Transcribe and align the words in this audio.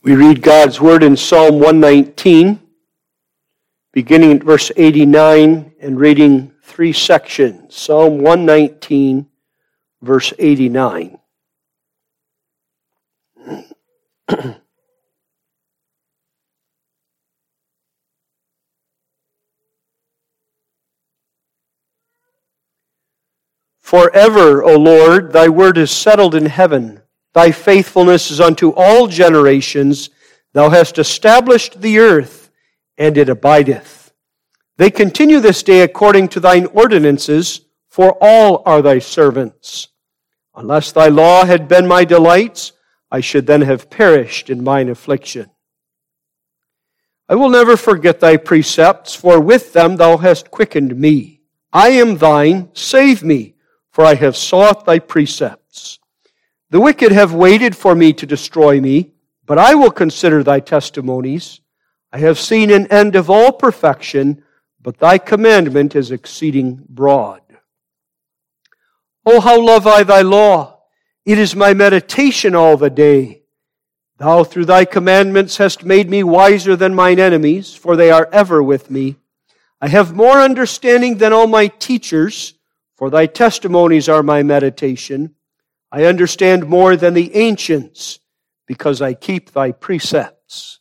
We 0.00 0.14
read 0.14 0.42
God's 0.42 0.80
word 0.80 1.02
in 1.02 1.16
Psalm 1.16 1.54
119, 1.54 2.60
beginning 3.92 4.32
at 4.32 4.44
verse 4.44 4.70
89 4.76 5.72
and 5.80 5.98
reading 5.98 6.52
three 6.62 6.92
sections. 6.92 7.74
Psalm 7.74 8.18
119, 8.18 9.26
verse 10.00 10.32
89. 10.38 11.18
Forever, 23.80 24.62
O 24.62 24.76
Lord, 24.76 25.32
thy 25.32 25.48
word 25.48 25.76
is 25.76 25.90
settled 25.90 26.36
in 26.36 26.46
heaven. 26.46 27.02
Thy 27.38 27.52
faithfulness 27.52 28.32
is 28.32 28.40
unto 28.40 28.70
all 28.70 29.06
generations. 29.06 30.10
Thou 30.54 30.70
hast 30.70 30.98
established 30.98 31.80
the 31.80 32.00
earth, 32.00 32.50
and 32.96 33.16
it 33.16 33.28
abideth. 33.28 34.12
They 34.76 34.90
continue 34.90 35.38
this 35.38 35.62
day 35.62 35.82
according 35.82 36.30
to 36.30 36.40
thine 36.40 36.66
ordinances, 36.66 37.60
for 37.90 38.18
all 38.20 38.64
are 38.66 38.82
thy 38.82 38.98
servants. 38.98 39.86
Unless 40.56 40.90
thy 40.90 41.06
law 41.06 41.44
had 41.44 41.68
been 41.68 41.86
my 41.86 42.04
delights, 42.04 42.72
I 43.08 43.20
should 43.20 43.46
then 43.46 43.62
have 43.62 43.88
perished 43.88 44.50
in 44.50 44.64
mine 44.64 44.88
affliction. 44.88 45.48
I 47.28 47.36
will 47.36 47.50
never 47.50 47.76
forget 47.76 48.18
thy 48.18 48.36
precepts, 48.36 49.14
for 49.14 49.38
with 49.38 49.72
them 49.72 49.94
thou 49.94 50.16
hast 50.16 50.50
quickened 50.50 50.98
me. 50.98 51.42
I 51.72 51.90
am 51.90 52.16
thine, 52.16 52.70
save 52.72 53.22
me, 53.22 53.54
for 53.92 54.04
I 54.04 54.14
have 54.14 54.36
sought 54.36 54.86
thy 54.86 54.98
precepts. 54.98 55.67
The 56.70 56.80
wicked 56.80 57.12
have 57.12 57.32
waited 57.32 57.74
for 57.74 57.94
me 57.94 58.12
to 58.12 58.26
destroy 58.26 58.80
me, 58.80 59.12
but 59.46 59.58
I 59.58 59.74
will 59.74 59.90
consider 59.90 60.42
thy 60.42 60.60
testimonies. 60.60 61.60
I 62.12 62.18
have 62.18 62.38
seen 62.38 62.70
an 62.70 62.86
end 62.88 63.16
of 63.16 63.30
all 63.30 63.52
perfection, 63.52 64.42
but 64.80 64.98
thy 64.98 65.16
commandment 65.16 65.96
is 65.96 66.10
exceeding 66.10 66.84
broad. 66.88 67.40
Oh, 69.24 69.40
how 69.40 69.60
love 69.60 69.86
I 69.86 70.02
thy 70.02 70.22
law! 70.22 70.80
It 71.24 71.38
is 71.38 71.56
my 71.56 71.74
meditation 71.74 72.54
all 72.54 72.76
the 72.76 72.90
day. 72.90 73.42
Thou 74.18 74.44
through 74.44 74.64
thy 74.66 74.84
commandments 74.84 75.58
hast 75.58 75.84
made 75.84 76.10
me 76.10 76.22
wiser 76.22 76.76
than 76.76 76.94
mine 76.94 77.18
enemies, 77.18 77.74
for 77.74 77.96
they 77.96 78.10
are 78.10 78.28
ever 78.32 78.62
with 78.62 78.90
me. 78.90 79.16
I 79.80 79.88
have 79.88 80.14
more 80.14 80.40
understanding 80.40 81.18
than 81.18 81.32
all 81.32 81.46
my 81.46 81.68
teachers, 81.68 82.54
for 82.96 83.10
thy 83.10 83.26
testimonies 83.26 84.08
are 84.08 84.22
my 84.22 84.42
meditation. 84.42 85.34
I 85.90 86.04
understand 86.04 86.68
more 86.68 86.96
than 86.96 87.14
the 87.14 87.34
ancients 87.34 88.20
because 88.66 89.00
I 89.00 89.14
keep 89.14 89.52
thy 89.52 89.72
precepts. 89.72 90.80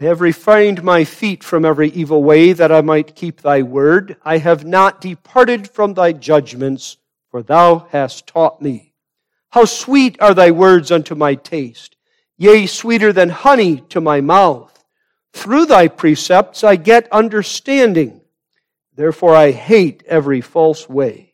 I 0.00 0.04
have 0.04 0.20
refrained 0.20 0.82
my 0.82 1.04
feet 1.04 1.42
from 1.42 1.64
every 1.64 1.88
evil 1.90 2.22
way 2.22 2.52
that 2.52 2.70
I 2.70 2.80
might 2.80 3.16
keep 3.16 3.40
thy 3.40 3.62
word. 3.62 4.16
I 4.24 4.38
have 4.38 4.64
not 4.64 5.00
departed 5.00 5.68
from 5.68 5.94
thy 5.94 6.12
judgments, 6.12 6.98
for 7.30 7.42
thou 7.42 7.88
hast 7.90 8.26
taught 8.26 8.62
me. 8.62 8.94
How 9.50 9.64
sweet 9.64 10.16
are 10.20 10.34
thy 10.34 10.52
words 10.52 10.92
unto 10.92 11.14
my 11.14 11.34
taste, 11.34 11.96
yea, 12.36 12.66
sweeter 12.66 13.12
than 13.12 13.28
honey 13.28 13.80
to 13.88 14.00
my 14.00 14.20
mouth. 14.20 14.84
Through 15.32 15.66
thy 15.66 15.88
precepts 15.88 16.62
I 16.62 16.76
get 16.76 17.10
understanding. 17.12 18.20
Therefore 18.94 19.34
I 19.34 19.50
hate 19.50 20.04
every 20.06 20.40
false 20.40 20.88
way. 20.88 21.27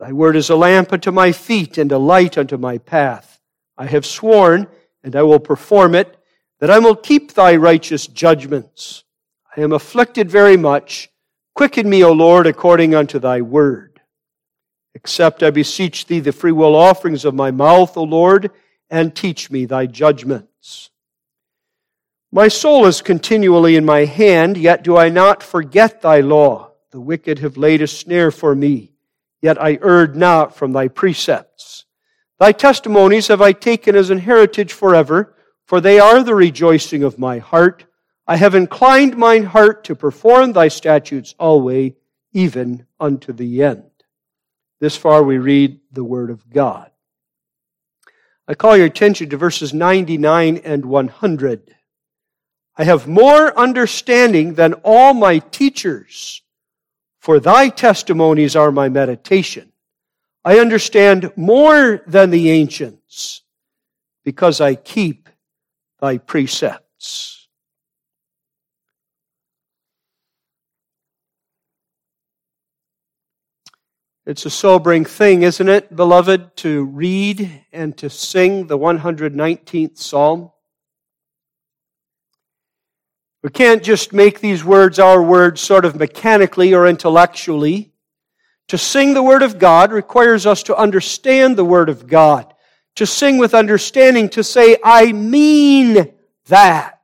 Thy 0.00 0.12
word 0.12 0.34
is 0.34 0.48
a 0.48 0.56
lamp 0.56 0.94
unto 0.94 1.10
my 1.10 1.30
feet 1.30 1.76
and 1.76 1.92
a 1.92 1.98
light 1.98 2.38
unto 2.38 2.56
my 2.56 2.78
path. 2.78 3.38
I 3.76 3.84
have 3.84 4.06
sworn, 4.06 4.66
and 5.04 5.14
I 5.14 5.22
will 5.22 5.38
perform 5.38 5.94
it, 5.94 6.16
that 6.58 6.70
I 6.70 6.78
will 6.78 6.96
keep 6.96 7.34
thy 7.34 7.56
righteous 7.56 8.06
judgments. 8.06 9.04
I 9.54 9.60
am 9.60 9.72
afflicted 9.72 10.30
very 10.30 10.56
much. 10.56 11.10
Quicken 11.54 11.88
me, 11.88 12.02
O 12.02 12.12
Lord, 12.12 12.46
according 12.46 12.94
unto 12.94 13.18
thy 13.18 13.42
word. 13.42 14.00
Accept, 14.94 15.42
I 15.42 15.50
beseech 15.50 16.06
thee, 16.06 16.20
the 16.20 16.32
freewill 16.32 16.74
offerings 16.74 17.26
of 17.26 17.34
my 17.34 17.50
mouth, 17.50 17.94
O 17.98 18.02
Lord, 18.02 18.50
and 18.88 19.14
teach 19.14 19.50
me 19.50 19.66
thy 19.66 19.84
judgments. 19.84 20.88
My 22.32 22.48
soul 22.48 22.86
is 22.86 23.02
continually 23.02 23.76
in 23.76 23.84
my 23.84 24.06
hand, 24.06 24.56
yet 24.56 24.82
do 24.82 24.96
I 24.96 25.10
not 25.10 25.42
forget 25.42 26.00
thy 26.00 26.20
law. 26.20 26.70
The 26.90 27.00
wicked 27.00 27.40
have 27.40 27.58
laid 27.58 27.82
a 27.82 27.86
snare 27.86 28.30
for 28.30 28.54
me 28.54 28.89
yet 29.42 29.60
I 29.60 29.78
erred 29.82 30.16
not 30.16 30.54
from 30.54 30.72
thy 30.72 30.88
precepts. 30.88 31.84
Thy 32.38 32.52
testimonies 32.52 33.28
have 33.28 33.42
I 33.42 33.52
taken 33.52 33.94
as 33.94 34.10
an 34.10 34.18
heritage 34.18 34.72
forever, 34.72 35.34
for 35.66 35.80
they 35.80 36.00
are 36.00 36.22
the 36.22 36.34
rejoicing 36.34 37.02
of 37.02 37.18
my 37.18 37.38
heart. 37.38 37.84
I 38.26 38.36
have 38.36 38.54
inclined 38.54 39.16
mine 39.16 39.44
heart 39.44 39.84
to 39.84 39.94
perform 39.94 40.52
thy 40.52 40.68
statutes 40.68 41.34
always, 41.38 41.92
even 42.32 42.86
unto 42.98 43.32
the 43.32 43.62
end. 43.62 43.84
This 44.80 44.96
far 44.96 45.22
we 45.22 45.38
read 45.38 45.80
the 45.92 46.04
word 46.04 46.30
of 46.30 46.48
God. 46.48 46.90
I 48.48 48.54
call 48.54 48.76
your 48.76 48.86
attention 48.86 49.28
to 49.30 49.36
verses 49.36 49.74
99 49.74 50.58
and 50.58 50.84
100. 50.84 51.74
I 52.76 52.84
have 52.84 53.06
more 53.06 53.56
understanding 53.58 54.54
than 54.54 54.74
all 54.82 55.12
my 55.12 55.38
teachers 55.38 56.42
for 57.20 57.38
thy 57.38 57.68
testimonies 57.68 58.56
are 58.56 58.72
my 58.72 58.88
meditation. 58.88 59.72
I 60.44 60.58
understand 60.58 61.30
more 61.36 62.02
than 62.06 62.30
the 62.30 62.50
ancients 62.50 63.42
because 64.24 64.60
I 64.60 64.74
keep 64.74 65.28
thy 66.00 66.16
precepts. 66.16 67.48
It's 74.24 74.46
a 74.46 74.50
sobering 74.50 75.04
thing, 75.04 75.42
isn't 75.42 75.68
it, 75.68 75.94
beloved, 75.94 76.56
to 76.58 76.84
read 76.84 77.64
and 77.72 77.96
to 77.98 78.08
sing 78.08 78.66
the 78.66 78.78
119th 78.78 79.98
Psalm? 79.98 80.52
We 83.42 83.50
can't 83.50 83.82
just 83.82 84.12
make 84.12 84.40
these 84.40 84.64
words 84.64 84.98
our 84.98 85.22
words 85.22 85.60
sort 85.60 85.84
of 85.84 85.96
mechanically 85.96 86.74
or 86.74 86.86
intellectually. 86.86 87.92
To 88.68 88.78
sing 88.78 89.14
the 89.14 89.22
Word 89.22 89.42
of 89.42 89.58
God 89.58 89.92
requires 89.92 90.46
us 90.46 90.62
to 90.64 90.76
understand 90.76 91.56
the 91.56 91.64
Word 91.64 91.88
of 91.88 92.06
God. 92.06 92.52
To 92.96 93.06
sing 93.06 93.38
with 93.38 93.54
understanding, 93.54 94.28
to 94.30 94.44
say, 94.44 94.76
I 94.84 95.12
mean 95.12 96.12
that. 96.46 97.00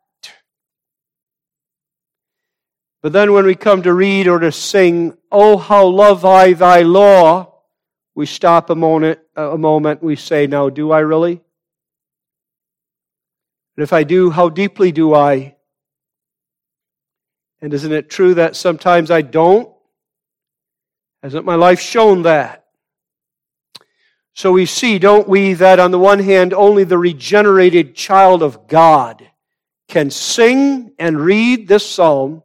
But 3.03 3.13
then 3.13 3.33
when 3.33 3.47
we 3.47 3.55
come 3.55 3.83
to 3.83 3.95
read 3.95 4.29
or 4.29 4.39
to 4.39 4.53
sing, 4.53 5.17
Oh, 5.33 5.57
how 5.57 5.87
love 5.87 6.25
I 6.25 6.53
thy 6.53 6.83
law, 6.83 7.55
we 8.15 8.27
stop 8.27 8.69
a 8.69 8.75
moment, 8.75 9.21
a 9.35 9.57
moment, 9.57 10.03
we 10.03 10.17
say, 10.17 10.47
Now, 10.47 10.69
do 10.69 10.91
I 10.93 11.01
really? 11.01 11.41
And 13.77 13.83
if 13.83 13.93
I 13.93 14.05
do, 14.05 14.31
how 14.31 14.49
deeply 14.49 14.93
do 14.93 15.15
I? 15.15 15.56
And 17.61 17.73
isn't 17.73 17.93
it 17.93 18.11
true 18.11 18.35
that 18.35 18.57
sometimes 18.57 19.11
I 19.11 19.23
don't? 19.23 19.73
Hasn't 21.23 21.47
my 21.47 21.55
life 21.55 21.81
shown 21.81 22.23
that? 22.23 22.67
So 24.35 24.53
we 24.53 24.67
see, 24.67 24.99
don't 24.99 25.27
we, 25.27 25.55
that 25.55 25.81
on 25.81 25.91
the 25.91 25.99
one 25.99 26.19
hand, 26.19 26.53
only 26.53 26.85
the 26.85 26.99
regenerated 26.99 27.95
child 27.95 28.43
of 28.43 28.69
God 28.69 29.27
can 29.89 30.11
sing 30.11 30.93
and 30.99 31.19
read 31.19 31.69
this 31.69 31.89
psalm. 31.89 32.43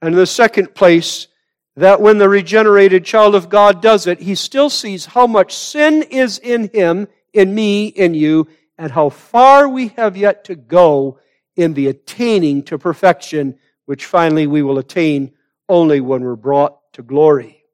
And 0.00 0.14
in 0.14 0.18
the 0.18 0.26
second 0.26 0.74
place, 0.74 1.28
that 1.76 2.00
when 2.00 2.18
the 2.18 2.28
regenerated 2.28 3.04
child 3.04 3.34
of 3.34 3.48
God 3.48 3.80
does 3.80 4.06
it, 4.06 4.20
he 4.20 4.34
still 4.34 4.68
sees 4.68 5.06
how 5.06 5.26
much 5.26 5.54
sin 5.54 6.02
is 6.02 6.38
in 6.38 6.68
him, 6.70 7.06
in 7.32 7.54
me, 7.54 7.86
in 7.86 8.14
you, 8.14 8.48
and 8.76 8.90
how 8.90 9.08
far 9.08 9.68
we 9.68 9.88
have 9.88 10.16
yet 10.16 10.44
to 10.44 10.56
go 10.56 11.20
in 11.56 11.74
the 11.74 11.86
attaining 11.86 12.64
to 12.64 12.78
perfection 12.78 13.58
which 13.86 14.06
finally 14.06 14.46
we 14.46 14.62
will 14.62 14.78
attain 14.78 15.32
only 15.68 16.00
when 16.00 16.22
we're 16.22 16.36
brought 16.36 16.78
to 16.92 17.02
glory. 17.02 17.64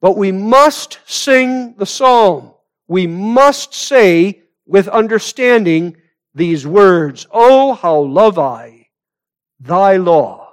But 0.00 0.16
we 0.16 0.32
must 0.32 0.98
sing 1.06 1.74
the 1.76 1.86
psalm. 1.86 2.52
We 2.88 3.06
must 3.06 3.74
say 3.74 4.42
with 4.66 4.88
understanding 4.88 5.96
these 6.34 6.66
words, 6.66 7.26
Oh, 7.30 7.74
how 7.74 7.98
love 8.00 8.38
I 8.38 8.88
thy 9.60 9.96
law. 9.96 10.52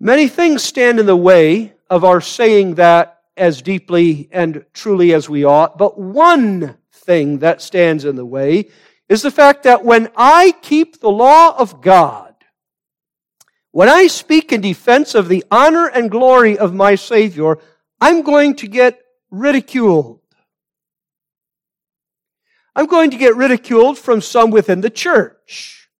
Many 0.00 0.28
things 0.28 0.62
stand 0.62 0.98
in 0.98 1.06
the 1.06 1.16
way 1.16 1.74
of 1.88 2.04
our 2.04 2.20
saying 2.20 2.74
that 2.76 3.20
as 3.36 3.62
deeply 3.62 4.28
and 4.32 4.64
truly 4.72 5.12
as 5.12 5.28
we 5.28 5.44
ought, 5.44 5.78
but 5.78 5.98
one 5.98 6.76
thing 6.92 7.38
that 7.38 7.60
stands 7.60 8.04
in 8.04 8.16
the 8.16 8.24
way 8.24 8.70
is 9.08 9.22
the 9.22 9.30
fact 9.30 9.62
that 9.64 9.84
when 9.84 10.08
I 10.16 10.52
keep 10.62 11.00
the 11.00 11.10
law 11.10 11.56
of 11.56 11.80
God, 11.80 12.25
when 13.76 13.90
I 13.90 14.06
speak 14.06 14.54
in 14.54 14.62
defense 14.62 15.14
of 15.14 15.28
the 15.28 15.44
honor 15.50 15.86
and 15.86 16.10
glory 16.10 16.56
of 16.56 16.72
my 16.72 16.94
Savior, 16.94 17.58
I'm 18.00 18.22
going 18.22 18.56
to 18.56 18.66
get 18.66 18.98
ridiculed. 19.30 20.20
I'm 22.74 22.86
going 22.86 23.10
to 23.10 23.18
get 23.18 23.36
ridiculed 23.36 23.98
from 23.98 24.22
some 24.22 24.50
within 24.50 24.80
the 24.80 24.88
church. 24.88 25.90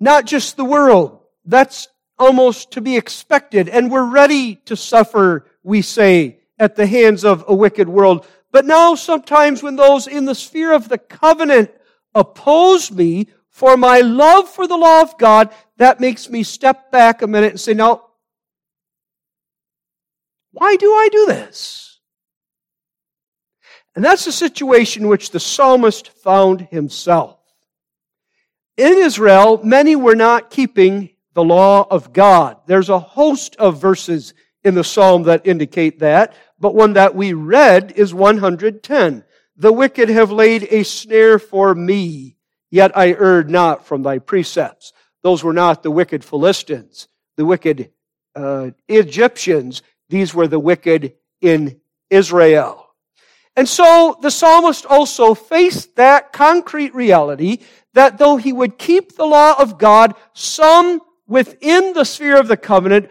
Not 0.00 0.26
just 0.26 0.56
the 0.56 0.64
world. 0.64 1.20
That's 1.44 1.86
almost 2.18 2.72
to 2.72 2.80
be 2.80 2.96
expected. 2.96 3.68
And 3.68 3.92
we're 3.92 4.10
ready 4.10 4.56
to 4.64 4.74
suffer, 4.74 5.46
we 5.62 5.82
say, 5.82 6.40
at 6.58 6.74
the 6.74 6.88
hands 6.88 7.24
of 7.24 7.44
a 7.46 7.54
wicked 7.54 7.88
world. 7.88 8.26
But 8.50 8.64
now 8.64 8.96
sometimes 8.96 9.62
when 9.62 9.76
those 9.76 10.08
in 10.08 10.24
the 10.24 10.34
sphere 10.34 10.72
of 10.72 10.88
the 10.88 10.98
covenant 10.98 11.70
oppose 12.12 12.90
me 12.90 13.28
for 13.54 13.76
my 13.76 14.00
love 14.00 14.48
for 14.48 14.66
the 14.66 14.76
law 14.76 15.00
of 15.00 15.16
God, 15.16 15.54
that 15.76 16.00
makes 16.00 16.28
me 16.28 16.42
step 16.42 16.90
back 16.90 17.22
a 17.22 17.26
minute 17.28 17.52
and 17.52 17.60
say, 17.60 17.72
now, 17.72 18.02
why 20.50 20.74
do 20.74 20.92
I 20.92 21.08
do 21.10 21.26
this? 21.26 22.00
And 23.94 24.04
that's 24.04 24.24
the 24.24 24.32
situation 24.32 25.06
which 25.06 25.30
the 25.30 25.38
psalmist 25.38 26.08
found 26.08 26.62
himself. 26.62 27.38
In 28.76 28.98
Israel, 28.98 29.60
many 29.62 29.94
were 29.94 30.16
not 30.16 30.50
keeping 30.50 31.10
the 31.34 31.44
law 31.44 31.86
of 31.88 32.12
God. 32.12 32.56
There's 32.66 32.88
a 32.88 32.98
host 32.98 33.54
of 33.56 33.80
verses 33.80 34.34
in 34.64 34.74
the 34.74 34.82
psalm 34.82 35.22
that 35.24 35.46
indicate 35.46 36.00
that, 36.00 36.34
but 36.58 36.74
one 36.74 36.94
that 36.94 37.14
we 37.14 37.34
read 37.34 37.92
is 37.92 38.12
110. 38.12 39.24
The 39.56 39.72
wicked 39.72 40.08
have 40.08 40.32
laid 40.32 40.66
a 40.72 40.82
snare 40.82 41.38
for 41.38 41.72
me 41.76 42.34
Yet 42.74 42.96
I 42.96 43.10
erred 43.10 43.50
not 43.50 43.86
from 43.86 44.02
thy 44.02 44.18
precepts. 44.18 44.92
Those 45.22 45.44
were 45.44 45.52
not 45.52 45.84
the 45.84 45.92
wicked 45.92 46.24
Philistines, 46.24 47.06
the 47.36 47.44
wicked 47.44 47.92
uh, 48.34 48.72
Egyptians. 48.88 49.82
These 50.08 50.34
were 50.34 50.48
the 50.48 50.58
wicked 50.58 51.14
in 51.40 51.80
Israel. 52.10 52.88
And 53.54 53.68
so 53.68 54.18
the 54.20 54.30
psalmist 54.32 54.86
also 54.86 55.34
faced 55.34 55.94
that 55.94 56.32
concrete 56.32 56.92
reality 56.96 57.58
that 57.92 58.18
though 58.18 58.38
he 58.38 58.52
would 58.52 58.76
keep 58.76 59.14
the 59.14 59.24
law 59.24 59.54
of 59.56 59.78
God, 59.78 60.16
some 60.32 61.00
within 61.28 61.92
the 61.92 62.02
sphere 62.02 62.40
of 62.40 62.48
the 62.48 62.56
covenant 62.56 63.08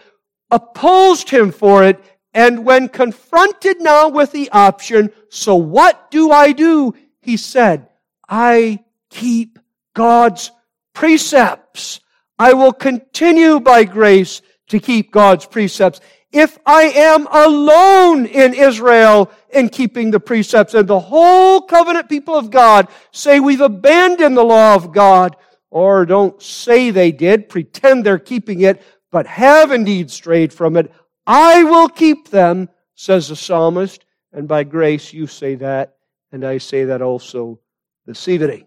opposed 0.51 1.29
him 1.29 1.53
for 1.53 1.85
it. 1.85 2.03
And 2.33 2.65
when 2.65 2.89
confronted 2.89 3.79
now 3.79 4.09
with 4.09 4.33
the 4.33 4.49
option, 4.49 5.13
so 5.29 5.55
what 5.55 6.11
do 6.11 6.31
I 6.31 6.51
do? 6.51 6.95
He 7.21 7.37
said, 7.37 7.87
I 8.27 8.83
keep 9.13 9.59
God's 9.93 10.51
precepts. 10.93 12.01
I 12.39 12.53
will 12.53 12.73
continue 12.73 13.59
by 13.59 13.83
grace 13.83 14.41
to 14.69 14.79
keep 14.79 15.11
God's 15.11 15.45
precepts. 15.45 16.01
If 16.31 16.57
I 16.65 16.83
am 16.83 17.27
alone 17.27 18.25
in 18.25 18.55
Israel 18.55 19.31
in 19.51 19.69
keeping 19.69 20.09
the 20.09 20.19
precepts 20.19 20.73
and 20.73 20.87
the 20.87 20.99
whole 20.99 21.61
covenant 21.61 22.09
people 22.09 22.35
of 22.35 22.49
God 22.49 22.87
say 23.11 23.39
we've 23.39 23.61
abandoned 23.61 24.35
the 24.35 24.43
law 24.43 24.73
of 24.73 24.91
God, 24.91 25.35
or 25.69 26.05
don't 26.05 26.41
say 26.41 26.89
they 26.89 27.11
did, 27.11 27.49
pretend 27.49 28.03
they're 28.03 28.17
keeping 28.17 28.61
it, 28.61 28.81
but 29.11 29.27
have 29.27 29.71
indeed 29.71 30.09
strayed 30.09 30.51
from 30.51 30.75
it, 30.75 30.91
I 31.27 31.63
will 31.63 31.87
keep 31.87 32.29
them, 32.29 32.67
says 32.95 33.29
the 33.29 33.35
psalmist, 33.35 34.05
and 34.31 34.47
by 34.47 34.63
grace 34.63 35.13
you 35.13 35.27
say 35.27 35.53
that, 35.55 35.97
and 36.31 36.43
I 36.43 36.57
say 36.57 36.85
that 36.85 37.03
also 37.03 37.59
this 38.07 38.27
evening. 38.27 38.65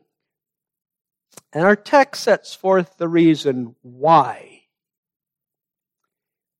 And 1.57 1.65
our 1.65 1.75
text 1.75 2.25
sets 2.25 2.55
forth 2.55 2.99
the 2.99 3.09
reason 3.09 3.77
why. 3.81 4.65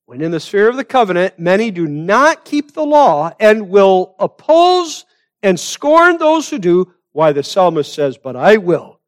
When 0.07 0.23
in 0.23 0.31
the 0.31 0.41
sphere 0.41 0.71
of 0.71 0.77
the 0.77 0.87
covenant, 0.87 1.39
many 1.39 1.71
do 1.71 1.87
not 1.87 2.47
keep 2.47 2.73
the 2.73 2.87
law 2.87 3.31
and 3.39 3.69
will 3.69 4.15
oppose 4.19 5.05
and 5.43 5.61
scorn 5.61 6.17
those 6.17 6.49
who 6.49 6.59
do, 6.59 6.95
why 7.13 7.33
the 7.33 7.43
psalmist 7.43 7.93
says, 7.93 8.17
But 8.17 8.37
I 8.37 8.57
will. 8.57 8.99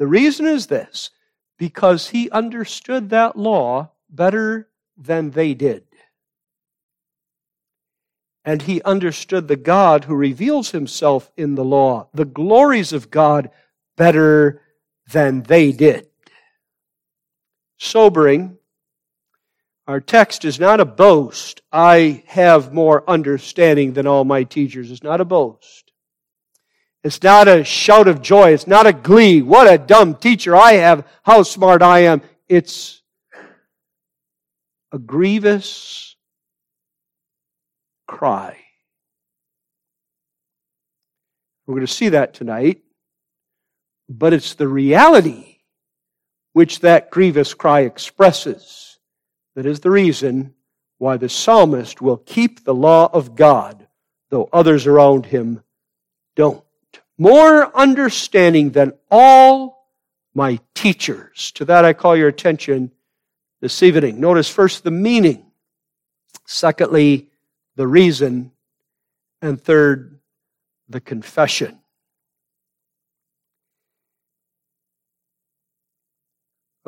The 0.00 0.08
reason 0.08 0.44
is 0.44 0.66
this 0.66 1.10
because 1.56 2.08
he 2.08 2.28
understood 2.30 3.10
that 3.10 3.38
law 3.38 3.92
better 4.10 4.68
than 4.96 5.30
they 5.30 5.54
did. 5.54 5.84
And 8.44 8.62
he 8.62 8.82
understood 8.82 9.46
the 9.46 9.54
God 9.54 10.02
who 10.02 10.16
reveals 10.16 10.72
himself 10.72 11.30
in 11.36 11.54
the 11.54 11.64
law, 11.64 12.08
the 12.12 12.24
glories 12.24 12.92
of 12.92 13.12
God, 13.12 13.50
better 13.96 14.62
than 15.10 15.42
they 15.42 15.72
did. 15.72 16.06
Sobering. 17.78 18.58
Our 19.86 20.00
text 20.00 20.44
is 20.44 20.60
not 20.60 20.80
a 20.80 20.84
boast. 20.84 21.62
I 21.72 22.22
have 22.26 22.74
more 22.74 23.08
understanding 23.08 23.94
than 23.94 24.06
all 24.06 24.24
my 24.24 24.44
teachers. 24.44 24.90
It's 24.90 25.02
not 25.02 25.20
a 25.20 25.24
boast. 25.24 25.92
It's 27.02 27.22
not 27.22 27.48
a 27.48 27.64
shout 27.64 28.06
of 28.06 28.20
joy. 28.20 28.50
It's 28.50 28.66
not 28.66 28.86
a 28.86 28.92
glee. 28.92 29.40
What 29.40 29.72
a 29.72 29.78
dumb 29.78 30.16
teacher 30.16 30.54
I 30.54 30.72
have. 30.74 31.06
How 31.22 31.42
smart 31.42 31.80
I 31.80 32.00
am. 32.00 32.20
It's 32.48 33.00
a 34.92 34.98
grievous 34.98 36.16
cry. 38.06 38.58
We're 41.66 41.76
going 41.76 41.86
to 41.86 41.92
see 41.92 42.10
that 42.10 42.34
tonight 42.34 42.82
but 44.08 44.32
it's 44.32 44.54
the 44.54 44.68
reality 44.68 45.58
which 46.52 46.80
that 46.80 47.10
grievous 47.10 47.54
cry 47.54 47.80
expresses 47.80 48.98
that 49.54 49.66
is 49.66 49.80
the 49.80 49.90
reason 49.90 50.54
why 50.98 51.16
the 51.16 51.28
psalmist 51.28 52.00
will 52.00 52.16
keep 52.16 52.64
the 52.64 52.74
law 52.74 53.08
of 53.12 53.34
God, 53.34 53.86
though 54.30 54.48
others 54.52 54.86
around 54.86 55.26
him 55.26 55.62
don't. 56.36 56.62
More 57.16 57.76
understanding 57.76 58.70
than 58.70 58.92
all 59.10 59.88
my 60.34 60.60
teachers. 60.74 61.50
To 61.52 61.64
that 61.64 61.84
I 61.84 61.92
call 61.92 62.16
your 62.16 62.28
attention 62.28 62.92
this 63.60 63.82
evening. 63.82 64.20
Notice 64.20 64.48
first 64.48 64.84
the 64.84 64.90
meaning, 64.90 65.44
secondly, 66.46 67.28
the 67.74 67.86
reason, 67.86 68.52
and 69.42 69.60
third, 69.60 70.20
the 70.88 71.00
confession. 71.00 71.80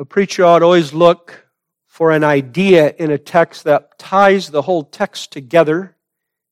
A 0.01 0.05
preacher 0.05 0.43
ought 0.43 0.63
always 0.63 0.93
look 0.93 1.45
for 1.85 2.09
an 2.09 2.23
idea 2.23 2.95
in 2.97 3.11
a 3.11 3.19
text 3.19 3.65
that 3.65 3.99
ties 3.99 4.49
the 4.49 4.63
whole 4.63 4.83
text 4.83 5.31
together 5.31 5.95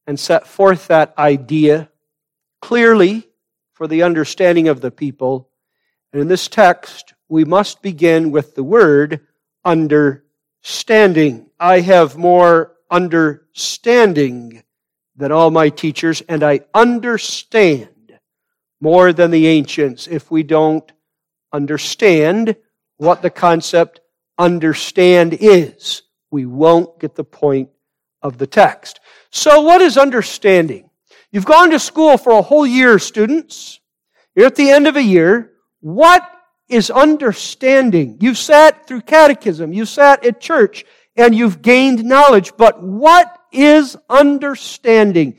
and 0.06 0.20
set 0.20 0.46
forth 0.46 0.86
that 0.90 1.16
idea 1.18 1.90
clearly 2.62 3.28
for 3.74 3.88
the 3.88 4.04
understanding 4.04 4.68
of 4.68 4.82
the 4.82 4.92
people. 4.92 5.50
And 6.14 6.22
in 6.22 6.28
this 6.28 6.48
text, 6.48 7.16
we 7.28 7.44
must 7.44 7.82
begin 7.82 8.30
with 8.30 8.54
the 8.54 8.64
word 8.64 9.22
understanding. 9.66 11.50
I 11.60 11.80
have 11.80 12.18
more 12.18 12.76
understanding 12.92 14.62
than 15.16 15.32
all 15.32 15.50
my 15.50 15.70
teachers, 15.70 16.22
and 16.30 16.44
I 16.44 16.60
understand 16.76 18.20
more 18.80 19.12
than 19.12 19.32
the 19.32 19.48
ancients. 19.48 20.06
If 20.06 20.30
we 20.30 20.44
don't 20.44 20.92
understand, 21.52 22.56
what 23.00 23.22
the 23.22 23.30
concept 23.30 24.02
understand 24.38 25.36
is. 25.40 26.04
We 26.32 26.46
won't 26.46 27.00
get 27.00 27.16
the 27.16 27.24
point 27.24 27.70
of 28.22 28.38
the 28.38 28.46
text. 28.46 29.00
So 29.32 29.62
what 29.62 29.82
is 29.82 29.98
understanding? 29.98 30.90
You've 31.32 31.46
gone 31.46 31.72
to 31.72 31.80
school 31.80 32.18
for 32.18 32.34
a 32.34 32.42
whole 32.42 32.68
year, 32.68 33.00
students. 33.00 33.80
You're 34.36 34.48
at 34.48 34.56
the 34.56 34.70
end 34.70 34.86
of 34.86 34.98
a 34.98 35.02
year. 35.02 35.54
What 35.80 36.30
is 36.68 36.92
understanding? 36.92 38.18
You've 38.20 38.38
sat 38.38 38.86
through 38.86 39.02
catechism. 39.02 39.72
You 39.72 39.86
sat 39.86 40.26
at 40.26 40.42
church 40.42 40.84
and 41.16 41.34
you've 41.34 41.62
gained 41.62 42.04
knowledge. 42.04 42.52
But 42.58 42.84
what 42.84 43.34
is 43.54 43.96
understanding? 44.10 45.38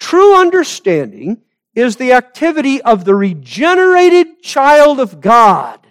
True 0.00 0.36
understanding 0.36 1.42
is 1.74 1.96
the 1.96 2.14
activity 2.14 2.82
of 2.82 3.04
the 3.04 3.14
regenerated 3.14 4.42
child 4.42 4.98
of 4.98 5.20
God 5.20 5.85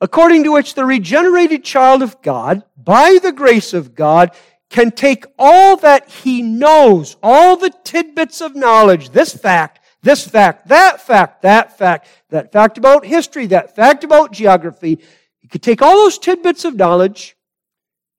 according 0.00 0.44
to 0.44 0.52
which 0.52 0.74
the 0.74 0.84
regenerated 0.84 1.64
child 1.64 2.02
of 2.02 2.20
God, 2.22 2.62
by 2.76 3.18
the 3.22 3.32
grace 3.32 3.72
of 3.72 3.94
God, 3.94 4.30
can 4.68 4.90
take 4.90 5.24
all 5.38 5.76
that 5.78 6.08
he 6.08 6.42
knows, 6.42 7.16
all 7.22 7.56
the 7.56 7.74
tidbits 7.84 8.40
of 8.40 8.56
knowledge, 8.56 9.10
this 9.10 9.34
fact, 9.34 9.80
this 10.02 10.26
fact, 10.28 10.68
that 10.68 11.00
fact, 11.00 11.42
that 11.42 11.76
fact, 11.78 12.08
that 12.30 12.52
fact 12.52 12.78
about 12.78 13.04
history, 13.04 13.46
that 13.46 13.74
fact 13.74 14.04
about 14.04 14.32
geography. 14.32 15.00
He 15.40 15.48
could 15.48 15.62
take 15.62 15.82
all 15.82 15.96
those 15.96 16.18
tidbits 16.18 16.64
of 16.64 16.76
knowledge 16.76 17.36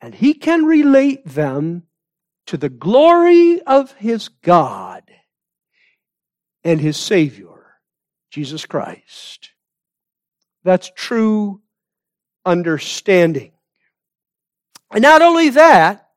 and 0.01 0.13
he 0.13 0.33
can 0.33 0.65
relate 0.65 1.25
them 1.25 1.83
to 2.47 2.57
the 2.57 2.69
glory 2.69 3.61
of 3.61 3.91
his 3.93 4.29
God 4.29 5.03
and 6.63 6.79
his 6.79 6.97
Savior, 6.97 7.79
Jesus 8.31 8.65
Christ. 8.65 9.51
That's 10.63 10.91
true 10.95 11.61
understanding. 12.47 13.51
And 14.91 15.01
not 15.01 15.21
only 15.21 15.49
that, 15.49 16.07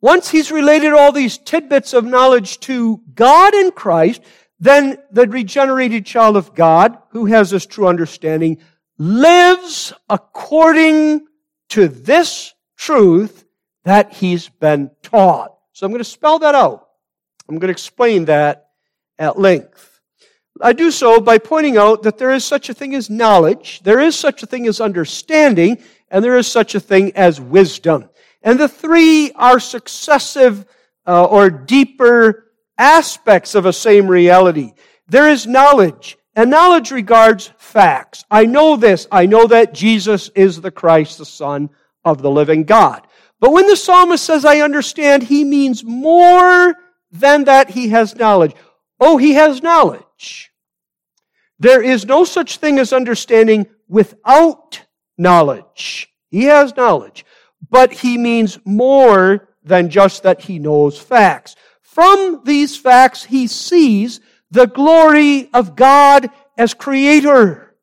Once 0.00 0.30
he's 0.30 0.52
related 0.52 0.92
all 0.92 1.10
these 1.10 1.38
tidbits 1.38 1.92
of 1.92 2.04
knowledge 2.04 2.60
to 2.60 3.00
God 3.14 3.54
in 3.54 3.70
Christ, 3.70 4.22
then 4.60 4.98
the 5.10 5.26
regenerated 5.26 6.04
child 6.06 6.36
of 6.36 6.54
God, 6.54 6.98
who 7.10 7.26
has 7.26 7.50
this 7.50 7.66
true 7.66 7.88
understanding, 7.88 8.58
lives 8.98 9.92
according 10.08 11.26
to 11.70 11.88
this 11.88 12.54
truth 12.76 13.44
that 13.84 14.12
he's 14.12 14.48
been 14.48 14.90
taught. 15.02 15.56
So 15.72 15.84
I'm 15.84 15.92
going 15.92 15.98
to 15.98 16.04
spell 16.04 16.38
that 16.40 16.54
out. 16.54 16.88
I'm 17.48 17.56
going 17.58 17.68
to 17.68 17.72
explain 17.72 18.26
that 18.26 18.68
at 19.18 19.38
length. 19.38 19.95
I 20.60 20.72
do 20.72 20.90
so 20.90 21.20
by 21.20 21.38
pointing 21.38 21.76
out 21.76 22.02
that 22.04 22.18
there 22.18 22.32
is 22.32 22.44
such 22.44 22.68
a 22.68 22.74
thing 22.74 22.94
as 22.94 23.10
knowledge, 23.10 23.80
there 23.82 24.00
is 24.00 24.16
such 24.16 24.42
a 24.42 24.46
thing 24.46 24.66
as 24.66 24.80
understanding, 24.80 25.78
and 26.10 26.24
there 26.24 26.38
is 26.38 26.46
such 26.46 26.74
a 26.74 26.80
thing 26.80 27.12
as 27.16 27.40
wisdom. 27.40 28.08
And 28.42 28.58
the 28.58 28.68
three 28.68 29.32
are 29.32 29.60
successive 29.60 30.64
uh, 31.06 31.24
or 31.24 31.50
deeper 31.50 32.52
aspects 32.78 33.54
of 33.54 33.66
a 33.66 33.72
same 33.72 34.06
reality. 34.06 34.72
There 35.08 35.28
is 35.28 35.46
knowledge, 35.46 36.16
and 36.34 36.50
knowledge 36.50 36.90
regards 36.90 37.52
facts. 37.58 38.24
I 38.30 38.46
know 38.46 38.76
this. 38.76 39.06
I 39.10 39.26
know 39.26 39.46
that 39.46 39.74
Jesus 39.74 40.30
is 40.34 40.60
the 40.60 40.70
Christ, 40.70 41.18
the 41.18 41.24
Son 41.24 41.70
of 42.04 42.22
the 42.22 42.30
living 42.30 42.64
God. 42.64 43.06
But 43.40 43.52
when 43.52 43.66
the 43.66 43.76
psalmist 43.76 44.24
says, 44.24 44.44
I 44.44 44.60
understand, 44.60 45.24
he 45.24 45.44
means 45.44 45.84
more 45.84 46.74
than 47.10 47.44
that 47.44 47.70
he 47.70 47.88
has 47.90 48.16
knowledge. 48.16 48.54
Oh, 48.98 49.16
he 49.16 49.34
has 49.34 49.62
knowledge. 49.62 50.50
There 51.58 51.82
is 51.82 52.04
no 52.04 52.24
such 52.24 52.58
thing 52.58 52.78
as 52.78 52.92
understanding 52.92 53.66
without 53.88 54.82
knowledge. 55.16 56.08
He 56.28 56.44
has 56.44 56.76
knowledge. 56.76 57.24
But 57.68 57.92
he 57.92 58.18
means 58.18 58.58
more 58.64 59.48
than 59.62 59.90
just 59.90 60.22
that 60.22 60.42
he 60.42 60.58
knows 60.58 60.98
facts. 60.98 61.56
From 61.80 62.42
these 62.44 62.76
facts, 62.76 63.24
he 63.24 63.46
sees 63.46 64.20
the 64.50 64.66
glory 64.66 65.48
of 65.52 65.74
God 65.74 66.30
as 66.56 66.74
creator. 66.74 67.74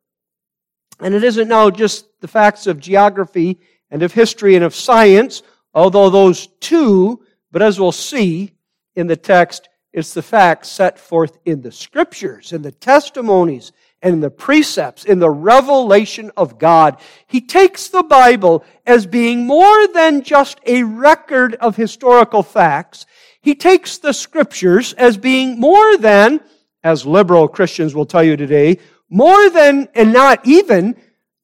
And 1.00 1.14
it 1.14 1.24
isn't 1.24 1.48
now 1.48 1.70
just 1.70 2.06
the 2.22 2.28
facts 2.28 2.68
of 2.68 2.80
geography 2.80 3.60
and 3.92 4.04
of 4.04 4.14
history 4.14 4.56
and 4.56 4.64
of 4.64 4.76
science, 4.76 5.44
although 5.74 6.10
those 6.10 6.48
two, 6.60 7.24
but 7.52 7.62
as 7.62 7.80
we'll 7.80 7.92
see 7.92 8.54
in 8.96 9.08
the 9.08 9.18
text, 9.18 9.68
it's 9.94 10.16
the 10.16 10.24
facts 10.24 10.70
set 10.70 10.98
forth 10.98 11.38
in 11.46 11.62
the 11.62 11.72
scriptures, 11.72 12.52
in 12.52 12.64
the 12.64 12.72
testimonies, 12.72 13.72
and 14.02 14.16
in 14.16 14.20
the 14.22 14.32
precepts, 14.32 15.06
in 15.06 15.20
the 15.20 15.30
revelation 15.30 16.32
of 16.36 16.58
God. 16.58 17.00
He 17.28 17.40
takes 17.40 17.88
the 17.88 18.02
Bible 18.02 18.66
as 18.88 19.06
being 19.06 19.46
more 19.46 19.88
than 19.88 20.24
just 20.24 20.60
a 20.66 20.82
record 20.82 21.54
of 21.56 21.76
historical 21.76 22.42
facts. 22.42 23.06
He 23.42 23.54
takes 23.54 24.00
the 24.00 24.14
scriptures 24.14 24.94
as 24.94 25.16
being 25.16 25.60
more 25.60 25.96
than, 25.98 26.42
as 26.84 27.06
liberal 27.06 27.48
Christians 27.48 27.94
will 27.94 28.08
tell 28.08 28.24
you 28.24 28.36
today, 28.36 28.80
more 29.10 29.50
than 29.52 29.88
and 29.94 30.12
not 30.12 30.46
even 30.48 30.96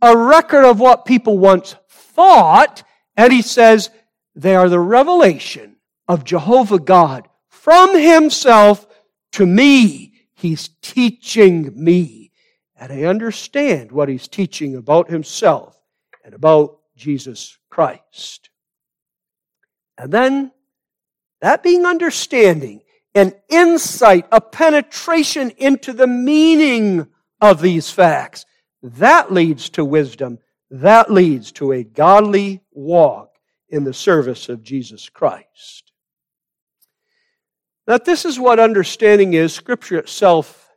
a 0.02 0.18
record 0.18 0.66
of 0.66 0.80
what 0.80 1.06
people 1.06 1.38
once 1.38 1.76
thought. 1.88 2.84
And 3.16 3.32
he 3.32 3.44
says 3.44 3.92
they 4.34 4.56
are 4.56 4.70
the 4.70 4.80
revelation 4.80 5.76
of 6.08 6.24
Jehovah 6.24 6.80
God 6.80 7.29
from 7.70 7.96
himself 7.96 8.88
to 9.32 9.46
me. 9.46 10.12
He's 10.34 10.70
teaching 10.82 11.72
me. 11.76 12.32
And 12.76 12.92
I 12.92 13.04
understand 13.04 13.92
what 13.92 14.10
he's 14.10 14.28
teaching 14.28 14.76
about 14.76 15.08
himself 15.08 15.80
and 16.26 16.34
about 16.34 16.80
Jesus 16.96 17.60
Christ. 17.70 18.50
And 20.00 20.12
then 20.12 20.52
that 21.42 21.62
being 21.62 21.86
understanding, 21.86 22.82
an 23.14 23.34
insight, 23.50 24.26
a 24.32 24.42
penetration 24.42 25.52
into 25.52 25.94
the 25.94 26.08
meaning 26.08 27.06
of 27.40 27.62
these 27.62 27.92
facts, 27.92 28.48
that 28.82 29.32
leads 29.32 29.70
to 29.72 29.86
wisdom. 29.86 30.40
That 30.72 31.12
leads 31.12 31.52
to 31.52 31.74
a 31.74 31.84
godly 31.84 32.62
walk 32.72 33.30
in 33.70 33.84
the 33.84 33.94
service 33.94 34.50
of 34.50 34.64
Jesus 34.64 35.08
Christ. 35.08 35.89
That 37.90 38.06
this 38.06 38.24
is 38.24 38.40
what 38.40 38.60
understanding 38.60 39.34
is, 39.34 39.52
Scripture 39.52 39.98
itself 39.98 40.70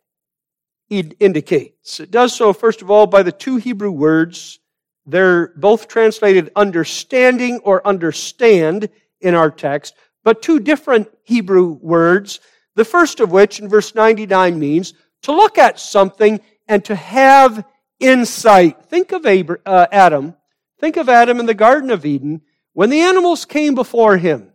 indicates. 0.88 2.00
It 2.00 2.10
does 2.10 2.34
so, 2.34 2.54
first 2.54 2.80
of 2.80 2.90
all, 2.90 3.06
by 3.06 3.22
the 3.22 3.30
two 3.30 3.56
Hebrew 3.56 3.90
words. 3.90 4.60
They're 5.04 5.48
both 5.48 5.88
translated 5.88 6.50
understanding 6.56 7.60
or 7.64 7.86
understand 7.86 8.88
in 9.20 9.34
our 9.34 9.50
text, 9.50 9.94
but 10.24 10.40
two 10.40 10.58
different 10.58 11.06
Hebrew 11.22 11.72
words. 11.82 12.40
The 12.76 12.84
first 12.86 13.20
of 13.20 13.30
which, 13.30 13.60
in 13.60 13.68
verse 13.68 13.94
99, 13.94 14.58
means 14.58 14.94
to 15.24 15.32
look 15.32 15.58
at 15.58 15.78
something 15.78 16.40
and 16.66 16.82
to 16.86 16.94
have 16.94 17.66
insight. 18.00 18.86
Think 18.86 19.12
of 19.12 19.26
uh, 19.26 19.86
Adam. 19.92 20.34
Think 20.80 20.96
of 20.96 21.10
Adam 21.10 21.40
in 21.40 21.44
the 21.44 21.52
Garden 21.52 21.90
of 21.90 22.06
Eden 22.06 22.40
when 22.72 22.88
the 22.88 23.00
animals 23.00 23.44
came 23.44 23.74
before 23.74 24.16
him 24.16 24.52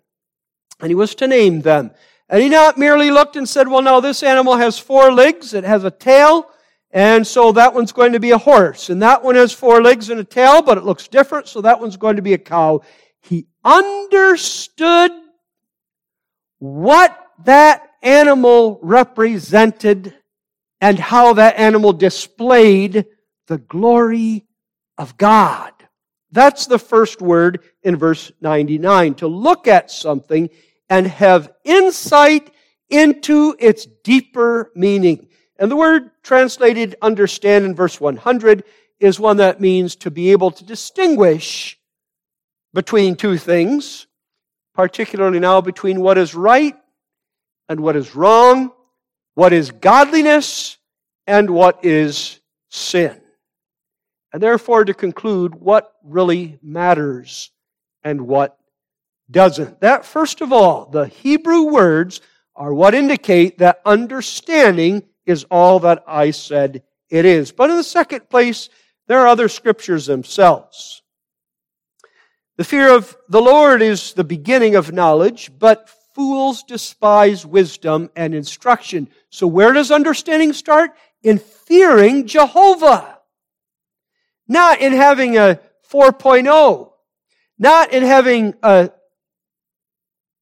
and 0.80 0.90
he 0.90 0.96
was 0.96 1.14
to 1.16 1.28
name 1.28 1.62
them. 1.62 1.92
And 2.30 2.42
he 2.42 2.50
not 2.50 2.78
merely 2.78 3.10
looked 3.10 3.36
and 3.36 3.48
said, 3.48 3.68
well, 3.68 3.82
now 3.82 4.00
this 4.00 4.22
animal 4.22 4.58
has 4.58 4.78
four 4.78 5.12
legs, 5.12 5.54
it 5.54 5.64
has 5.64 5.84
a 5.84 5.92
tail, 5.92 6.50
and 6.92 7.26
so 7.26 7.52
that 7.54 7.74
one's 7.74 7.92
going 7.92 8.14
to 8.14 8.20
be 8.20 8.32
a 8.32 8.38
horse. 8.38 8.90
And 8.90 9.02
that 9.02 9.24
one 9.24 9.36
has 9.36 9.54
four 9.54 9.82
legs 9.82 10.10
and 10.10 10.20
a 10.20 10.24
tail, 10.24 10.62
but 10.62 10.78
it 10.78 10.84
looks 10.84 11.08
different, 11.08 11.48
so 11.48 11.62
that 11.62 11.80
one's 11.80 11.98
going 11.98 12.18
to 12.18 12.22
be 12.22 12.34
a 12.34 12.38
cow. 12.38 12.82
He 13.22 13.48
understood 13.64 15.12
what 16.60 17.18
that 17.46 17.84
animal 18.02 18.80
represented 18.82 20.14
and 20.82 21.00
how 21.00 21.34
that 21.34 21.58
animal 21.58 21.94
displayed 21.94 23.06
the 23.48 23.58
glory 23.58 24.46
of 24.98 25.18
God. 25.18 25.72
That's 26.32 26.66
the 26.66 26.80
first 26.80 27.22
word 27.22 27.64
in 27.84 27.96
verse 27.96 28.32
99. 28.42 29.16
To 29.16 29.28
look 29.28 29.68
at 29.68 29.90
something 29.90 30.50
and 30.90 31.08
have 31.08 31.52
insight 31.64 32.52
into 32.90 33.56
its 33.60 33.86
deeper 34.04 34.72
meaning. 34.76 35.28
And 35.60 35.72
the 35.72 35.76
word 35.76 36.12
translated 36.24 36.96
understand 37.02 37.66
in 37.66 37.76
verse 37.76 38.00
100 38.00 38.64
is 39.00 39.20
one 39.20 39.38
that 39.38 39.62
means 39.62 39.96
to 39.98 40.12
be 40.12 40.32
able 40.32 40.52
to 40.52 40.64
distinguish 40.64 41.78
between 42.74 43.16
two 43.16 43.38
things, 43.38 44.08
particularly 44.74 45.40
now 45.40 45.62
between 45.62 46.02
what 46.02 46.18
is 46.18 46.36
right 46.36 46.76
and 47.70 47.80
what 47.80 47.96
is 47.96 48.16
wrong, 48.16 48.72
what 49.34 49.54
is 49.54 49.72
godliness 49.72 50.78
and 51.26 51.50
what 51.50 51.84
is 51.84 52.40
sin. 52.70 53.20
And 54.34 54.42
therefore 54.42 54.86
to 54.86 54.94
conclude 54.94 55.56
what 55.56 55.92
really 56.04 56.60
matters 56.62 57.52
and 58.04 58.22
what 58.22 58.58
doesn't. 59.30 59.82
That, 59.82 60.06
first 60.06 60.42
of 60.42 60.54
all, 60.54 60.86
the 60.86 61.08
Hebrew 61.08 61.64
words 61.64 62.22
are 62.56 62.74
what 62.74 62.96
indicate 62.96 63.60
that 63.60 63.82
understanding 63.86 65.04
is 65.26 65.46
all 65.52 65.80
that 65.82 66.04
I 66.08 66.32
said 66.32 66.84
it 67.10 67.26
is. 67.26 67.52
But 67.52 67.70
in 67.70 67.78
the 67.78 67.84
second 67.84 68.30
place, 68.30 68.70
there 69.08 69.20
are 69.20 69.28
other 69.28 69.50
scriptures 69.50 70.06
themselves. 70.06 71.02
The 72.58 72.64
fear 72.64 72.90
of 72.94 73.16
the 73.30 73.42
Lord 73.42 73.82
is 73.82 74.14
the 74.14 74.24
beginning 74.24 74.76
of 74.76 74.92
knowledge, 74.92 75.52
but 75.58 75.90
fools 76.16 76.64
despise 76.64 77.46
wisdom 77.46 78.10
and 78.16 78.34
instruction. 78.34 79.08
So 79.30 79.46
where 79.46 79.74
does 79.74 79.92
understanding 79.92 80.54
start? 80.54 80.92
In 81.22 81.38
fearing 81.38 82.26
Jehovah. 82.26 83.20
Not 84.48 84.82
in 84.82 84.94
having 84.94 85.38
a 85.38 85.60
4.0. 85.92 86.92
Not 87.60 87.92
in 87.92 88.04
having 88.04 88.56
a 88.64 88.92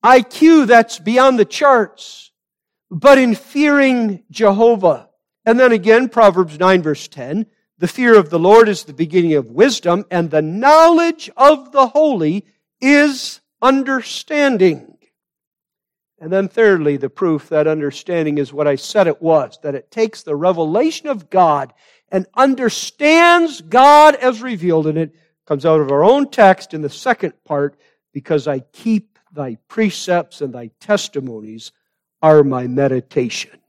IQ 0.05 0.67
that's 0.67 0.99
beyond 0.99 1.39
the 1.39 1.45
charts, 1.45 2.31
but 2.91 3.17
in 3.17 3.33
fearing 3.33 4.23
Jehovah. 4.29 5.09
And 5.45 5.59
then 5.59 5.71
again, 5.71 6.09
Proverbs 6.09 6.59
9 6.59 6.83
verse 6.83 7.07
10, 7.07 7.47
the 7.79 7.87
fear 7.87 8.15
of 8.15 8.29
the 8.29 8.37
Lord 8.37 8.69
is 8.69 8.83
the 8.83 8.93
beginning 8.93 9.33
of 9.33 9.47
wisdom, 9.47 10.05
and 10.11 10.29
the 10.29 10.43
knowledge 10.43 11.31
of 11.35 11.71
the 11.71 11.87
holy 11.87 12.45
is 12.79 13.41
understanding. 13.63 14.97
And 16.19 16.31
then 16.31 16.49
thirdly, 16.49 16.97
the 16.97 17.09
proof 17.09 17.49
that 17.49 17.67
understanding 17.67 18.37
is 18.37 18.53
what 18.53 18.67
I 18.67 18.75
said 18.75 19.07
it 19.07 19.21
was, 19.23 19.57
that 19.63 19.75
it 19.75 19.89
takes 19.89 20.21
the 20.21 20.35
revelation 20.35 21.07
of 21.07 21.31
God 21.31 21.73
and 22.09 22.27
understands 22.35 23.59
God 23.61 24.15
as 24.15 24.41
revealed 24.43 24.85
in 24.85 24.97
it, 24.97 25.15
comes 25.47 25.65
out 25.65 25.81
of 25.81 25.91
our 25.91 26.03
own 26.03 26.29
text 26.29 26.75
in 26.75 26.83
the 26.83 26.89
second 26.89 27.33
part, 27.43 27.77
because 28.13 28.47
I 28.47 28.59
keep 28.59 29.14
thy 29.35 29.57
precepts 29.67 30.41
and 30.41 30.53
thy 30.53 30.71
testimonies 30.79 31.71
are 32.21 32.43
my 32.43 32.67
meditation. 32.67 33.59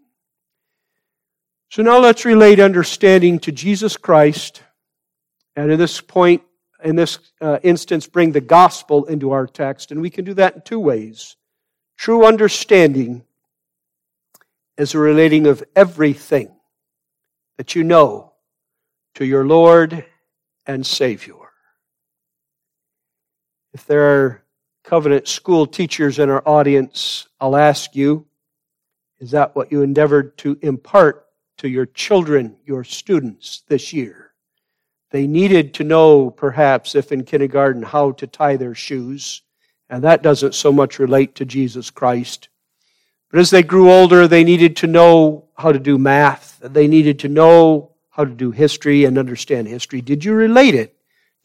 So 1.70 1.82
now 1.82 1.98
let's 1.98 2.24
relate 2.24 2.60
understanding 2.60 3.38
to 3.40 3.52
Jesus 3.52 3.96
Christ. 3.96 4.62
And 5.56 5.70
at 5.70 5.78
this 5.78 6.00
point, 6.00 6.42
in 6.82 6.96
this 6.96 7.18
uh, 7.40 7.58
instance, 7.62 8.06
bring 8.06 8.32
the 8.32 8.40
gospel 8.40 9.04
into 9.06 9.32
our 9.32 9.46
text. 9.46 9.90
And 9.90 10.00
we 10.00 10.10
can 10.10 10.24
do 10.24 10.34
that 10.34 10.54
in 10.54 10.60
two 10.62 10.80
ways. 10.80 11.36
True 11.96 12.24
understanding 12.24 13.24
is 14.78 14.94
a 14.94 14.98
relating 14.98 15.46
of 15.46 15.64
everything 15.74 16.54
that 17.56 17.74
you 17.74 17.82
know 17.82 18.32
to 19.14 19.24
your 19.24 19.46
Lord 19.46 20.04
and 20.66 20.86
Savior. 20.86 21.34
If 23.72 23.86
there 23.86 24.02
are 24.02 24.42
covenant 24.86 25.26
school 25.26 25.66
teachers 25.66 26.20
in 26.20 26.30
our 26.30 26.42
audience, 26.46 27.26
I'll 27.40 27.56
ask 27.56 27.96
you, 27.96 28.24
is 29.18 29.32
that 29.32 29.56
what 29.56 29.72
you 29.72 29.82
endeavored 29.82 30.38
to 30.38 30.56
impart 30.62 31.26
to 31.58 31.68
your 31.68 31.86
children, 31.86 32.56
your 32.64 32.84
students 32.84 33.64
this 33.66 33.92
year? 33.92 34.30
They 35.10 35.26
needed 35.26 35.74
to 35.74 35.84
know, 35.84 36.30
perhaps, 36.30 36.94
if 36.94 37.10
in 37.10 37.24
kindergarten, 37.24 37.82
how 37.82 38.12
to 38.12 38.28
tie 38.28 38.56
their 38.56 38.76
shoes, 38.76 39.42
and 39.90 40.04
that 40.04 40.22
doesn't 40.22 40.54
so 40.54 40.72
much 40.72 41.00
relate 41.00 41.34
to 41.36 41.44
Jesus 41.44 41.90
Christ. 41.90 42.48
But 43.30 43.40
as 43.40 43.50
they 43.50 43.64
grew 43.64 43.90
older, 43.90 44.28
they 44.28 44.44
needed 44.44 44.76
to 44.76 44.86
know 44.86 45.48
how 45.58 45.72
to 45.72 45.80
do 45.80 45.98
math. 45.98 46.60
They 46.62 46.86
needed 46.86 47.18
to 47.20 47.28
know 47.28 47.90
how 48.10 48.24
to 48.24 48.30
do 48.30 48.52
history 48.52 49.04
and 49.04 49.18
understand 49.18 49.66
history. 49.66 50.00
Did 50.00 50.24
you 50.24 50.34
relate 50.34 50.76
it 50.76 50.95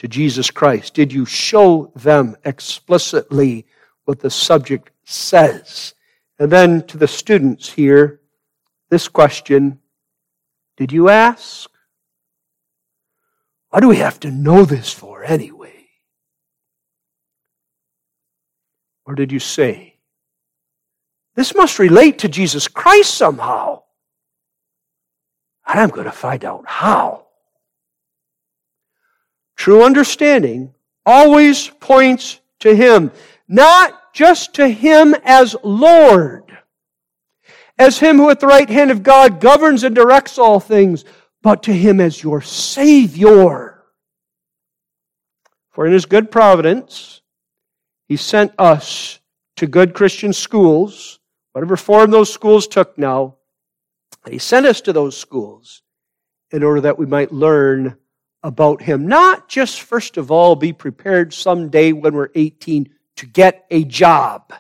to 0.01 0.08
Jesus 0.08 0.50
Christ? 0.50 0.96
Did 0.96 1.13
you 1.13 1.27
show 1.27 1.91
them 1.96 2.36
explicitly 2.43 3.67
what 4.05 4.20
the 4.20 4.31
subject 4.31 4.89
says? 5.03 5.93
And 6.39 6.51
then 6.51 6.88
to 6.88 6.98
the 6.98 7.08
students 7.08 7.70
here, 7.70 8.20
this 8.89 9.08
question 9.08 9.77
Did 10.75 10.91
you 10.91 11.10
ask? 11.10 11.70
Why 13.70 13.79
do 13.79 13.88
we 13.88 13.98
have 13.98 14.20
to 14.22 14.31
know 14.31 14.65
this 14.65 14.91
for 14.91 15.24
anyway? 15.24 15.86
Or 19.05 19.13
did 19.13 19.31
you 19.31 19.39
say, 19.39 20.00
This 21.36 21.53
must 21.53 21.77
relate 21.77 22.17
to 22.20 22.27
Jesus 22.27 22.67
Christ 22.67 23.13
somehow? 23.13 23.84
And 25.67 25.79
I'm 25.79 25.89
going 25.89 26.05
to 26.05 26.12
find 26.12 26.43
out 26.43 26.63
how. 26.65 27.27
True 29.61 29.83
understanding 29.83 30.73
always 31.05 31.67
points 31.67 32.39
to 32.61 32.75
Him, 32.75 33.11
not 33.47 34.11
just 34.11 34.55
to 34.55 34.67
Him 34.67 35.13
as 35.23 35.55
Lord, 35.63 36.57
as 37.77 37.99
Him 37.99 38.17
who 38.17 38.31
at 38.31 38.39
the 38.39 38.47
right 38.47 38.67
hand 38.67 38.89
of 38.89 39.03
God 39.03 39.39
governs 39.39 39.83
and 39.83 39.93
directs 39.93 40.39
all 40.39 40.59
things, 40.59 41.05
but 41.43 41.61
to 41.61 41.73
Him 41.73 41.99
as 41.99 42.23
your 42.23 42.41
Savior. 42.41 43.83
For 45.69 45.85
in 45.85 45.93
His 45.93 46.05
good 46.05 46.31
providence, 46.31 47.21
He 48.07 48.17
sent 48.17 48.53
us 48.57 49.19
to 49.57 49.67
good 49.67 49.93
Christian 49.93 50.33
schools, 50.33 51.19
whatever 51.51 51.77
form 51.77 52.09
those 52.09 52.33
schools 52.33 52.65
took 52.65 52.97
now. 52.97 53.35
He 54.27 54.39
sent 54.39 54.65
us 54.65 54.81
to 54.81 54.91
those 54.91 55.15
schools 55.15 55.83
in 56.49 56.63
order 56.63 56.81
that 56.81 56.97
we 56.97 57.05
might 57.05 57.31
learn 57.31 57.99
about 58.43 58.81
Him. 58.81 59.07
Not 59.07 59.48
just, 59.48 59.81
first 59.81 60.17
of 60.17 60.31
all, 60.31 60.55
be 60.55 60.74
prepared 60.74 61.33
someday 61.33 61.91
when 61.91 62.13
we're 62.13 62.29
18 62.36 62.89
to 63.17 63.25
get 63.25 63.65
a 63.69 63.83
job 63.83 64.53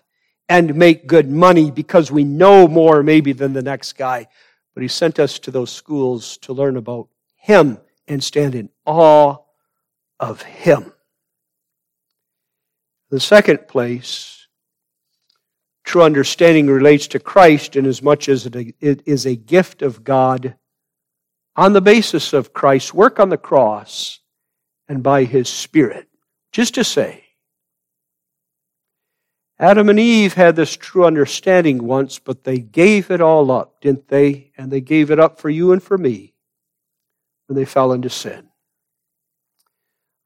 and 0.47 0.75
make 0.75 1.07
good 1.07 1.29
money 1.29 1.71
because 1.71 2.11
we 2.11 2.23
know 2.23 2.67
more 2.67 3.03
maybe 3.03 3.33
than 3.33 3.53
the 3.53 3.61
next 3.61 3.93
guy. 3.93 4.27
But 4.73 4.83
He 4.83 4.89
sent 4.89 5.19
us 5.19 5.39
to 5.39 5.51
those 5.51 5.71
schools 5.71 6.37
to 6.39 6.53
learn 6.53 6.77
about 6.77 7.07
Him 7.35 7.79
and 8.07 8.23
stand 8.23 8.55
in 8.55 8.69
awe 8.85 9.37
of 10.19 10.41
Him. 10.41 10.93
The 13.09 13.19
second 13.19 13.67
place, 13.67 14.47
true 15.83 16.03
understanding 16.03 16.67
relates 16.67 17.07
to 17.07 17.19
Christ 17.19 17.75
in 17.75 17.85
as 17.85 18.01
much 18.01 18.29
as 18.29 18.45
it 18.45 19.03
is 19.05 19.25
a 19.25 19.35
gift 19.35 19.81
of 19.81 20.03
God 20.03 20.55
on 21.55 21.73
the 21.73 21.81
basis 21.81 22.33
of 22.33 22.53
Christ's 22.53 22.93
work 22.93 23.19
on 23.19 23.29
the 23.29 23.37
cross 23.37 24.19
and 24.87 25.03
by 25.03 25.23
his 25.23 25.49
Spirit. 25.49 26.07
Just 26.51 26.75
to 26.75 26.83
say, 26.83 27.23
Adam 29.59 29.89
and 29.89 29.99
Eve 29.99 30.33
had 30.33 30.55
this 30.55 30.75
true 30.75 31.05
understanding 31.05 31.83
once, 31.83 32.17
but 32.17 32.43
they 32.43 32.57
gave 32.57 33.11
it 33.11 33.21
all 33.21 33.51
up, 33.51 33.79
didn't 33.79 34.07
they? 34.07 34.51
And 34.57 34.71
they 34.71 34.81
gave 34.81 35.11
it 35.11 35.19
up 35.19 35.39
for 35.39 35.49
you 35.49 35.71
and 35.71 35.83
for 35.83 35.97
me 35.97 36.33
when 37.47 37.55
they 37.55 37.65
fell 37.65 37.91
into 37.93 38.09
sin. 38.09 38.49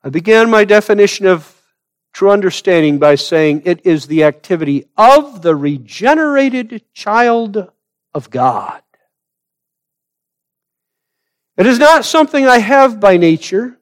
I 0.04 0.10
began 0.10 0.50
my 0.50 0.64
definition 0.64 1.26
of 1.26 1.62
true 2.14 2.32
understanding 2.32 2.98
by 2.98 3.16
saying 3.16 3.64
it 3.66 3.86
is 3.86 4.08
the 4.08 4.24
activity 4.24 4.86
of 4.96 5.42
the 5.42 5.56
regenerated 5.56 6.82
child 6.94 7.72
of 8.14 8.30
God. 8.30 8.82
It 11.58 11.66
is 11.66 11.80
not 11.80 12.06
something 12.06 12.46
I 12.46 12.60
have 12.60 13.00
by 13.00 13.18
nature. 13.18 13.80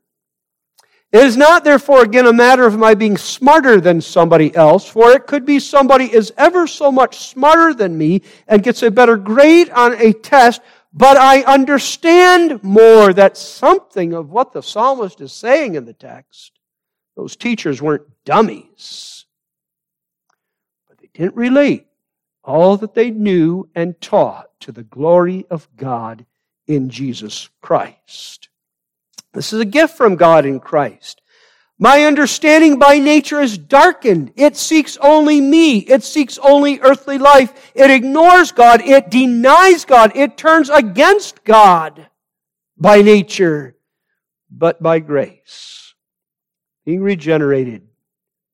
It 1.11 1.23
is 1.23 1.37
not, 1.37 1.63
therefore, 1.63 2.03
again, 2.03 2.25
a 2.25 2.33
matter 2.33 2.65
of 2.65 2.77
my 2.77 2.95
being 2.95 3.17
smarter 3.17 3.79
than 3.79 4.01
somebody 4.01 4.55
else, 4.55 4.87
for 4.87 5.11
it 5.11 5.27
could 5.27 5.45
be 5.45 5.59
somebody 5.59 6.11
is 6.11 6.33
ever 6.37 6.65
so 6.65 6.91
much 6.91 7.17
smarter 7.17 7.73
than 7.73 7.97
me 7.97 8.23
and 8.47 8.63
gets 8.63 8.81
a 8.81 8.89
better 8.89 9.15
grade 9.15 9.69
on 9.69 9.93
a 9.93 10.11
test, 10.11 10.61
but 10.91 11.15
I 11.17 11.41
understand 11.43 12.63
more 12.63 13.13
that 13.13 13.37
something 13.37 14.13
of 14.13 14.31
what 14.31 14.53
the 14.53 14.63
psalmist 14.63 15.21
is 15.21 15.31
saying 15.31 15.75
in 15.75 15.85
the 15.85 15.93
text. 15.93 16.51
Those 17.15 17.35
teachers 17.35 17.79
weren't 17.79 18.07
dummies, 18.25 19.25
but 20.87 20.97
they 20.97 21.09
didn't 21.13 21.35
relate 21.35 21.85
all 22.43 22.75
that 22.77 22.95
they 22.95 23.11
knew 23.11 23.69
and 23.75 23.99
taught 24.01 24.49
to 24.61 24.71
the 24.71 24.83
glory 24.83 25.45
of 25.51 25.67
God 25.77 26.25
in 26.67 26.89
Jesus 26.89 27.49
Christ. 27.61 28.49
This 29.33 29.53
is 29.53 29.59
a 29.59 29.65
gift 29.65 29.97
from 29.97 30.15
God 30.15 30.45
in 30.45 30.59
Christ. 30.59 31.21
My 31.79 32.03
understanding 32.03 32.77
by 32.77 32.99
nature 32.99 33.41
is 33.41 33.57
darkened. 33.57 34.31
It 34.35 34.55
seeks 34.55 34.95
only 34.97 35.41
me. 35.41 35.79
It 35.79 36.03
seeks 36.03 36.37
only 36.37 36.79
earthly 36.79 37.17
life. 37.17 37.71
It 37.73 37.89
ignores 37.89 38.51
God. 38.51 38.81
It 38.81 39.09
denies 39.09 39.83
God. 39.83 40.11
It 40.15 40.37
turns 40.37 40.69
against 40.69 41.43
God 41.43 42.07
by 42.77 43.01
nature, 43.01 43.75
but 44.49 44.81
by 44.81 44.99
grace. 44.99 45.93
Being 46.85 47.01
regenerated, 47.01 47.87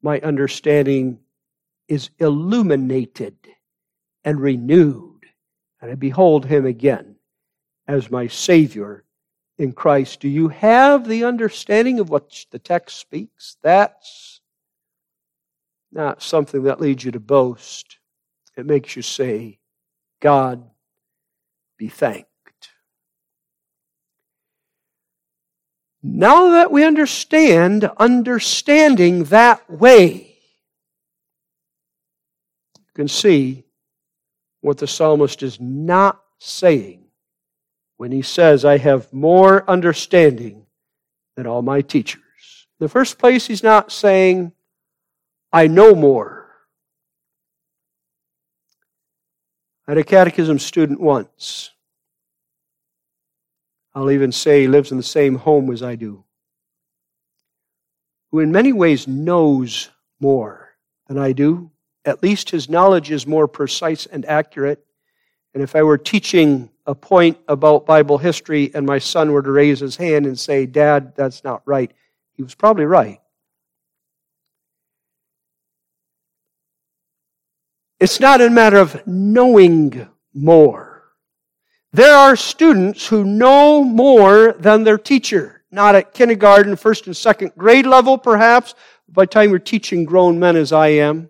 my 0.02 0.20
understanding 0.22 1.20
is 1.88 2.10
illuminated 2.20 3.36
and 4.24 4.40
renewed, 4.40 5.26
and 5.82 5.92
I 5.92 5.96
behold 5.96 6.46
Him 6.46 6.66
again 6.66 7.19
as 7.90 8.12
my 8.12 8.28
Savior 8.28 9.04
in 9.58 9.72
Christ. 9.74 10.20
Do 10.20 10.30
you 10.30 10.50
have 10.50 11.08
the 11.08 11.24
understanding 11.24 12.00
of 12.00 12.12
what 12.12 12.46
the 12.52 12.60
text 12.60 13.00
speaks? 13.00 13.58
That's 13.64 14.42
not 15.92 16.22
something 16.22 16.64
that 16.64 16.80
leads 16.80 17.04
you 17.04 17.12
to 17.12 17.20
boast. 17.20 17.98
It 18.56 18.68
makes 18.68 18.96
you 18.96 19.02
say, 19.02 19.58
God 20.22 20.64
be 21.78 21.88
thanked. 21.88 22.28
Now 26.04 26.52
that 26.52 26.72
we 26.72 26.86
understand 26.86 27.90
understanding 27.98 29.24
that 29.26 29.68
way, 29.68 30.38
you 32.78 32.94
can 32.94 33.08
see 33.08 33.64
what 34.62 34.78
the 34.78 34.86
psalmist 34.86 35.42
is 35.42 35.60
not 35.60 36.22
saying 36.38 37.09
when 38.00 38.14
he 38.14 38.22
says, 38.22 38.64
I 38.64 38.78
have 38.78 39.12
more 39.12 39.70
understanding 39.70 40.66
than 41.36 41.46
all 41.46 41.62
my 41.62 41.82
teachers. 41.82 42.22
In 42.80 42.86
the 42.86 42.88
first 42.88 43.20
place, 43.20 43.46
he's 43.46 43.62
not 43.62 43.92
saying, 43.92 44.54
I 45.52 45.68
know 45.68 45.94
more. 45.94 46.48
I 49.86 49.92
had 49.92 49.98
a 49.98 50.04
catechism 50.06 50.60
student 50.60 51.02
once. 51.02 51.72
I'll 53.94 54.12
even 54.12 54.32
say 54.32 54.62
he 54.62 54.68
lives 54.70 54.92
in 54.92 54.98
the 54.98 55.04
same 55.04 55.36
home 55.36 55.70
as 55.70 55.84
I 55.84 55.96
do, 55.96 56.24
who 58.32 58.40
in 58.40 58.54
many 58.54 58.72
ways 58.72 59.10
knows 59.10 59.90
more 60.22 60.74
than 61.10 61.18
I 61.18 61.34
do. 61.34 61.70
At 62.06 62.24
least 62.24 62.52
his 62.52 62.70
knowledge 62.70 63.12
is 63.12 63.28
more 63.28 63.50
precise 63.50 64.06
and 64.06 64.26
accurate. 64.26 64.86
And 65.54 65.64
if 65.64 65.76
I 65.76 65.84
were 65.84 65.98
teaching 65.98 66.70
a 66.86 66.94
point 66.94 67.38
about 67.48 67.86
Bible 67.86 68.18
history 68.18 68.72
and 68.74 68.86
my 68.86 69.00
son 69.00 69.32
were 69.32 69.42
to 69.42 69.52
raise 69.52 69.80
his 69.80 69.96
hand 69.96 70.26
and 70.26 70.38
say, 70.38 70.66
Dad, 70.66 71.16
that's 71.16 71.44
not 71.44 71.62
right, 71.66 71.92
he 72.34 72.44
was 72.44 72.56
probably 72.56 72.86
right. 72.86 73.20
It's 78.00 78.20
not 78.20 78.42
a 78.42 78.50
matter 78.50 78.78
of 78.78 79.06
knowing 79.06 80.08
more. 80.34 81.04
There 81.92 82.16
are 82.16 82.36
students 82.36 83.08
who 83.08 83.24
know 83.26 83.84
more 83.84 84.54
than 84.54 84.84
their 84.84 84.98
teacher. 84.98 85.64
not 85.72 85.96
at 85.96 86.14
kindergarten, 86.14 86.76
first 86.76 87.06
and 87.06 87.16
second 87.16 87.52
grade 87.58 87.86
level 87.86 88.18
perhaps, 88.18 88.74
by 89.08 89.24
the 89.24 89.28
time 89.28 89.50
you're 89.50 89.60
teaching 89.60 90.06
grown 90.06 90.40
men 90.40 90.56
as 90.56 90.72
I 90.72 90.88
am. 90.88 91.30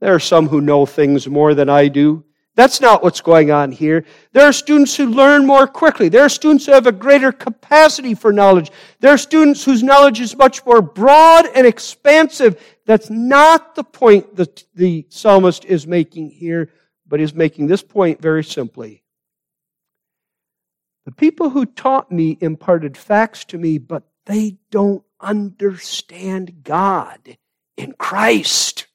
There 0.00 0.14
are 0.14 0.20
some 0.20 0.48
who 0.48 0.60
know 0.60 0.86
things 0.86 1.28
more 1.28 1.54
than 1.54 1.68
I 1.68 1.88
do. 1.88 2.24
That's 2.56 2.80
not 2.80 3.02
what's 3.02 3.20
going 3.20 3.50
on 3.50 3.70
here. 3.70 4.04
There 4.32 4.44
are 4.44 4.52
students 4.52 4.96
who 4.96 5.06
learn 5.06 5.46
more 5.46 5.66
quickly. 5.66 6.08
There 6.08 6.24
are 6.24 6.28
students 6.28 6.66
who 6.66 6.72
have 6.72 6.86
a 6.86 6.92
greater 6.92 7.32
capacity 7.32 8.14
for 8.14 8.32
knowledge. 8.32 8.70
There 8.98 9.12
are 9.12 9.18
students 9.18 9.64
whose 9.64 9.82
knowledge 9.82 10.20
is 10.20 10.36
much 10.36 10.66
more 10.66 10.82
broad 10.82 11.46
and 11.54 11.66
expansive. 11.66 12.60
That's 12.86 13.08
not 13.08 13.76
the 13.76 13.84
point 13.84 14.36
that 14.36 14.64
the 14.74 15.06
psalmist 15.08 15.64
is 15.64 15.86
making 15.86 16.30
here, 16.30 16.70
but 17.06 17.20
is 17.20 17.34
making 17.34 17.68
this 17.68 17.82
point 17.82 18.20
very 18.20 18.44
simply. 18.44 19.04
The 21.06 21.12
people 21.12 21.50
who 21.50 21.66
taught 21.66 22.10
me 22.10 22.36
imparted 22.40 22.96
facts 22.96 23.44
to 23.46 23.58
me, 23.58 23.78
but 23.78 24.02
they 24.26 24.58
don't 24.70 25.04
understand 25.20 26.62
God 26.62 27.38
in 27.76 27.92
Christ. 27.92 28.86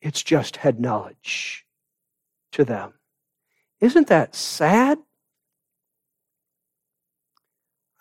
It's 0.00 0.22
just 0.22 0.56
head 0.56 0.80
knowledge 0.80 1.64
to 2.52 2.64
them. 2.64 2.94
Isn't 3.80 4.08
that 4.08 4.34
sad? 4.34 4.98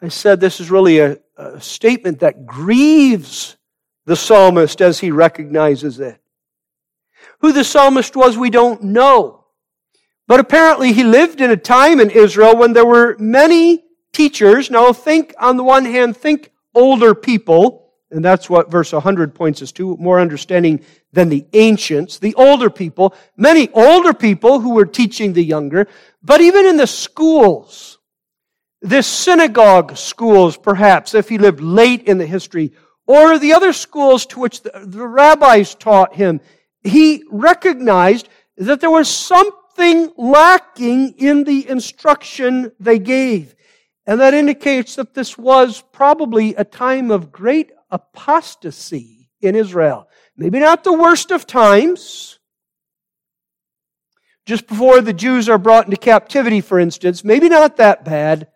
I 0.01 0.09
said 0.09 0.39
this 0.39 0.59
is 0.59 0.69
really 0.69 0.99
a, 0.99 1.17
a, 1.37 1.59
statement 1.59 2.19
that 2.19 2.45
grieves 2.45 3.57
the 4.05 4.15
psalmist 4.15 4.81
as 4.81 4.99
he 4.99 5.11
recognizes 5.11 5.99
it. 5.99 6.21
Who 7.39 7.51
the 7.51 7.63
psalmist 7.63 8.15
was, 8.15 8.37
we 8.37 8.49
don't 8.49 8.83
know. 8.83 9.45
But 10.27 10.39
apparently 10.39 10.93
he 10.93 11.03
lived 11.03 11.41
in 11.41 11.51
a 11.51 11.57
time 11.57 11.99
in 11.99 12.09
Israel 12.09 12.55
when 12.55 12.73
there 12.73 12.85
were 12.85 13.15
many 13.19 13.83
teachers. 14.13 14.69
Now 14.69 14.93
think, 14.93 15.33
on 15.39 15.57
the 15.57 15.63
one 15.63 15.85
hand, 15.85 16.17
think 16.17 16.51
older 16.73 17.15
people 17.15 17.84
and 18.15 18.23
that's 18.23 18.49
what 18.49 18.71
verse 18.71 18.93
100 18.93 19.35
points 19.35 19.61
us 19.61 19.73
to, 19.73 19.97
more 19.97 20.21
understanding 20.21 20.79
than 21.11 21.27
the 21.27 21.45
ancients, 21.51 22.17
the 22.17 22.33
older 22.35 22.69
people, 22.69 23.13
many 23.35 23.69
older 23.73 24.13
people 24.13 24.61
who 24.61 24.73
were 24.73 24.85
teaching 24.85 25.33
the 25.33 25.43
younger, 25.43 25.85
but 26.23 26.39
even 26.39 26.65
in 26.65 26.77
the 26.77 26.87
schools, 26.87 27.99
the 28.81 29.03
synagogue 29.03 29.97
schools, 29.97 30.55
perhaps, 30.55 31.13
if 31.13 31.27
he 31.27 31.37
lived 31.37 31.59
late 31.59 32.03
in 32.03 32.17
the 32.17 32.25
history, 32.25 32.71
or 33.05 33.37
the 33.37 33.51
other 33.51 33.73
schools 33.73 34.25
to 34.27 34.39
which 34.39 34.61
the, 34.61 34.71
the 34.85 35.05
rabbis 35.05 35.75
taught 35.75 36.15
him, 36.15 36.39
he 36.83 37.21
recognized 37.29 38.29
that 38.55 38.79
there 38.79 38.89
was 38.89 39.09
something 39.09 40.09
lacking 40.15 41.15
in 41.17 41.43
the 41.43 41.67
instruction 41.67 42.71
they 42.79 42.97
gave. 42.97 43.55
And 44.07 44.21
that 44.21 44.33
indicates 44.33 44.95
that 44.95 45.15
this 45.15 45.37
was 45.37 45.83
probably 45.91 46.55
a 46.55 46.63
time 46.63 47.11
of 47.11 47.33
great 47.33 47.71
apostasy 47.89 49.29
in 49.41 49.55
Israel. 49.55 50.07
Maybe 50.37 50.59
not 50.59 50.83
the 50.83 50.93
worst 50.93 51.31
of 51.31 51.47
times. 51.47 52.39
Just 54.45 54.67
before 54.67 55.01
the 55.01 55.13
Jews 55.13 55.49
are 55.49 55.57
brought 55.57 55.85
into 55.85 55.97
captivity, 55.97 56.61
for 56.61 56.79
instance, 56.79 57.23
maybe 57.23 57.49
not 57.49 57.77
that 57.77 58.05
bad, 58.05 58.47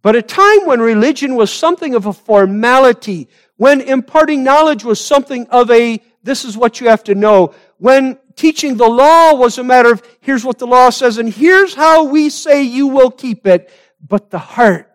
but 0.00 0.16
a 0.16 0.22
time 0.22 0.64
when 0.64 0.80
religion 0.80 1.34
was 1.34 1.52
something 1.52 1.94
of 1.94 2.06
a 2.06 2.12
formality, 2.12 3.28
when 3.56 3.80
imparting 3.80 4.44
knowledge 4.44 4.84
was 4.84 5.04
something 5.04 5.46
of 5.48 5.70
a, 5.70 6.00
this 6.22 6.44
is 6.44 6.56
what 6.56 6.80
you 6.80 6.88
have 6.88 7.04
to 7.04 7.14
know, 7.14 7.52
when 7.78 8.18
teaching 8.36 8.76
the 8.76 8.88
law 8.88 9.34
was 9.34 9.58
a 9.58 9.64
matter 9.64 9.92
of, 9.92 10.02
here's 10.20 10.44
what 10.44 10.58
the 10.58 10.66
law 10.66 10.88
says, 10.88 11.18
and 11.18 11.28
here's 11.28 11.74
how 11.74 12.04
we 12.04 12.30
say 12.30 12.62
you 12.62 12.86
will 12.86 13.10
keep 13.10 13.46
it, 13.46 13.70
but 14.00 14.30
the 14.30 14.38
heart, 14.38 14.90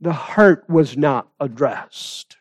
the 0.00 0.12
heart 0.12 0.64
was 0.68 0.96
not 0.96 1.28
addressed. 1.40 2.36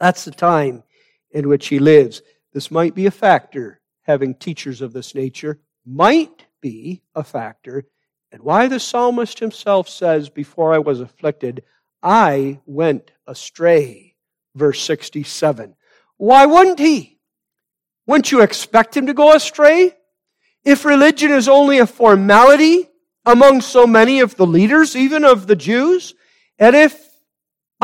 That's 0.00 0.24
the 0.24 0.30
time 0.30 0.82
in 1.30 1.48
which 1.48 1.68
he 1.68 1.78
lives. 1.78 2.22
This 2.52 2.70
might 2.70 2.94
be 2.94 3.06
a 3.06 3.10
factor, 3.10 3.80
having 4.02 4.34
teachers 4.34 4.80
of 4.80 4.92
this 4.92 5.14
nature 5.14 5.60
might 5.86 6.46
be 6.60 7.02
a 7.14 7.22
factor, 7.22 7.84
and 8.32 8.42
why 8.42 8.68
the 8.68 8.80
psalmist 8.80 9.38
himself 9.38 9.88
says, 9.88 10.28
Before 10.28 10.72
I 10.72 10.78
was 10.78 11.00
afflicted, 11.00 11.62
I 12.02 12.60
went 12.66 13.12
astray. 13.26 14.14
Verse 14.54 14.80
67. 14.82 15.74
Why 16.16 16.46
wouldn't 16.46 16.78
he? 16.78 17.18
Wouldn't 18.06 18.32
you 18.32 18.40
expect 18.40 18.96
him 18.96 19.06
to 19.06 19.14
go 19.14 19.34
astray? 19.34 19.94
If 20.64 20.84
religion 20.84 21.30
is 21.30 21.48
only 21.48 21.78
a 21.78 21.86
formality 21.86 22.88
among 23.26 23.60
so 23.60 23.86
many 23.86 24.20
of 24.20 24.36
the 24.36 24.46
leaders, 24.46 24.96
even 24.96 25.24
of 25.24 25.46
the 25.46 25.56
Jews, 25.56 26.14
and 26.58 26.76
if 26.76 27.03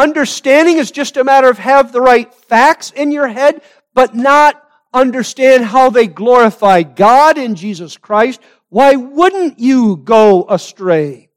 Understanding 0.01 0.79
is 0.79 0.91
just 0.91 1.19
a 1.19 1.25
matter 1.25 1.51
of 1.51 1.59
have 1.59 1.93
the 1.93 2.01
right 2.01 2.33
facts 2.33 2.91
in 2.91 3.13
your 3.13 3.29
head, 3.29 3.61
but 3.93 4.15
not 4.15 4.67
understand 4.95 5.63
how 5.63 5.91
they 5.91 6.07
glorify 6.07 6.83
God 6.83 7.37
in 7.37 7.55
Jesus 7.55 7.99
Christ. 7.99 8.41
Why 8.71 8.97
wouldn't 8.97 9.59
you 9.59 9.99
go 9.99 10.47
astray? 10.49 11.29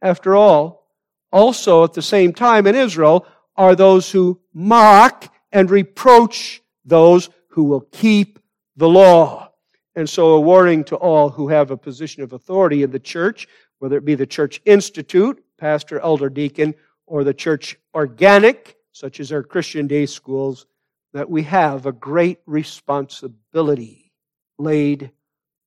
After 0.00 0.36
all, 0.36 0.86
also 1.32 1.82
at 1.82 1.92
the 1.92 2.02
same 2.02 2.32
time 2.32 2.68
in 2.68 2.76
Israel 2.76 3.26
are 3.56 3.74
those 3.74 4.08
who 4.12 4.40
mock 4.54 5.34
and 5.50 5.68
reproach 5.68 6.62
those 6.84 7.30
who 7.48 7.64
will 7.64 7.88
keep 7.90 8.38
the 8.76 8.88
law. 8.88 9.50
And 9.96 10.08
so 10.08 10.34
a 10.34 10.40
warning 10.40 10.84
to 10.84 10.94
all 10.94 11.30
who 11.30 11.48
have 11.48 11.72
a 11.72 11.76
position 11.76 12.22
of 12.22 12.32
authority 12.32 12.84
in 12.84 12.92
the 12.92 13.00
church, 13.00 13.48
whether 13.80 13.96
it 13.96 14.04
be 14.04 14.14
the 14.14 14.24
church 14.24 14.62
institute, 14.64 15.42
pastor, 15.58 15.98
elder, 15.98 16.30
deacon, 16.30 16.76
or 17.12 17.24
the 17.24 17.34
church 17.34 17.78
organic, 17.94 18.74
such 18.92 19.20
as 19.20 19.32
our 19.32 19.42
Christian 19.42 19.86
day 19.86 20.06
schools, 20.06 20.64
that 21.12 21.28
we 21.28 21.42
have 21.42 21.84
a 21.84 21.92
great 21.92 22.38
responsibility 22.46 24.14
laid 24.58 25.10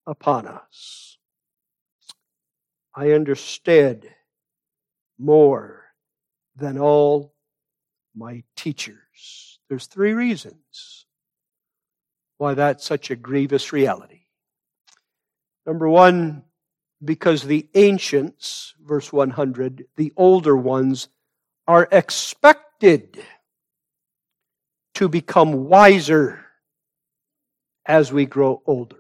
upon 0.07 0.47
us. 0.47 1.19
I 2.95 3.11
understood 3.11 4.11
more 5.19 5.83
than 6.55 6.79
all 6.79 7.35
my 8.15 8.41
teachers. 8.55 9.59
There's 9.69 9.85
three 9.85 10.13
reasons 10.13 11.05
why 12.39 12.55
that's 12.55 12.83
such 12.83 13.11
a 13.11 13.15
grievous 13.15 13.71
reality. 13.71 14.21
Number 15.67 15.87
one, 15.87 16.41
because 17.03 17.43
the 17.43 17.69
ancients, 17.75 18.73
verse 18.83 19.13
100, 19.13 19.85
the 19.95 20.11
older 20.17 20.57
ones, 20.57 21.07
are 21.67 21.87
expected 21.91 23.23
to 24.95 25.09
become 25.09 25.65
wiser 25.67 26.45
as 27.85 28.11
we 28.11 28.25
grow 28.25 28.61
older. 28.65 28.95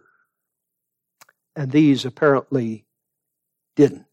And 1.55 1.71
these 1.71 2.05
apparently 2.05 2.85
didn't. 3.75 4.05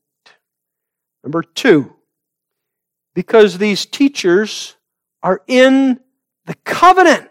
Number 1.25 1.43
two, 1.43 1.95
because 3.15 3.59
these 3.59 3.87
teachers 3.87 4.77
are 5.23 5.43
in 5.47 6.01
the 6.47 6.55
covenant 6.65 7.29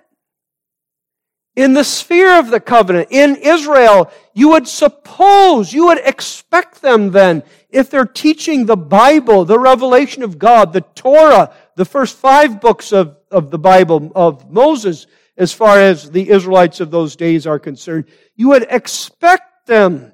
in 1.55 1.73
the 1.73 1.83
sphere 1.83 2.39
of 2.39 2.49
the 2.49 2.59
covenant, 2.59 3.09
in 3.11 3.35
Israel, 3.35 4.11
you 4.33 4.49
would 4.49 4.67
suppose, 4.67 5.73
you 5.73 5.87
would 5.87 5.99
expect 5.99 6.81
them 6.81 7.11
then, 7.11 7.43
if 7.71 7.89
they're 7.89 8.05
teaching 8.05 8.65
the 8.65 8.77
Bible, 8.77 9.45
the 9.45 9.59
revelation 9.59 10.23
of 10.23 10.37
God, 10.37 10.73
the 10.73 10.81
Torah, 10.81 11.53
the 11.75 11.85
first 11.85 12.17
five 12.17 12.59
books 12.59 12.91
of, 12.91 13.17
of 13.31 13.49
the 13.49 13.59
Bible 13.59 14.11
of 14.13 14.51
Moses, 14.51 15.07
as 15.37 15.53
far 15.53 15.79
as 15.79 16.11
the 16.11 16.29
Israelites 16.29 16.79
of 16.79 16.91
those 16.91 17.15
days 17.15 17.47
are 17.47 17.59
concerned, 17.59 18.05
you 18.35 18.49
would 18.49 18.67
expect 18.69 19.67
them 19.67 20.13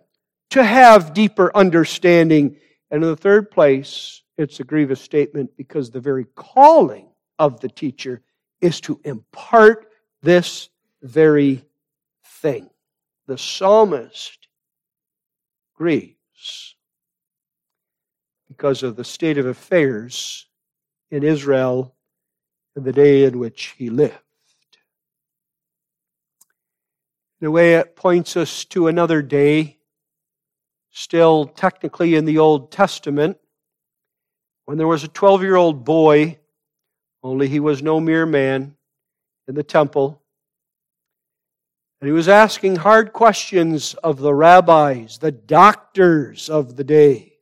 to 0.51 0.63
have 0.63 1.13
deeper 1.13 1.51
understanding. 1.55 2.57
And 2.91 3.03
in 3.03 3.09
the 3.09 3.17
third 3.17 3.51
place, 3.51 4.21
it's 4.37 4.59
a 4.59 4.63
grievous 4.63 5.01
statement 5.01 5.51
because 5.57 5.89
the 5.89 5.99
very 5.99 6.25
calling 6.35 7.09
of 7.39 7.59
the 7.59 7.69
teacher 7.69 8.21
is 8.61 8.79
to 8.81 8.99
impart 9.03 9.87
this 10.21 10.69
very 11.01 11.63
thing. 12.23 12.69
The 13.25 13.37
psalmist 13.37 14.47
grieves 15.75 16.76
because 18.57 18.81
of 18.81 18.95
the 18.95 19.03
state 19.03 19.37
of 19.37 19.45
affairs 19.45 20.47
in 21.11 21.23
Israel 21.23 21.93
in 22.75 22.83
the 22.83 22.91
day 22.91 23.23
in 23.23 23.37
which 23.37 23.75
he 23.77 23.91
lived. 23.91 24.17
In 27.39 27.47
a 27.47 27.51
way, 27.51 27.75
it 27.75 27.95
points 27.95 28.35
us 28.35 28.65
to 28.65 28.87
another 28.87 29.21
day, 29.21 29.77
still 30.89 31.45
technically 31.45 32.15
in 32.15 32.25
the 32.25 32.39
Old 32.39 32.71
Testament, 32.71 33.37
when 34.65 34.79
there 34.79 34.87
was 34.87 35.03
a 35.03 35.07
12 35.07 35.43
year 35.43 35.55
old 35.55 35.85
boy, 35.85 36.39
only 37.21 37.47
he 37.47 37.59
was 37.59 37.83
no 37.83 37.99
mere 37.99 38.25
man, 38.25 38.75
in 39.47 39.53
the 39.53 39.63
temple 39.63 40.21
and 41.99 42.07
he 42.07 42.11
was 42.11 42.27
asking 42.27 42.75
hard 42.77 43.11
questions 43.11 43.95
of 43.95 44.19
the 44.19 44.33
rabbis, 44.33 45.17
the 45.17 45.31
doctors 45.31 46.49
of 46.49 46.75
the 46.75 46.83
day. 46.83 47.36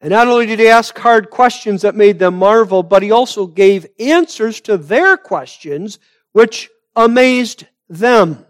And 0.00 0.10
not 0.10 0.28
only 0.28 0.46
did 0.46 0.58
he 0.58 0.68
ask 0.68 0.96
hard 0.98 1.30
questions 1.30 1.82
that 1.82 1.94
made 1.94 2.18
them 2.18 2.36
marvel, 2.36 2.82
but 2.82 3.02
he 3.02 3.10
also 3.10 3.46
gave 3.46 3.86
answers 3.98 4.60
to 4.62 4.76
their 4.76 5.16
questions, 5.16 5.98
which 6.32 6.68
amazed 6.94 7.66
them. 7.88 8.44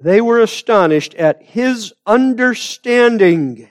They 0.00 0.20
were 0.20 0.40
astonished 0.40 1.14
at 1.14 1.42
his 1.42 1.92
understanding 2.06 3.68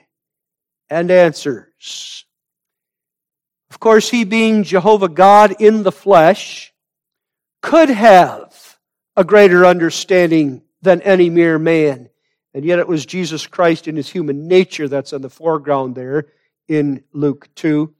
and 0.88 1.10
answers. 1.10 2.24
Of 3.70 3.78
course, 3.78 4.08
he 4.08 4.24
being 4.24 4.62
Jehovah 4.62 5.08
God 5.08 5.56
in 5.60 5.82
the 5.82 5.92
flesh 5.92 6.72
could 7.60 7.90
have 7.90 8.78
a 9.14 9.24
greater 9.24 9.66
understanding 9.66 10.62
than 10.80 11.02
any 11.02 11.28
mere 11.28 11.58
man. 11.58 12.08
And 12.54 12.64
yet 12.64 12.78
it 12.78 12.88
was 12.88 13.04
Jesus 13.04 13.46
Christ 13.46 13.88
in 13.88 13.96
his 13.96 14.08
human 14.08 14.48
nature 14.48 14.88
that's 14.88 15.12
on 15.12 15.20
the 15.20 15.30
foreground 15.30 15.94
there 15.94 16.28
in 16.72 17.04
Luke 17.12 17.48
2. 17.54 17.92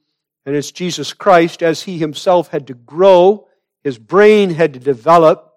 And 0.45 0.55
it's 0.55 0.71
Jesus 0.71 1.13
Christ 1.13 1.63
as 1.63 1.83
he 1.83 1.97
himself 1.97 2.49
had 2.49 2.67
to 2.67 2.73
grow, 2.73 3.47
his 3.83 3.97
brain 3.97 4.49
had 4.49 4.73
to 4.73 4.79
develop, 4.79 5.53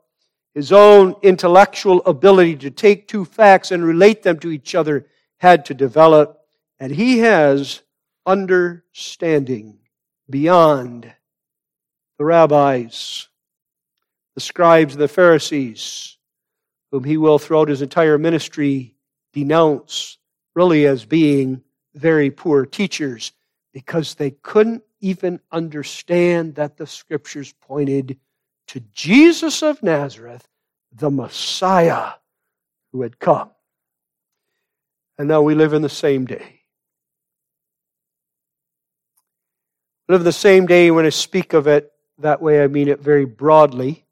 his 0.54 0.72
own 0.72 1.14
intellectual 1.22 2.02
ability 2.06 2.56
to 2.56 2.70
take 2.70 3.08
two 3.08 3.24
facts 3.24 3.70
and 3.70 3.84
relate 3.84 4.22
them 4.22 4.38
to 4.40 4.50
each 4.50 4.74
other 4.74 5.06
had 5.38 5.64
to 5.66 5.74
develop. 5.74 6.40
And 6.78 6.92
he 6.92 7.18
has 7.18 7.82
understanding 8.24 9.78
beyond 10.28 11.12
the 12.18 12.24
rabbis, 12.24 13.28
the 14.34 14.40
scribes, 14.40 14.94
and 14.94 15.02
the 15.02 15.08
Pharisees, 15.08 16.16
whom 16.90 17.04
he 17.04 17.16
will 17.16 17.38
throughout 17.38 17.68
his 17.68 17.82
entire 17.82 18.18
ministry 18.18 18.94
denounce 19.32 20.18
really 20.54 20.86
as 20.86 21.04
being 21.04 21.62
very 21.96 22.30
poor 22.30 22.64
teachers 22.64 23.32
because 23.72 24.14
they 24.14 24.30
couldn't 24.30 24.82
even 25.00 25.40
understand 25.50 26.54
that 26.54 26.76
the 26.76 26.86
scriptures 26.86 27.52
pointed 27.60 28.18
to 28.68 28.80
Jesus 28.92 29.62
of 29.62 29.82
Nazareth, 29.82 30.46
the 30.92 31.10
Messiah 31.10 32.12
who 32.92 33.02
had 33.02 33.18
come. 33.18 33.50
And 35.18 35.28
now 35.28 35.42
we 35.42 35.54
live 35.54 35.72
in 35.72 35.82
the 35.82 35.88
same 35.88 36.26
day. 36.26 36.60
Live 40.08 40.20
in 40.20 40.24
the 40.24 40.32
same 40.32 40.66
day 40.66 40.90
when 40.90 41.04
I 41.04 41.10
speak 41.10 41.52
of 41.52 41.66
it 41.66 41.90
that 42.18 42.40
way, 42.40 42.62
I 42.62 42.68
mean 42.68 42.88
it 42.88 43.00
very 43.00 43.24
broadly 43.24 44.06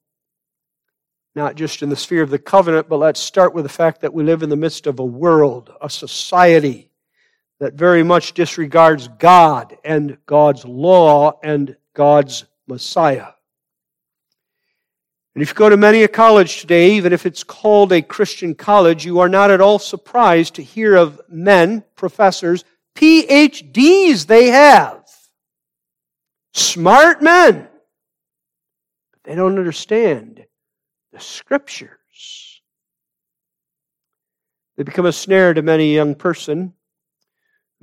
not 1.35 1.57
just 1.57 1.83
in 1.83 1.89
the 1.89 1.97
sphere 1.97 2.23
of 2.23 2.31
the 2.31 2.39
covenant, 2.39 2.89
but 2.89 2.99
let's 2.99 3.21
start 3.21 3.55
with 3.55 3.65
the 3.65 3.69
fact 3.69 4.01
that 4.01 4.15
we 4.15 4.23
live 4.23 4.43
in 4.43 4.51
the 4.51 4.57
midst 4.57 4.87
of 4.87 4.99
a 4.99 5.05
world, 5.05 5.73
a 5.81 5.91
society 5.91 6.91
that 7.65 7.73
very 7.73 8.03
much 8.03 8.35
disregards 8.35 9.09
God 9.09 9.79
and 9.87 10.19
God's 10.27 10.67
law 10.67 11.41
and 11.43 11.75
God's 11.95 12.45
Messiah. 12.67 13.29
And 15.35 15.43
if 15.43 15.49
you 15.49 15.55
go 15.55 15.71
to 15.71 15.79
many 15.79 16.03
a 16.03 16.09
college 16.09 16.61
today, 16.61 16.93
even 16.97 17.15
if 17.15 17.25
it's 17.25 17.43
called 17.43 17.91
a 17.91 18.03
Christian 18.03 18.55
college, 18.55 19.07
you 19.07 19.21
are 19.21 19.31
not 19.31 19.51
at 19.51 19.63
all 19.63 19.79
surprised 19.79 20.57
to 20.57 20.63
hear 20.63 20.95
of 20.95 21.23
men, 21.27 21.83
professors, 21.97 22.65
PhDs 22.97 24.27
they 24.27 24.49
have. 24.49 25.03
Smart 26.53 27.23
men. 27.23 27.67
But 29.11 29.25
they 29.25 29.35
don't 29.35 29.59
understand 29.59 30.45
the 31.15 31.21
scriptures. 31.21 32.61
They 34.77 34.83
become 34.83 35.07
a 35.07 35.13
snare 35.13 35.55
to 35.55 35.63
many 35.63 35.93
a 35.93 35.95
young 35.95 36.15
person 36.15 36.75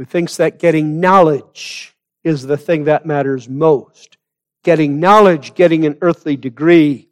who 0.01 0.05
thinks 0.05 0.37
that 0.37 0.57
getting 0.57 0.99
knowledge 0.99 1.95
is 2.23 2.41
the 2.41 2.57
thing 2.57 2.85
that 2.85 3.05
matters 3.05 3.47
most. 3.47 4.17
Getting 4.63 4.99
knowledge, 4.99 5.53
getting 5.53 5.85
an 5.85 5.99
earthly 6.01 6.35
degree. 6.35 7.07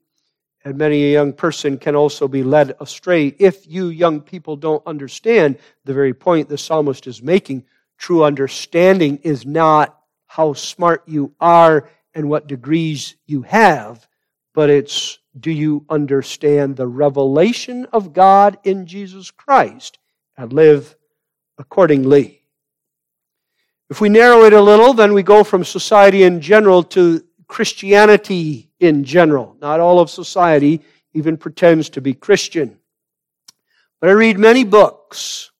And 0.65 0.75
many 0.75 1.03
a 1.03 1.13
young 1.13 1.33
person 1.33 1.77
can 1.77 1.95
also 1.95 2.27
be 2.27 2.41
led 2.41 2.75
astray 2.79 3.27
if 3.37 3.67
you 3.67 3.89
young 3.89 4.21
people 4.21 4.55
don't 4.55 4.81
understand 4.87 5.59
the 5.85 5.93
very 5.93 6.15
point 6.15 6.49
the 6.49 6.57
psalmist 6.57 7.05
is 7.05 7.21
making. 7.21 7.63
True 7.99 8.23
understanding 8.23 9.17
is 9.17 9.45
not 9.45 9.95
how 10.25 10.53
smart 10.53 11.03
you 11.05 11.35
are 11.39 11.91
and 12.15 12.27
what 12.27 12.47
degrees 12.47 13.13
you 13.27 13.43
have, 13.43 14.07
but 14.55 14.71
it's 14.71 15.19
do 15.39 15.51
you 15.51 15.85
understand 15.91 16.75
the 16.75 16.87
revelation 16.87 17.85
of 17.93 18.13
God 18.13 18.57
in 18.63 18.87
Jesus 18.87 19.29
Christ 19.29 19.99
and 20.35 20.51
live 20.51 20.95
accordingly? 21.59 22.38
If 23.89 24.01
we 24.01 24.09
narrow 24.09 24.43
it 24.43 24.53
a 24.53 24.61
little, 24.61 24.93
then 24.93 25.13
we 25.13 25.23
go 25.23 25.43
from 25.43 25.63
society 25.63 26.23
in 26.23 26.41
general 26.41 26.83
to 26.83 27.23
Christianity 27.47 28.69
in 28.79 29.03
general. 29.03 29.55
Not 29.59 29.79
all 29.79 29.99
of 29.99 30.09
society 30.09 30.81
even 31.13 31.37
pretends 31.37 31.89
to 31.89 32.01
be 32.01 32.13
Christian. 32.13 32.77
But 33.99 34.09
I 34.09 34.13
read 34.13 34.37
many 34.37 34.63
books. 34.63 35.51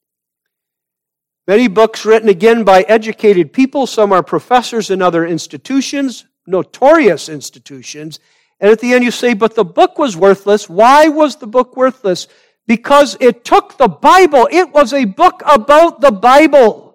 Many 1.46 1.66
books 1.66 2.04
written 2.04 2.28
again 2.28 2.62
by 2.62 2.82
educated 2.82 3.52
people. 3.52 3.86
Some 3.86 4.12
are 4.12 4.22
professors 4.22 4.90
in 4.90 5.02
other 5.02 5.26
institutions, 5.26 6.24
notorious 6.46 7.28
institutions, 7.28 8.20
and 8.60 8.70
at 8.70 8.78
the 8.78 8.92
end 8.92 9.02
you 9.02 9.10
say, 9.10 9.34
but 9.34 9.56
the 9.56 9.64
book 9.64 9.98
was 9.98 10.16
worthless. 10.16 10.68
Why 10.68 11.08
was 11.08 11.36
the 11.36 11.46
book 11.46 11.76
worthless? 11.76 12.28
Because 12.66 13.16
it 13.18 13.44
took 13.44 13.76
the 13.78 13.88
Bible. 13.88 14.48
It 14.52 14.70
was 14.70 14.92
a 14.92 15.06
book 15.06 15.42
about 15.44 16.00
the 16.00 16.12
Bible. 16.12 16.89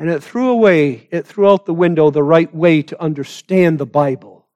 And 0.00 0.08
it 0.08 0.22
threw 0.22 0.48
away, 0.48 1.08
it 1.10 1.26
threw 1.26 1.46
out 1.46 1.66
the 1.66 1.74
window 1.74 2.08
the 2.08 2.22
right 2.22 2.52
way 2.54 2.80
to 2.80 2.98
understand 3.02 3.78
the 3.78 3.84
Bible. 3.84 4.46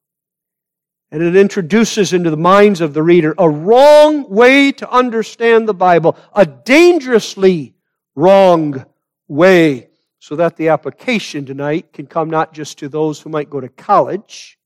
And 1.10 1.22
it 1.22 1.36
introduces 1.36 2.14
into 2.14 2.30
the 2.30 2.38
minds 2.38 2.80
of 2.80 2.94
the 2.94 3.02
reader 3.02 3.34
a 3.36 3.50
wrong 3.50 4.30
way 4.30 4.72
to 4.72 4.90
understand 4.90 5.68
the 5.68 5.74
Bible, 5.74 6.16
a 6.32 6.46
dangerously 6.46 7.74
wrong 8.14 8.86
way 9.28 9.90
so 10.18 10.34
that 10.36 10.56
the 10.56 10.70
application 10.70 11.44
tonight 11.44 11.92
can 11.92 12.06
come 12.06 12.30
not 12.30 12.54
just 12.54 12.78
to 12.78 12.88
those 12.88 13.20
who 13.20 13.28
might 13.28 13.50
go 13.50 13.60
to 13.60 13.68
college, 13.68 14.58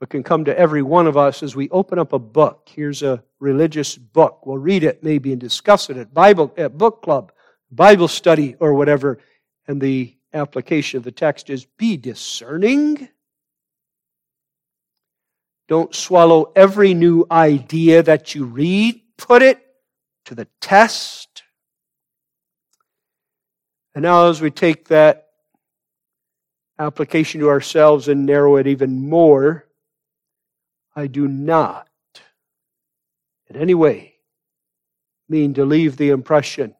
but 0.00 0.08
can 0.08 0.22
come 0.22 0.46
to 0.46 0.58
every 0.58 0.80
one 0.80 1.06
of 1.06 1.18
us 1.18 1.42
as 1.42 1.54
we 1.54 1.68
open 1.68 1.98
up 1.98 2.14
a 2.14 2.18
book. 2.18 2.70
Here's 2.74 3.02
a 3.02 3.22
religious 3.38 3.98
book. 3.98 4.46
We'll 4.46 4.56
read 4.56 4.82
it 4.82 5.04
maybe 5.04 5.30
and 5.30 5.40
discuss 5.42 5.90
it 5.90 5.98
at 5.98 6.14
Bible 6.14 6.54
at 6.56 6.78
book 6.78 7.02
club, 7.02 7.32
Bible 7.70 8.08
study, 8.08 8.56
or 8.60 8.72
whatever. 8.72 9.18
And 9.66 9.80
the 9.80 10.14
application 10.32 10.98
of 10.98 11.04
the 11.04 11.12
text 11.12 11.48
is 11.48 11.64
be 11.64 11.96
discerning. 11.96 13.08
Don't 15.68 15.94
swallow 15.94 16.52
every 16.54 16.92
new 16.92 17.26
idea 17.30 18.02
that 18.02 18.34
you 18.34 18.44
read. 18.44 19.00
Put 19.16 19.42
it 19.42 19.60
to 20.26 20.34
the 20.34 20.46
test. 20.60 21.42
And 23.94 24.02
now, 24.02 24.28
as 24.28 24.40
we 24.40 24.50
take 24.50 24.88
that 24.88 25.28
application 26.78 27.40
to 27.40 27.48
ourselves 27.48 28.08
and 28.08 28.26
narrow 28.26 28.56
it 28.56 28.66
even 28.66 29.08
more, 29.08 29.66
I 30.96 31.06
do 31.06 31.28
not 31.28 31.88
in 33.48 33.56
any 33.56 33.74
way 33.74 34.14
mean 35.28 35.54
to 35.54 35.64
leave 35.64 35.96
the 35.96 36.10
impression 36.10 36.74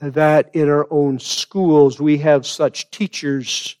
that 0.00 0.54
in 0.54 0.68
our 0.68 0.86
own 0.90 1.18
schools 1.18 2.00
we 2.00 2.18
have 2.18 2.46
such 2.46 2.90
teachers, 2.90 3.76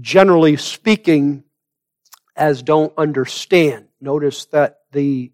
generally 0.00 0.56
speaking, 0.56 1.44
as 2.36 2.62
don't 2.62 2.92
understand. 2.96 3.88
Notice 4.00 4.44
that 4.46 4.80
the 4.92 5.32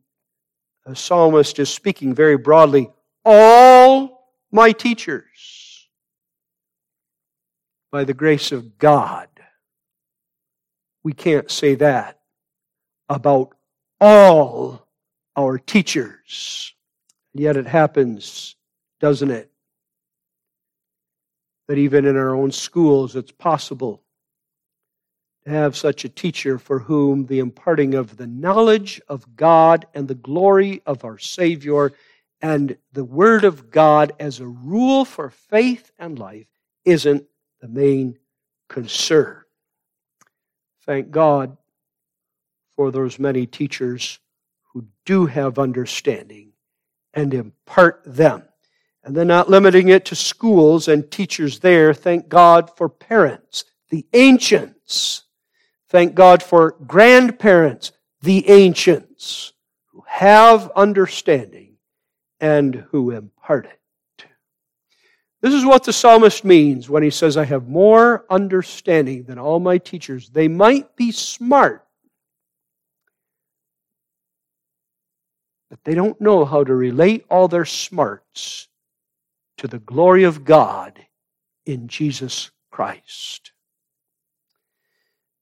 uh, 0.86 0.94
psalmist 0.94 1.58
is 1.58 1.68
speaking 1.68 2.14
very 2.14 2.36
broadly. 2.38 2.90
All 3.24 4.30
my 4.50 4.72
teachers 4.72 5.88
by 7.90 8.04
the 8.04 8.14
grace 8.14 8.50
of 8.52 8.78
God. 8.78 9.28
We 11.04 11.12
can't 11.12 11.50
say 11.50 11.74
that 11.76 12.18
about 13.08 13.54
all 14.00 14.88
our 15.36 15.58
teachers. 15.58 16.74
Yet 17.34 17.56
it 17.56 17.66
happens, 17.66 18.56
doesn't 19.00 19.30
it? 19.30 19.51
That 21.68 21.78
even 21.78 22.04
in 22.04 22.16
our 22.16 22.34
own 22.34 22.50
schools, 22.50 23.16
it's 23.16 23.30
possible 23.30 24.02
to 25.44 25.50
have 25.50 25.76
such 25.76 26.04
a 26.04 26.08
teacher 26.08 26.58
for 26.58 26.78
whom 26.78 27.26
the 27.26 27.38
imparting 27.38 27.94
of 27.94 28.16
the 28.16 28.26
knowledge 28.26 29.00
of 29.08 29.36
God 29.36 29.86
and 29.94 30.08
the 30.08 30.14
glory 30.14 30.82
of 30.86 31.04
our 31.04 31.18
Savior 31.18 31.92
and 32.40 32.76
the 32.92 33.04
Word 33.04 33.44
of 33.44 33.70
God 33.70 34.12
as 34.18 34.40
a 34.40 34.46
rule 34.46 35.04
for 35.04 35.30
faith 35.30 35.90
and 35.98 36.18
life 36.18 36.46
isn't 36.84 37.24
the 37.60 37.68
main 37.68 38.18
concern. 38.68 39.42
Thank 40.84 41.10
God 41.10 41.56
for 42.74 42.90
those 42.90 43.18
many 43.18 43.46
teachers 43.46 44.18
who 44.72 44.86
do 45.04 45.26
have 45.26 45.58
understanding 45.58 46.52
and 47.14 47.32
impart 47.32 48.02
them. 48.04 48.42
And 49.04 49.16
then 49.16 49.26
not 49.26 49.50
limiting 49.50 49.88
it 49.88 50.04
to 50.06 50.14
schools 50.14 50.86
and 50.86 51.10
teachers 51.10 51.58
there. 51.58 51.92
Thank 51.92 52.28
God 52.28 52.76
for 52.76 52.88
parents, 52.88 53.64
the 53.90 54.06
ancients. 54.12 55.24
Thank 55.88 56.14
God 56.14 56.42
for 56.42 56.76
grandparents, 56.86 57.92
the 58.22 58.48
ancients, 58.48 59.52
who 59.86 60.04
have 60.06 60.70
understanding 60.76 61.74
and 62.40 62.74
who 62.90 63.10
impart 63.10 63.66
it. 63.66 64.26
This 65.40 65.54
is 65.54 65.64
what 65.64 65.82
the 65.82 65.92
psalmist 65.92 66.44
means 66.44 66.88
when 66.88 67.02
he 67.02 67.10
says, 67.10 67.36
I 67.36 67.44
have 67.44 67.66
more 67.66 68.24
understanding 68.30 69.24
than 69.24 69.40
all 69.40 69.58
my 69.58 69.78
teachers. 69.78 70.30
They 70.30 70.46
might 70.46 70.94
be 70.94 71.10
smart, 71.10 71.84
but 75.68 75.82
they 75.82 75.94
don't 75.94 76.20
know 76.20 76.44
how 76.44 76.62
to 76.62 76.72
relate 76.72 77.26
all 77.28 77.48
their 77.48 77.64
smarts 77.64 78.68
to 79.58 79.68
the 79.68 79.78
glory 79.78 80.24
of 80.24 80.44
God 80.44 80.98
in 81.66 81.88
Jesus 81.88 82.50
Christ. 82.70 83.52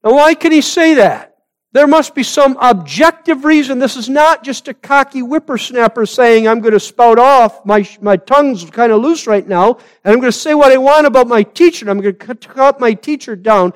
Now, 0.02 0.14
why 0.14 0.34
can 0.34 0.52
he 0.52 0.60
say 0.60 0.94
that? 0.94 1.30
There 1.72 1.86
must 1.86 2.16
be 2.16 2.24
some 2.24 2.56
objective 2.60 3.44
reason. 3.44 3.78
This 3.78 3.96
is 3.96 4.08
not 4.08 4.42
just 4.42 4.66
a 4.66 4.74
cocky 4.74 5.20
whippersnapper 5.20 6.04
saying, 6.04 6.48
I'm 6.48 6.60
going 6.60 6.74
to 6.74 6.80
spout 6.80 7.18
off. 7.18 7.64
My, 7.64 7.88
my 8.00 8.16
tongue's 8.16 8.68
kind 8.70 8.90
of 8.90 9.00
loose 9.00 9.28
right 9.28 9.46
now, 9.46 9.78
and 10.04 10.12
I'm 10.12 10.20
going 10.20 10.32
to 10.32 10.38
say 10.38 10.54
what 10.54 10.72
I 10.72 10.78
want 10.78 11.06
about 11.06 11.28
my 11.28 11.44
teacher. 11.44 11.88
I'm 11.88 12.00
going 12.00 12.16
to 12.16 12.36
cut 12.36 12.80
my 12.80 12.94
teacher 12.94 13.36
down. 13.36 13.72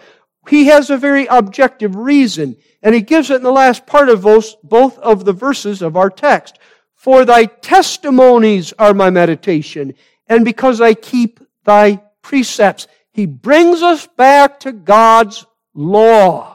He 0.49 0.67
has 0.67 0.91
a 0.91 0.97
very 0.97 1.27
objective 1.27 1.95
reason, 1.95 2.57
and 2.83 2.97
he 2.97 3.01
gives 3.01 3.31
it 3.31 3.37
in 3.37 3.43
the 3.43 3.53
last 3.53 3.87
part 3.87 4.09
of 4.09 4.23
both, 4.23 4.61
both 4.65 4.99
of 4.99 5.25
the 5.25 5.33
verses 5.33 5.81
of 5.81 5.97
our 5.97 6.11
text. 6.11 6.59
For 6.97 7.25
thy 7.25 7.45
testimonies 7.45 8.73
are 8.77 8.93
my 8.93 9.11
meditation, 9.11 9.95
and 10.27 10.45
because 10.45 10.81
I 10.81 10.95
keep 10.95 11.41
thy 11.65 12.03
precepts. 12.23 12.87
He 13.13 13.27
brings 13.27 13.83
us 13.83 14.07
back 14.07 14.61
to 14.61 14.73
God's 14.73 15.47
law. 15.75 16.55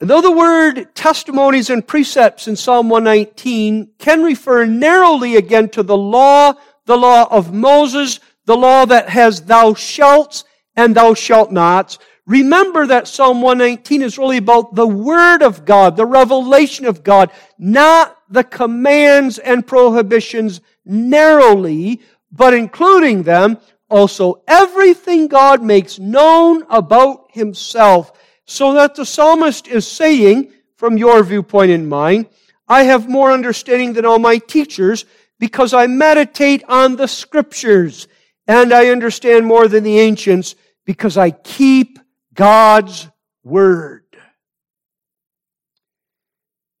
Though 0.00 0.20
the 0.20 0.32
word 0.32 0.94
testimonies 0.94 1.70
and 1.70 1.86
precepts 1.86 2.48
in 2.48 2.56
Psalm 2.56 2.90
119 2.90 3.92
can 3.98 4.22
refer 4.22 4.66
narrowly 4.66 5.36
again 5.36 5.70
to 5.70 5.82
the 5.82 5.96
law, 5.96 6.54
the 6.84 6.98
law 6.98 7.26
of 7.30 7.54
Moses, 7.54 8.20
the 8.44 8.56
law 8.56 8.84
that 8.84 9.08
has 9.08 9.42
thou 9.42 9.72
shalt 9.72 10.44
and 10.76 10.94
thou 10.94 11.14
shalt 11.14 11.50
not, 11.50 11.96
remember 12.26 12.86
that 12.86 13.08
Psalm 13.08 13.40
119 13.40 14.02
is 14.02 14.18
really 14.18 14.36
about 14.36 14.74
the 14.74 14.86
Word 14.86 15.42
of 15.42 15.64
God, 15.64 15.96
the 15.96 16.04
revelation 16.04 16.84
of 16.84 17.02
God, 17.02 17.30
not 17.58 18.15
the 18.28 18.44
commands 18.44 19.38
and 19.38 19.66
prohibitions 19.66 20.60
narrowly, 20.84 22.00
but 22.32 22.54
including 22.54 23.22
them 23.22 23.58
also 23.88 24.42
everything 24.48 25.28
God 25.28 25.62
makes 25.62 25.98
known 25.98 26.64
about 26.68 27.26
Himself 27.30 28.12
so 28.44 28.74
that 28.74 28.94
the 28.94 29.06
psalmist 29.06 29.68
is 29.68 29.86
saying, 29.86 30.52
from 30.76 30.98
your 30.98 31.22
viewpoint 31.22 31.70
in 31.70 31.88
mind, 31.88 32.26
I 32.68 32.84
have 32.84 33.08
more 33.08 33.32
understanding 33.32 33.92
than 33.92 34.04
all 34.04 34.18
my 34.18 34.38
teachers 34.38 35.04
because 35.38 35.72
I 35.72 35.86
meditate 35.86 36.64
on 36.68 36.96
the 36.96 37.08
scriptures 37.08 38.08
and 38.46 38.72
I 38.72 38.88
understand 38.88 39.46
more 39.46 39.68
than 39.68 39.84
the 39.84 39.98
ancients 39.98 40.54
because 40.84 41.16
I 41.16 41.30
keep 41.30 41.98
God's 42.34 43.08
word. 43.42 44.05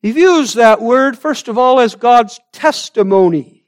He 0.02 0.12
views 0.12 0.54
that 0.54 0.80
word, 0.80 1.18
first 1.18 1.48
of 1.48 1.58
all, 1.58 1.80
as 1.80 1.94
God's 1.94 2.38
testimony. 2.52 3.64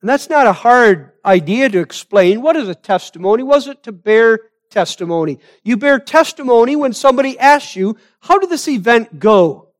And 0.00 0.08
that's 0.08 0.28
not 0.28 0.46
a 0.46 0.52
hard 0.52 1.12
idea 1.24 1.68
to 1.68 1.80
explain. 1.80 2.42
What 2.42 2.56
is 2.56 2.68
a 2.68 2.74
testimony? 2.74 3.42
Was 3.42 3.66
it 3.66 3.82
to 3.84 3.92
bear 3.92 4.40
testimony. 4.70 5.38
You 5.64 5.76
bear 5.76 5.98
testimony 5.98 6.76
when 6.76 6.92
somebody 6.92 7.38
asks 7.38 7.76
you, 7.76 7.96
how 8.20 8.38
did 8.38 8.50
this 8.50 8.68
event 8.68 9.18
go? 9.18 9.70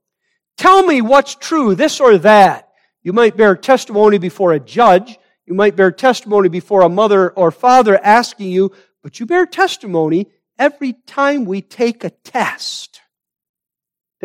Tell 0.56 0.82
me 0.82 1.02
what's 1.02 1.34
true, 1.34 1.74
this 1.74 2.00
or 2.00 2.18
that. 2.18 2.70
You 3.02 3.12
might 3.12 3.36
bear 3.36 3.56
testimony 3.56 4.18
before 4.18 4.52
a 4.52 4.60
judge. 4.60 5.18
You 5.46 5.54
might 5.54 5.76
bear 5.76 5.92
testimony 5.92 6.48
before 6.48 6.82
a 6.82 6.88
mother 6.88 7.30
or 7.30 7.50
father 7.50 7.98
asking 8.02 8.50
you, 8.50 8.72
but 9.02 9.20
you 9.20 9.26
bear 9.26 9.46
testimony 9.46 10.28
every 10.58 10.94
time 10.94 11.44
we 11.44 11.60
take 11.60 12.02
a 12.02 12.10
test. 12.10 13.00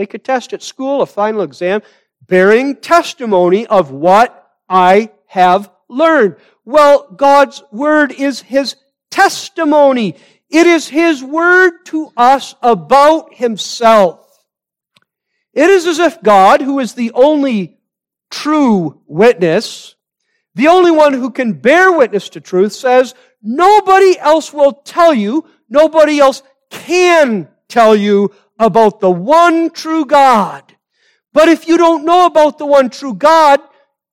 Take 0.01 0.15
a 0.15 0.17
test 0.17 0.51
at 0.51 0.63
school, 0.63 1.03
a 1.03 1.05
final 1.05 1.43
exam, 1.43 1.83
bearing 2.25 2.75
testimony 2.75 3.67
of 3.67 3.91
what 3.91 4.51
I 4.67 5.11
have 5.27 5.69
learned. 5.87 6.37
Well, 6.65 7.07
God's 7.15 7.61
Word 7.71 8.11
is 8.11 8.41
His 8.41 8.77
testimony. 9.11 10.15
It 10.49 10.65
is 10.65 10.87
His 10.87 11.23
word 11.23 11.85
to 11.85 12.11
us 12.17 12.55
about 12.63 13.35
Himself. 13.35 14.25
It 15.53 15.69
is 15.69 15.85
as 15.85 15.99
if 15.99 16.23
God, 16.23 16.61
who 16.61 16.79
is 16.79 16.95
the 16.95 17.11
only 17.11 17.77
true 18.31 19.03
witness, 19.05 19.93
the 20.55 20.69
only 20.69 20.89
one 20.89 21.13
who 21.13 21.29
can 21.29 21.53
bear 21.53 21.91
witness 21.91 22.29
to 22.29 22.41
truth, 22.41 22.73
says, 22.73 23.13
nobody 23.43 24.17
else 24.17 24.51
will 24.51 24.73
tell 24.73 25.13
you, 25.13 25.45
nobody 25.69 26.19
else 26.19 26.41
can 26.71 27.49
tell 27.67 27.95
you 27.95 28.31
about 28.61 28.99
the 28.99 29.11
one 29.11 29.71
true 29.71 30.05
God. 30.05 30.63
But 31.33 31.49
if 31.49 31.67
you 31.67 31.77
don't 31.77 32.05
know 32.05 32.27
about 32.27 32.59
the 32.59 32.65
one 32.65 32.91
true 32.91 33.15
God, 33.15 33.59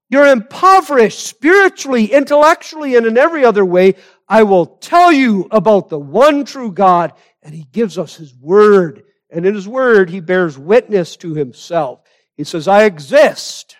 you're 0.08 0.26
impoverished 0.26 1.20
spiritually, 1.20 2.06
intellectually, 2.06 2.96
and 2.96 3.06
in 3.06 3.18
every 3.18 3.44
other 3.44 3.64
way. 3.64 3.94
I 4.26 4.44
will 4.44 4.64
tell 4.64 5.12
you 5.12 5.48
about 5.50 5.90
the 5.90 5.98
one 5.98 6.46
true 6.46 6.72
God. 6.72 7.12
And 7.42 7.54
he 7.54 7.64
gives 7.64 7.98
us 7.98 8.16
his 8.16 8.34
word. 8.34 9.02
And 9.30 9.44
in 9.44 9.54
his 9.54 9.68
word, 9.68 10.08
he 10.08 10.20
bears 10.20 10.58
witness 10.58 11.16
to 11.18 11.34
himself. 11.34 12.00
He 12.34 12.44
says, 12.44 12.66
I 12.66 12.84
exist. 12.84 13.76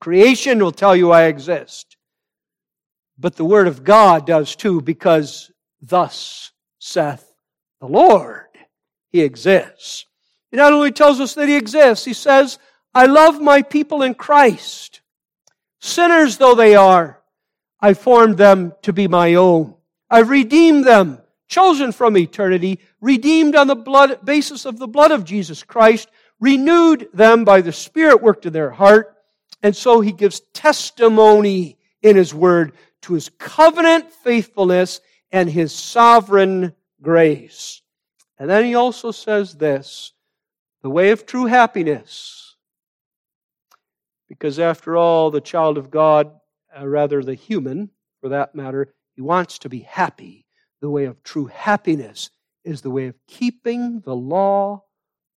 Creation 0.00 0.58
will 0.58 0.72
tell 0.72 0.96
you 0.96 1.12
I 1.12 1.24
exist. 1.24 1.96
But 3.16 3.36
the 3.36 3.44
word 3.44 3.68
of 3.68 3.84
God 3.84 4.26
does 4.26 4.56
too, 4.56 4.80
because 4.80 5.52
thus 5.80 6.50
saith 6.80 7.24
the 7.80 7.86
Lord. 7.86 8.43
He 9.14 9.20
exists. 9.20 10.06
He 10.50 10.56
not 10.56 10.72
only 10.72 10.90
tells 10.90 11.20
us 11.20 11.34
that 11.34 11.48
he 11.48 11.54
exists, 11.54 12.04
he 12.04 12.12
says, 12.12 12.58
I 12.92 13.06
love 13.06 13.40
my 13.40 13.62
people 13.62 14.02
in 14.02 14.14
Christ, 14.14 15.02
sinners 15.78 16.38
though 16.38 16.56
they 16.56 16.74
are. 16.74 17.22
I 17.80 17.94
formed 17.94 18.38
them 18.38 18.72
to 18.82 18.92
be 18.92 19.06
my 19.06 19.34
own. 19.34 19.76
I've 20.10 20.30
redeemed 20.30 20.84
them, 20.84 21.20
chosen 21.46 21.92
from 21.92 22.16
eternity, 22.16 22.80
redeemed 23.00 23.54
on 23.54 23.68
the 23.68 23.76
blood, 23.76 24.24
basis 24.24 24.64
of 24.64 24.80
the 24.80 24.88
blood 24.88 25.12
of 25.12 25.24
Jesus 25.24 25.62
Christ, 25.62 26.08
renewed 26.40 27.08
them 27.14 27.44
by 27.44 27.60
the 27.60 27.72
Spirit 27.72 28.20
worked 28.20 28.46
in 28.46 28.52
their 28.52 28.70
heart. 28.72 29.14
And 29.62 29.76
so 29.76 30.00
he 30.00 30.10
gives 30.10 30.40
testimony 30.52 31.78
in 32.02 32.16
his 32.16 32.34
word 32.34 32.72
to 33.02 33.14
his 33.14 33.28
covenant 33.38 34.12
faithfulness 34.12 35.00
and 35.30 35.48
his 35.48 35.70
sovereign 35.72 36.74
grace. 37.00 37.80
And 38.38 38.50
then 38.50 38.64
he 38.64 38.74
also 38.74 39.10
says 39.10 39.54
this, 39.54 40.12
the 40.82 40.90
way 40.90 41.10
of 41.10 41.26
true 41.26 41.46
happiness. 41.46 42.56
Because 44.28 44.58
after 44.58 44.96
all, 44.96 45.30
the 45.30 45.40
child 45.40 45.78
of 45.78 45.90
God 45.90 46.32
uh, 46.76 46.86
rather 46.86 47.22
the 47.22 47.34
human, 47.34 47.90
for 48.20 48.30
that 48.30 48.54
matter, 48.54 48.92
he 49.14 49.22
wants 49.22 49.58
to 49.60 49.68
be 49.68 49.80
happy. 49.80 50.46
The 50.80 50.90
way 50.90 51.04
of 51.04 51.22
true 51.22 51.46
happiness 51.46 52.30
is 52.64 52.82
the 52.82 52.90
way 52.90 53.06
of 53.06 53.14
keeping 53.28 54.00
the 54.00 54.16
law 54.16 54.84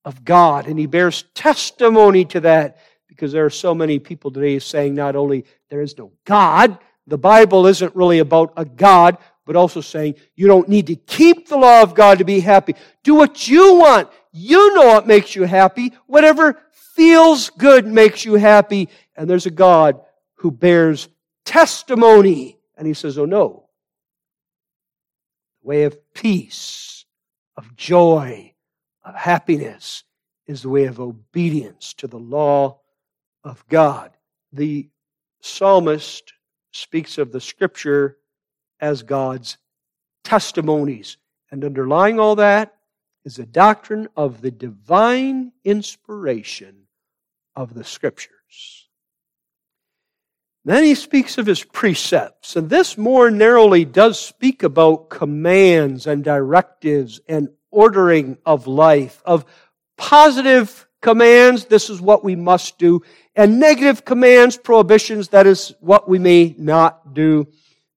of 0.04 0.26
God. 0.26 0.68
And 0.68 0.80
he 0.80 0.86
bears 0.86 1.26
testimony 1.34 2.26
to 2.26 2.40
that 2.42 2.78
because 3.08 3.32
there 3.32 3.46
are 3.46 3.50
so 3.50 3.76
many 3.76 4.00
people 4.00 4.32
today 4.32 4.60
saying 4.60 4.96
not 4.96 5.16
only 5.16 5.46
there 5.70 5.82
is 5.82 5.98
no 5.98 6.12
God, 6.26 6.78
the 7.06 7.18
Bible 7.18 7.68
isn't 7.68 7.96
really 7.96 8.20
about 8.20 8.54
a 8.58 8.66
God, 8.66 9.18
but 9.48 9.56
also 9.56 9.82
saying 9.82 10.16
you 10.36 10.46
don't 10.46 10.68
need 10.68 10.88
to 10.88 10.96
keep 10.96 11.48
the 11.48 11.58
law 11.58 11.82
of 11.82 11.96
God 11.96 12.20
to 12.20 12.26
be 12.26 12.42
happy. 12.42 12.76
Do 13.02 13.16
what 13.16 13.48
you 13.48 13.76
want. 13.76 14.10
You 14.34 14.76
know 14.76 14.86
what 14.88 15.08
makes 15.08 15.36
you 15.36 15.44
happy. 15.44 15.94
Whatever 16.06 16.62
feels 16.72 17.50
good 17.50 17.88
makes 17.88 18.26
you 18.26 18.36
happy. 18.36 18.90
And 19.16 19.28
there's 19.28 19.46
a 19.46 19.52
God 19.52 20.02
who 20.36 20.52
bears 20.52 21.08
testimony. 21.46 22.60
And 22.78 22.86
he 22.86 22.94
says, 22.94 23.18
Oh 23.18 23.26
no. 23.26 23.70
The 25.62 25.68
way 25.68 25.84
of 25.84 26.14
peace, 26.14 27.06
of 27.56 27.76
joy, 27.76 28.54
of 29.04 29.16
happiness 29.16 30.04
is 30.46 30.62
the 30.62 30.70
way 30.70 30.86
of 30.86 31.00
obedience 31.00 31.94
to 31.96 32.08
the 32.08 32.20
law 32.20 32.80
of 33.46 33.66
God. 33.70 34.12
The 34.52 34.90
psalmist 35.42 36.34
speaks 36.72 37.18
of 37.18 37.32
the 37.32 37.42
scripture 37.42 38.18
as 38.80 39.04
God's 39.04 39.58
testimonies. 40.24 41.18
And 41.52 41.64
underlying 41.64 42.20
all 42.20 42.36
that 42.36 42.76
is 43.24 43.36
the 43.36 43.46
doctrine 43.46 44.08
of 44.16 44.42
the 44.42 44.52
divine 44.52 45.52
inspiration 45.64 46.88
of 47.56 47.74
the 47.74 47.84
Scriptures. 47.84 48.88
Then 50.66 50.84
he 50.84 50.96
speaks 50.96 51.38
of 51.38 51.46
his 51.46 51.64
precepts, 51.64 52.58
and 52.58 52.70
this 52.70 52.98
more 52.98 53.32
narrowly 53.32 53.86
does 53.86 54.20
speak 54.20 54.64
about 54.64 55.10
commands 55.10 56.08
and 56.08 56.26
directives 56.26 57.22
and 57.30 57.48
ordering 57.72 58.38
of 58.46 58.68
life, 58.68 59.22
of 59.26 59.46
positive 59.98 60.86
commands, 61.02 61.66
this 61.66 61.90
is 61.90 62.02
what 62.02 62.24
we 62.24 62.36
must 62.36 62.78
do, 62.78 63.02
and 63.36 63.60
negative 63.60 64.04
commands, 64.04 64.58
prohibitions, 64.58 65.30
that 65.30 65.48
is 65.48 65.74
what 65.80 66.10
we 66.10 66.20
may 66.20 66.54
not 66.58 67.14
do. 67.14 67.48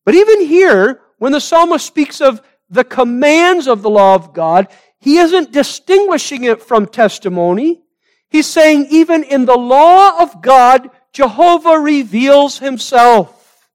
But 0.04 0.14
even 0.14 0.46
here, 0.46 1.00
when 1.18 1.32
the 1.32 1.40
psalmist 1.40 1.86
speaks 1.86 2.20
of 2.20 2.42
the 2.68 2.84
commands 2.84 3.66
of 3.66 3.82
the 3.82 3.90
law 3.90 4.14
of 4.14 4.32
God, 4.32 4.68
he 4.98 5.18
isn't 5.18 5.52
distinguishing 5.52 6.44
it 6.44 6.62
from 6.62 6.86
testimony. 6.86 7.82
He's 8.28 8.46
saying 8.46 8.86
even 8.90 9.24
in 9.24 9.44
the 9.44 9.58
law 9.58 10.22
of 10.22 10.40
God, 10.40 10.90
Jehovah 11.12 11.78
reveals 11.78 12.58
himself. 12.58 13.68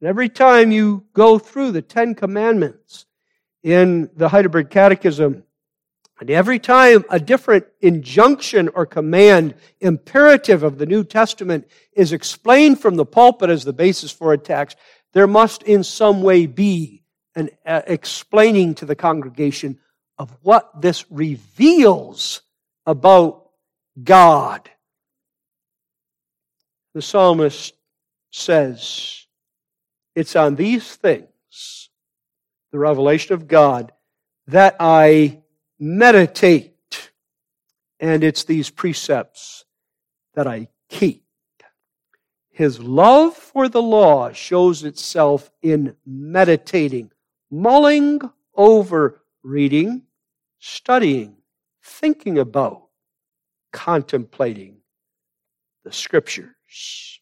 And 0.00 0.08
every 0.08 0.28
time 0.28 0.72
you 0.72 1.04
go 1.12 1.38
through 1.38 1.70
the 1.70 1.82
Ten 1.82 2.14
Commandments 2.14 3.06
in 3.62 4.10
the 4.16 4.28
Heidelberg 4.28 4.68
Catechism, 4.70 5.44
and 6.20 6.30
every 6.30 6.58
time 6.58 7.04
a 7.10 7.18
different 7.18 7.66
injunction 7.80 8.68
or 8.68 8.86
command, 8.86 9.54
imperative 9.80 10.62
of 10.62 10.78
the 10.78 10.86
New 10.86 11.04
Testament 11.04 11.68
is 11.94 12.12
explained 12.12 12.80
from 12.80 12.96
the 12.96 13.04
pulpit 13.04 13.50
as 13.50 13.64
the 13.64 13.72
basis 13.72 14.12
for 14.12 14.32
a 14.32 14.38
text, 14.38 14.76
there 15.12 15.26
must 15.26 15.62
in 15.62 15.84
some 15.84 16.22
way 16.22 16.46
be 16.46 17.02
an 17.34 17.50
uh, 17.66 17.82
explaining 17.86 18.74
to 18.76 18.86
the 18.86 18.96
congregation 18.96 19.78
of 20.18 20.36
what 20.42 20.80
this 20.80 21.10
reveals 21.10 22.42
about 22.86 23.48
God. 24.02 24.70
The 26.94 27.02
psalmist 27.02 27.74
says, 28.30 29.26
It's 30.14 30.36
on 30.36 30.56
these 30.56 30.96
things, 30.96 31.90
the 32.70 32.78
revelation 32.78 33.34
of 33.34 33.48
God, 33.48 33.92
that 34.48 34.76
I 34.78 35.42
meditate. 35.78 36.70
And 38.00 38.24
it's 38.24 38.44
these 38.44 38.68
precepts 38.68 39.64
that 40.34 40.46
I 40.46 40.68
keep. 40.88 41.24
His 42.52 42.78
love 42.78 43.34
for 43.34 43.66
the 43.66 43.80
law 43.80 44.30
shows 44.32 44.84
itself 44.84 45.50
in 45.62 45.96
meditating, 46.04 47.10
mulling 47.50 48.20
over, 48.54 49.22
reading, 49.42 50.02
studying, 50.58 51.36
thinking 51.82 52.38
about, 52.38 52.88
contemplating 53.72 54.76
the 55.82 55.92
scriptures. 55.92 57.20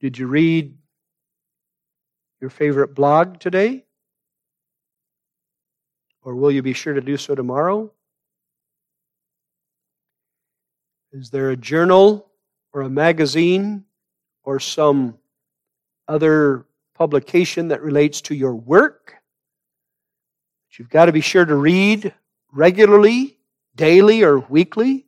Did 0.00 0.16
you 0.16 0.26
read 0.26 0.74
your 2.40 2.50
favorite 2.50 2.94
blog 2.94 3.40
today? 3.40 3.84
Or 6.22 6.34
will 6.34 6.50
you 6.50 6.62
be 6.62 6.72
sure 6.72 6.94
to 6.94 7.00
do 7.02 7.18
so 7.18 7.34
tomorrow? 7.34 7.92
Is 11.12 11.30
there 11.30 11.50
a 11.50 11.56
journal 11.56 12.30
or 12.72 12.82
a 12.82 12.90
magazine 12.90 13.84
or 14.44 14.60
some 14.60 15.16
other 16.06 16.66
publication 16.94 17.68
that 17.68 17.82
relates 17.82 18.20
to 18.22 18.34
your 18.34 18.54
work 18.54 19.14
that 20.68 20.78
you've 20.78 20.90
got 20.90 21.06
to 21.06 21.12
be 21.12 21.22
sure 21.22 21.46
to 21.46 21.56
read 21.56 22.12
regularly, 22.52 23.38
daily, 23.74 24.22
or 24.22 24.38
weekly? 24.38 25.06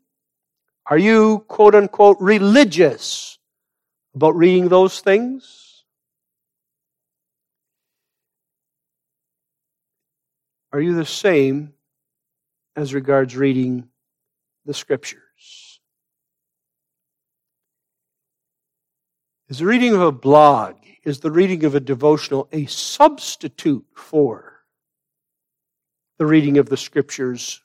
Are 0.87 0.99
you, 0.99 1.45
quote 1.49 1.75
unquote, 1.75 2.17
religious 2.21 3.39
about 4.15 4.37
reading 4.37 4.69
those 4.69 5.01
things? 5.01 5.85
Are 10.73 10.81
you 10.81 10.95
the 10.95 11.05
same 11.05 11.75
as 12.75 12.95
regards 12.95 13.37
reading 13.37 13.89
the 14.65 14.75
Scriptures? 14.75 15.70
Is 19.51 19.59
the 19.59 19.67
reading 19.67 19.95
of 19.95 20.01
a 20.01 20.13
blog, 20.13 20.77
is 21.03 21.19
the 21.19 21.33
reading 21.33 21.65
of 21.65 21.75
a 21.75 21.81
devotional 21.81 22.49
a 22.53 22.67
substitute 22.67 23.85
for 23.97 24.63
the 26.19 26.27
reading 26.27 26.57
of 26.57 26.69
the 26.69 26.77
Scriptures 26.77 27.61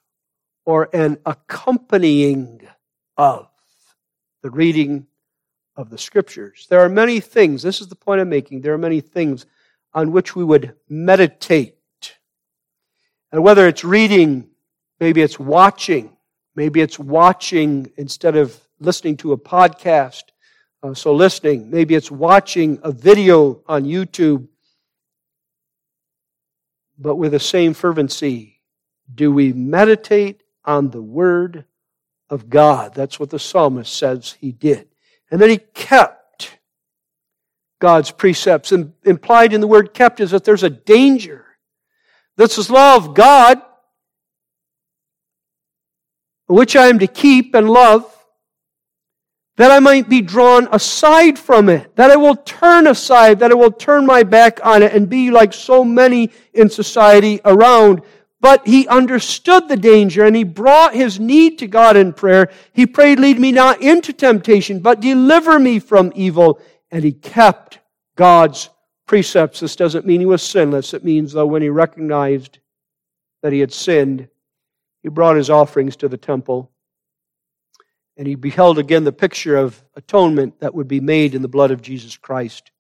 or 0.66 0.90
an 0.94 1.20
accompanying 1.28 2.68
of 3.18 3.48
the 4.42 4.50
reading 4.50 5.06
of 5.76 5.92
the 5.92 6.00
Scriptures? 6.00 6.66
There 6.72 6.80
are 6.80 6.90
many 6.90 7.20
things, 7.20 7.62
this 7.62 7.80
is 7.80 7.88
the 7.88 7.96
point 7.96 8.20
I'm 8.20 8.30
making, 8.30 8.62
there 8.62 8.74
are 8.74 8.80
many 8.80 9.00
things 9.00 9.46
on 9.94 10.12
which 10.12 10.36
we 10.36 10.44
would 10.44 10.74
meditate 10.90 11.76
and 13.32 13.44
whether 13.44 13.68
it's 13.68 13.84
reading, 13.84 14.50
maybe 15.00 15.22
it's 15.22 15.38
watching, 15.38 16.18
maybe 16.56 16.82
it's 16.82 16.98
watching 16.98 17.92
instead 17.96 18.36
of 18.36 18.60
listening 18.80 19.18
to 19.18 19.34
a 19.34 19.38
podcast. 19.38 20.24
Uh, 20.86 20.94
so 20.94 21.14
listening, 21.14 21.70
maybe 21.72 21.96
it's 21.96 22.12
watching 22.12 22.80
a 22.84 22.92
video 22.92 23.62
on 23.68 23.86
YouTube. 23.86 24.48
But 26.98 27.16
with 27.16 27.32
the 27.32 27.40
same 27.40 27.74
fervency, 27.74 28.62
do 29.14 29.32
we 29.32 29.52
meditate 29.52 30.44
on 30.64 30.92
the 30.92 31.02
Word 31.02 31.66
of 32.30 32.50
God? 32.50 32.94
That's 32.94 33.20
what 33.20 33.32
the 33.32 33.40
psalmist 33.40 33.94
says 33.94 34.38
he 34.40 34.52
did. 34.52 34.88
And 35.32 35.42
then 35.42 35.50
he 35.50 35.58
kept 35.58 36.60
God's 37.80 38.12
precepts. 38.12 38.72
And 38.72 38.94
implied 39.04 39.54
in 39.54 39.62
the 39.62 39.68
word 39.68 39.94
kept 39.94 40.20
is 40.20 40.32
that 40.32 40.44
there's 40.44 40.64
a 40.64 40.70
danger 40.70 41.46
this 42.38 42.58
is 42.58 42.70
law 42.70 42.96
of 42.96 43.14
God, 43.14 43.62
which 46.48 46.76
I 46.76 46.88
am 46.88 47.00
to 47.00 47.08
keep 47.08 47.56
and 47.56 47.70
love, 47.70 48.12
that 49.58 49.72
I 49.72 49.80
might 49.80 50.10
be 50.10 50.22
drawn 50.22 50.68
aside 50.72 51.40
from 51.40 51.70
it, 51.70 51.96
that 51.96 52.12
I 52.12 52.18
will 52.18 52.36
turn 52.36 52.88
aside, 52.88 53.40
that 53.40 53.52
I 53.52 53.56
will 53.56 53.72
turn 53.72 54.06
my 54.06 54.24
back 54.24 54.60
on 54.66 54.84
it 54.84 54.94
and 54.94 55.10
be 55.10 55.32
like 55.32 55.54
so 55.54 55.84
many 55.84 56.32
in 56.54 56.70
society 56.70 57.40
around. 57.46 58.02
But 58.42 58.68
he 58.68 58.88
understood 58.88 59.70
the 59.70 59.78
danger 59.78 60.26
and 60.26 60.36
he 60.36 60.44
brought 60.44 60.94
his 60.94 61.20
need 61.20 61.58
to 61.60 61.68
God 61.68 61.96
in 61.96 62.14
prayer. 62.14 62.52
He 62.74 62.86
prayed, 62.86 63.20
lead 63.20 63.40
me 63.40 63.52
not 63.52 63.82
into 63.82 64.12
temptation, 64.12 64.80
but 64.80 65.00
deliver 65.00 65.58
me 65.58 65.80
from 65.80 66.12
evil. 66.16 66.60
And 66.92 67.04
he 67.04 67.14
kept 67.14 67.80
God's 68.16 68.70
precepts. 69.08 69.62
This 69.62 69.76
doesn't 69.76 70.06
mean 70.06 70.20
he 70.20 70.26
was 70.26 70.44
sinless. 70.44 70.94
It 70.94 71.04
means, 71.04 71.32
though, 71.32 71.46
when 71.46 71.62
he 71.62 71.70
recognized 71.70 72.60
that 73.42 73.54
he 73.54 73.60
had 73.62 73.74
sinned, 73.74 74.28
he 75.02 75.10
brought 75.10 75.38
his 75.38 75.50
offerings 75.50 75.96
to 75.98 76.08
the 76.08 76.18
temple. 76.18 76.72
And 78.18 78.28
he 78.28 78.36
beheld 78.36 78.80
again 78.80 79.04
the 79.04 79.12
picture 79.12 79.58
of 79.58 79.84
atonement 79.96 80.60
that 80.60 80.74
would 80.74 80.88
be 80.88 81.02
made 81.02 81.36
in 81.36 81.42
the 81.42 81.48
blood 81.48 81.72
of 81.72 81.82
Jesus 81.82 82.18
Christ. 82.18 82.72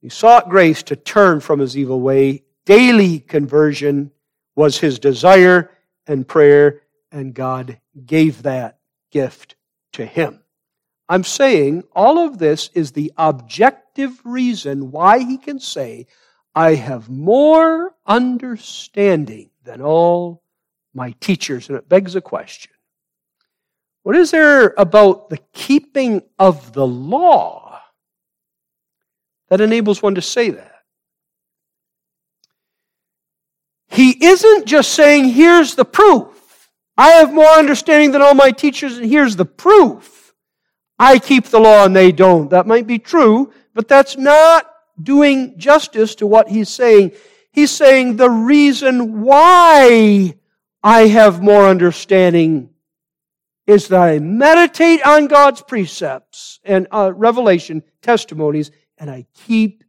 He 0.00 0.08
sought 0.08 0.50
grace 0.50 0.82
to 0.84 0.96
turn 0.96 1.40
from 1.40 1.60
his 1.60 1.76
evil 1.76 2.00
way. 2.00 2.42
Daily 2.66 3.20
conversion 3.20 4.10
was 4.56 4.78
his 4.78 4.98
desire 4.98 5.70
and 6.06 6.26
prayer, 6.26 6.82
and 7.10 7.34
God 7.34 7.78
gave 8.04 8.42
that 8.42 8.78
gift 9.10 9.56
to 9.92 10.04
him. 10.04 10.40
I'm 11.08 11.24
saying 11.24 11.84
all 11.94 12.18
of 12.18 12.38
this 12.38 12.70
is 12.74 12.92
the 12.92 13.12
objective 13.16 14.20
reason 14.24 14.90
why 14.90 15.20
he 15.20 15.38
can 15.38 15.60
say, 15.60 16.06
I 16.54 16.74
have 16.74 17.08
more 17.08 17.94
understanding 18.06 19.50
than 19.64 19.80
all 19.80 20.42
my 20.94 21.14
teachers. 21.20 21.68
And 21.68 21.78
it 21.78 21.88
begs 21.88 22.14
a 22.16 22.20
question. 22.20 22.72
What 24.04 24.16
is 24.16 24.30
there 24.30 24.74
about 24.76 25.30
the 25.30 25.38
keeping 25.54 26.20
of 26.38 26.74
the 26.74 26.86
law 26.86 27.80
that 29.48 29.62
enables 29.62 30.02
one 30.02 30.14
to 30.16 30.22
say 30.22 30.50
that? 30.50 30.82
He 33.88 34.22
isn't 34.22 34.66
just 34.66 34.92
saying, 34.92 35.30
here's 35.30 35.74
the 35.74 35.86
proof. 35.86 36.68
I 36.98 37.12
have 37.12 37.32
more 37.32 37.46
understanding 37.46 38.12
than 38.12 38.20
all 38.20 38.34
my 38.34 38.50
teachers, 38.50 38.98
and 38.98 39.08
here's 39.08 39.36
the 39.36 39.46
proof. 39.46 40.34
I 40.98 41.18
keep 41.18 41.46
the 41.46 41.60
law 41.60 41.86
and 41.86 41.96
they 41.96 42.12
don't. 42.12 42.50
That 42.50 42.66
might 42.66 42.86
be 42.86 42.98
true, 42.98 43.54
but 43.72 43.88
that's 43.88 44.18
not 44.18 44.70
doing 45.02 45.58
justice 45.58 46.14
to 46.16 46.26
what 46.26 46.50
he's 46.50 46.68
saying. 46.68 47.12
He's 47.52 47.70
saying 47.70 48.16
the 48.16 48.28
reason 48.28 49.22
why 49.22 50.34
I 50.82 51.06
have 51.06 51.42
more 51.42 51.66
understanding 51.66 52.73
is 53.66 53.88
that 53.88 54.00
I 54.00 54.18
meditate 54.18 55.04
on 55.06 55.26
God's 55.26 55.62
precepts 55.62 56.60
and 56.64 56.86
uh, 56.92 57.12
revelation 57.14 57.82
testimonies 58.02 58.70
and 58.98 59.10
I 59.10 59.26
keep 59.34 59.84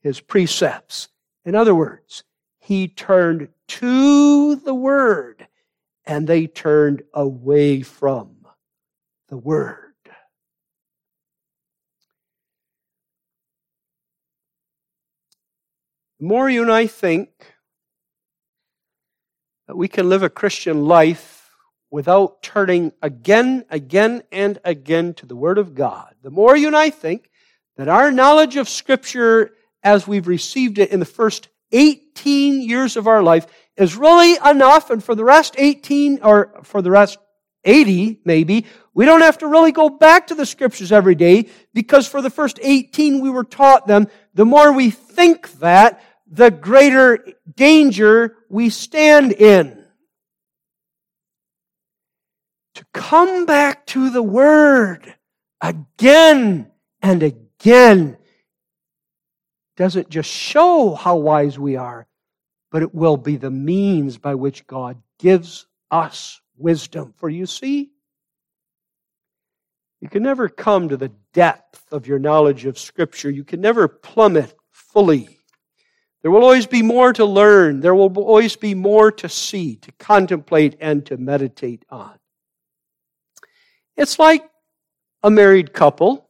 his 0.00 0.20
precepts. 0.20 1.08
In 1.44 1.54
other 1.54 1.74
words, 1.74 2.24
he 2.58 2.88
turned 2.88 3.48
to 3.68 4.56
the 4.56 4.74
word 4.74 5.46
and 6.06 6.26
they 6.26 6.46
turned 6.46 7.02
away 7.12 7.82
from 7.82 8.36
the 9.28 9.36
Word. 9.36 9.94
The 16.18 16.26
more 16.26 16.48
you 16.48 16.62
and 16.62 16.72
I 16.72 16.86
think 16.86 17.28
that 19.66 19.76
we 19.76 19.88
can 19.88 20.08
live 20.08 20.22
a 20.22 20.30
Christian 20.30 20.84
life 20.84 21.35
without 21.90 22.42
turning 22.42 22.92
again, 23.02 23.64
again, 23.70 24.22
and 24.32 24.58
again 24.64 25.14
to 25.14 25.26
the 25.26 25.36
Word 25.36 25.58
of 25.58 25.74
God, 25.74 26.14
the 26.22 26.30
more 26.30 26.56
you 26.56 26.66
and 26.66 26.76
I 26.76 26.90
think 26.90 27.30
that 27.76 27.88
our 27.88 28.10
knowledge 28.10 28.56
of 28.56 28.68
Scripture 28.68 29.52
as 29.82 30.06
we've 30.06 30.26
received 30.26 30.78
it 30.78 30.90
in 30.90 30.98
the 30.98 31.06
first 31.06 31.48
18 31.72 32.60
years 32.60 32.96
of 32.96 33.06
our 33.06 33.22
life 33.22 33.46
is 33.76 33.96
really 33.96 34.36
enough, 34.48 34.90
and 34.90 35.02
for 35.02 35.14
the 35.14 35.24
rest 35.24 35.54
18, 35.58 36.20
or 36.22 36.60
for 36.64 36.82
the 36.82 36.90
rest 36.90 37.18
80 37.64 38.20
maybe, 38.24 38.66
we 38.94 39.04
don't 39.04 39.20
have 39.20 39.38
to 39.38 39.46
really 39.46 39.72
go 39.72 39.88
back 39.88 40.28
to 40.28 40.34
the 40.34 40.46
Scriptures 40.46 40.92
every 40.92 41.14
day 41.14 41.48
because 41.74 42.08
for 42.08 42.22
the 42.22 42.30
first 42.30 42.58
18 42.62 43.20
we 43.20 43.30
were 43.30 43.44
taught 43.44 43.86
them. 43.86 44.08
The 44.34 44.44
more 44.44 44.72
we 44.72 44.90
think 44.90 45.52
that, 45.58 46.02
the 46.26 46.50
greater 46.50 47.24
danger 47.54 48.36
we 48.48 48.70
stand 48.70 49.32
in. 49.32 49.75
To 52.76 52.86
come 52.92 53.46
back 53.46 53.86
to 53.86 54.10
the 54.10 54.22
Word 54.22 55.14
again 55.60 56.70
and 57.02 57.22
again 57.22 58.16
doesn't 59.76 60.08
just 60.08 60.30
show 60.30 60.94
how 60.94 61.16
wise 61.16 61.58
we 61.58 61.76
are, 61.76 62.06
but 62.70 62.82
it 62.82 62.94
will 62.94 63.16
be 63.16 63.36
the 63.36 63.50
means 63.50 64.18
by 64.18 64.34
which 64.34 64.66
God 64.66 65.00
gives 65.18 65.66
us 65.90 66.40
wisdom. 66.56 67.12
For 67.16 67.28
you 67.28 67.46
see, 67.46 67.90
you 70.00 70.08
can 70.08 70.22
never 70.22 70.48
come 70.48 70.88
to 70.88 70.96
the 70.96 71.12
depth 71.32 71.92
of 71.92 72.06
your 72.06 72.18
knowledge 72.18 72.64
of 72.64 72.78
Scripture. 72.78 73.30
You 73.30 73.44
can 73.44 73.60
never 73.60 73.88
plummet 73.88 74.54
fully 74.70 75.36
there 76.26 76.32
will 76.32 76.42
always 76.42 76.66
be 76.66 76.82
more 76.82 77.12
to 77.12 77.24
learn. 77.24 77.78
There 77.78 77.94
will 77.94 78.12
always 78.18 78.56
be 78.56 78.74
more 78.74 79.12
to 79.12 79.28
see, 79.28 79.76
to 79.76 79.92
contemplate, 79.92 80.76
and 80.80 81.06
to 81.06 81.16
meditate 81.16 81.84
on. 81.88 82.18
It's 83.96 84.18
like 84.18 84.48
a 85.22 85.30
married 85.30 85.72
couple 85.72 86.28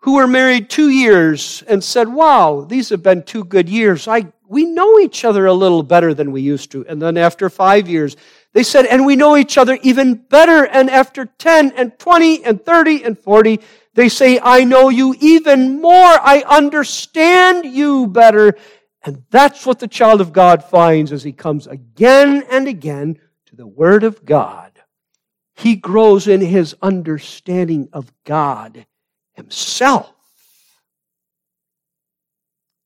who 0.00 0.16
were 0.16 0.26
married 0.26 0.70
two 0.70 0.90
years 0.90 1.62
and 1.68 1.82
said, 1.82 2.08
Wow, 2.08 2.66
these 2.68 2.88
have 2.88 3.02
been 3.02 3.22
two 3.22 3.44
good 3.44 3.68
years. 3.68 4.08
I, 4.08 4.32
we 4.48 4.64
know 4.64 4.98
each 4.98 5.24
other 5.24 5.46
a 5.46 5.54
little 5.54 5.82
better 5.82 6.14
than 6.14 6.32
we 6.32 6.40
used 6.40 6.70
to. 6.72 6.86
And 6.86 7.00
then 7.00 7.16
after 7.16 7.50
five 7.50 7.88
years, 7.88 8.16
they 8.52 8.62
said, 8.62 8.86
And 8.86 9.06
we 9.06 9.16
know 9.16 9.36
each 9.36 9.58
other 9.58 9.78
even 9.82 10.14
better. 10.14 10.66
And 10.66 10.90
after 10.90 11.26
10 11.26 11.72
and 11.76 11.98
20 11.98 12.44
and 12.44 12.64
30 12.64 13.04
and 13.04 13.18
40, 13.18 13.60
they 13.94 14.08
say, 14.08 14.40
I 14.42 14.64
know 14.64 14.88
you 14.88 15.14
even 15.20 15.80
more. 15.80 15.92
I 15.92 16.44
understand 16.48 17.66
you 17.66 18.06
better. 18.06 18.56
And 19.02 19.24
that's 19.30 19.66
what 19.66 19.78
the 19.78 19.88
child 19.88 20.20
of 20.20 20.32
God 20.32 20.64
finds 20.64 21.12
as 21.12 21.22
he 21.22 21.32
comes 21.32 21.66
again 21.66 22.44
and 22.50 22.68
again 22.68 23.18
to 23.46 23.56
the 23.56 23.66
Word 23.66 24.04
of 24.04 24.24
God. 24.24 24.69
He 25.60 25.76
grows 25.76 26.26
in 26.26 26.40
his 26.40 26.74
understanding 26.80 27.90
of 27.92 28.10
God 28.24 28.86
himself. 29.34 30.10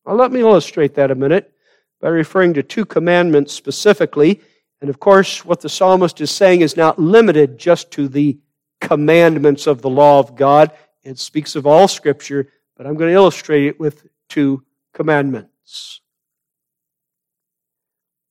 Well, 0.04 0.16
let 0.16 0.32
me 0.32 0.40
illustrate 0.40 0.96
that 0.96 1.12
a 1.12 1.14
minute 1.14 1.54
by 2.00 2.08
referring 2.08 2.52
to 2.54 2.64
two 2.64 2.84
commandments 2.84 3.52
specifically. 3.52 4.40
And 4.80 4.90
of 4.90 4.98
course, 4.98 5.44
what 5.44 5.60
the 5.60 5.68
psalmist 5.68 6.20
is 6.20 6.32
saying 6.32 6.62
is 6.62 6.76
not 6.76 6.98
limited 6.98 7.58
just 7.58 7.92
to 7.92 8.08
the 8.08 8.40
commandments 8.80 9.68
of 9.68 9.80
the 9.80 9.88
law 9.88 10.18
of 10.18 10.34
God. 10.34 10.72
It 11.04 11.20
speaks 11.20 11.54
of 11.54 11.68
all 11.68 11.86
Scripture, 11.86 12.48
but 12.76 12.88
I'm 12.88 12.96
going 12.96 13.10
to 13.10 13.14
illustrate 13.14 13.66
it 13.66 13.78
with 13.78 14.04
two 14.28 14.64
commandments. 14.92 16.00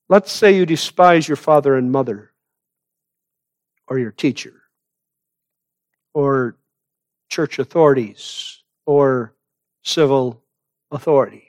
Let's 0.09 0.33
say 0.33 0.57
you 0.57 0.65
despise 0.65 1.29
your 1.29 1.37
father 1.37 1.77
and 1.77 1.93
mother, 1.93 2.32
or 3.87 3.99
your 3.99 4.11
teacher, 4.11 4.63
or 6.13 6.57
church 7.29 7.59
authorities, 7.59 8.63
or 8.85 9.33
civil 9.83 10.43
authorities. 10.91 11.41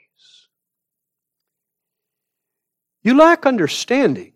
You 3.03 3.15
lack 3.15 3.45
understanding. 3.45 4.33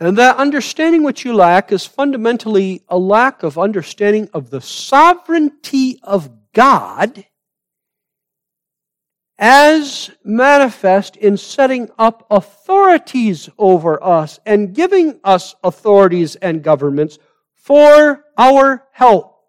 And 0.00 0.16
that 0.16 0.38
understanding 0.38 1.02
which 1.02 1.24
you 1.24 1.34
lack 1.34 1.72
is 1.72 1.86
fundamentally 1.86 2.82
a 2.88 2.98
lack 2.98 3.42
of 3.42 3.58
understanding 3.58 4.28
of 4.32 4.50
the 4.50 4.60
sovereignty 4.60 6.00
of 6.02 6.30
God 6.52 7.24
as 9.40 10.10
manifest 10.22 11.16
in 11.16 11.36
setting 11.36 11.88
up 11.98 12.26
authorities 12.30 13.48
over 13.58 14.02
us 14.04 14.38
and 14.44 14.74
giving 14.74 15.18
us 15.24 15.54
authorities 15.64 16.36
and 16.36 16.62
governments 16.62 17.18
for 17.54 18.22
our 18.36 18.86
help. 18.92 19.39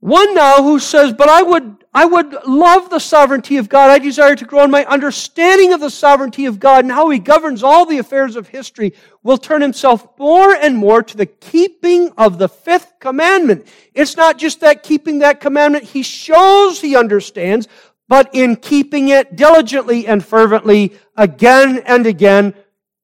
One 0.00 0.34
now 0.34 0.62
who 0.62 0.78
says, 0.78 1.12
but 1.12 1.28
I 1.28 1.42
would, 1.42 1.84
I 1.92 2.06
would 2.06 2.32
love 2.46 2.88
the 2.88 2.98
sovereignty 2.98 3.58
of 3.58 3.68
God. 3.68 3.90
I 3.90 3.98
desire 3.98 4.34
to 4.34 4.46
grow 4.46 4.64
in 4.64 4.70
my 4.70 4.86
understanding 4.86 5.74
of 5.74 5.80
the 5.80 5.90
sovereignty 5.90 6.46
of 6.46 6.58
God 6.58 6.84
and 6.84 6.92
how 6.92 7.10
He 7.10 7.18
governs 7.18 7.62
all 7.62 7.84
the 7.84 7.98
affairs 7.98 8.34
of 8.34 8.48
history 8.48 8.94
will 9.22 9.36
turn 9.36 9.60
himself 9.60 10.06
more 10.18 10.54
and 10.54 10.76
more 10.76 11.02
to 11.02 11.16
the 11.16 11.26
keeping 11.26 12.10
of 12.16 12.38
the 12.38 12.48
fifth 12.48 12.94
commandment. 12.98 13.66
It's 13.92 14.16
not 14.16 14.38
just 14.38 14.60
that 14.60 14.82
keeping 14.82 15.18
that 15.18 15.40
commandment 15.40 15.84
he 15.84 16.02
shows 16.02 16.80
he 16.80 16.96
understands, 16.96 17.68
but 18.08 18.34
in 18.34 18.56
keeping 18.56 19.08
it 19.08 19.36
diligently 19.36 20.06
and 20.06 20.24
fervently 20.24 20.94
again 21.16 21.82
and 21.84 22.06
again, 22.06 22.54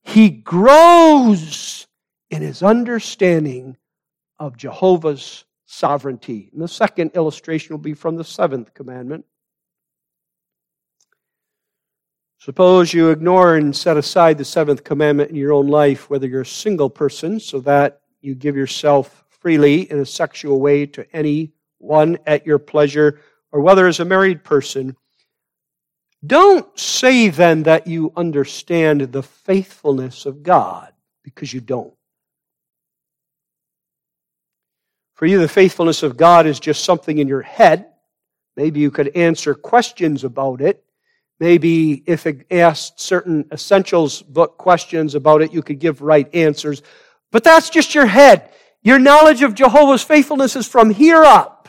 he 0.03 0.30
grows 0.30 1.86
in 2.30 2.40
his 2.40 2.62
understanding 2.62 3.76
of 4.38 4.57
Jehovah's 4.57 5.44
sovereignty. 5.66 6.48
And 6.52 6.62
the 6.62 6.68
second 6.68 7.10
illustration 7.14 7.74
will 7.74 7.82
be 7.82 7.94
from 7.94 8.16
the 8.16 8.24
seventh 8.24 8.72
commandment. 8.72 9.24
Suppose 12.38 12.94
you 12.94 13.10
ignore 13.10 13.56
and 13.56 13.74
set 13.74 13.96
aside 13.96 14.38
the 14.38 14.44
seventh 14.44 14.84
commandment 14.84 15.30
in 15.30 15.36
your 15.36 15.52
own 15.52 15.66
life, 15.66 16.08
whether 16.08 16.28
you're 16.28 16.42
a 16.42 16.46
single 16.46 16.88
person, 16.88 17.40
so 17.40 17.58
that 17.60 18.02
you 18.20 18.34
give 18.34 18.56
yourself 18.56 19.24
freely 19.28 19.90
in 19.90 19.98
a 19.98 20.06
sexual 20.06 20.60
way 20.60 20.86
to 20.86 21.06
any 21.14 21.52
one 21.78 22.18
at 22.26 22.46
your 22.46 22.58
pleasure, 22.58 23.20
or 23.50 23.60
whether 23.60 23.86
as 23.86 24.00
a 24.00 24.04
married 24.04 24.44
person. 24.44 24.96
Don't 26.24 26.78
say 26.78 27.28
then 27.28 27.64
that 27.64 27.86
you 27.86 28.12
understand 28.16 29.00
the 29.00 29.22
faithfulness 29.22 30.26
of 30.26 30.42
God, 30.42 30.92
because 31.24 31.52
you 31.52 31.60
don't. 31.60 31.94
For 35.16 35.26
you, 35.26 35.40
the 35.40 35.48
faithfulness 35.48 36.02
of 36.02 36.16
God 36.16 36.46
is 36.46 36.60
just 36.60 36.84
something 36.84 37.18
in 37.18 37.26
your 37.26 37.42
head. 37.42 37.86
Maybe 38.54 38.80
you 38.80 38.90
could 38.90 39.16
answer 39.16 39.54
questions 39.54 40.24
about 40.24 40.60
it. 40.60 40.84
Maybe 41.40 42.02
if 42.06 42.26
asked 42.50 43.00
certain 43.00 43.46
essentials 43.50 44.22
book 44.22 44.56
questions 44.56 45.14
about 45.14 45.42
it, 45.42 45.52
you 45.52 45.62
could 45.62 45.78
give 45.78 46.00
right 46.00 46.32
answers. 46.34 46.82
But 47.32 47.44
that's 47.44 47.70
just 47.70 47.94
your 47.94 48.06
head. 48.06 48.50
Your 48.82 48.98
knowledge 48.98 49.42
of 49.42 49.54
Jehovah's 49.54 50.02
faithfulness 50.02 50.54
is 50.54 50.66
from 50.66 50.90
here 50.90 51.24
up. 51.24 51.68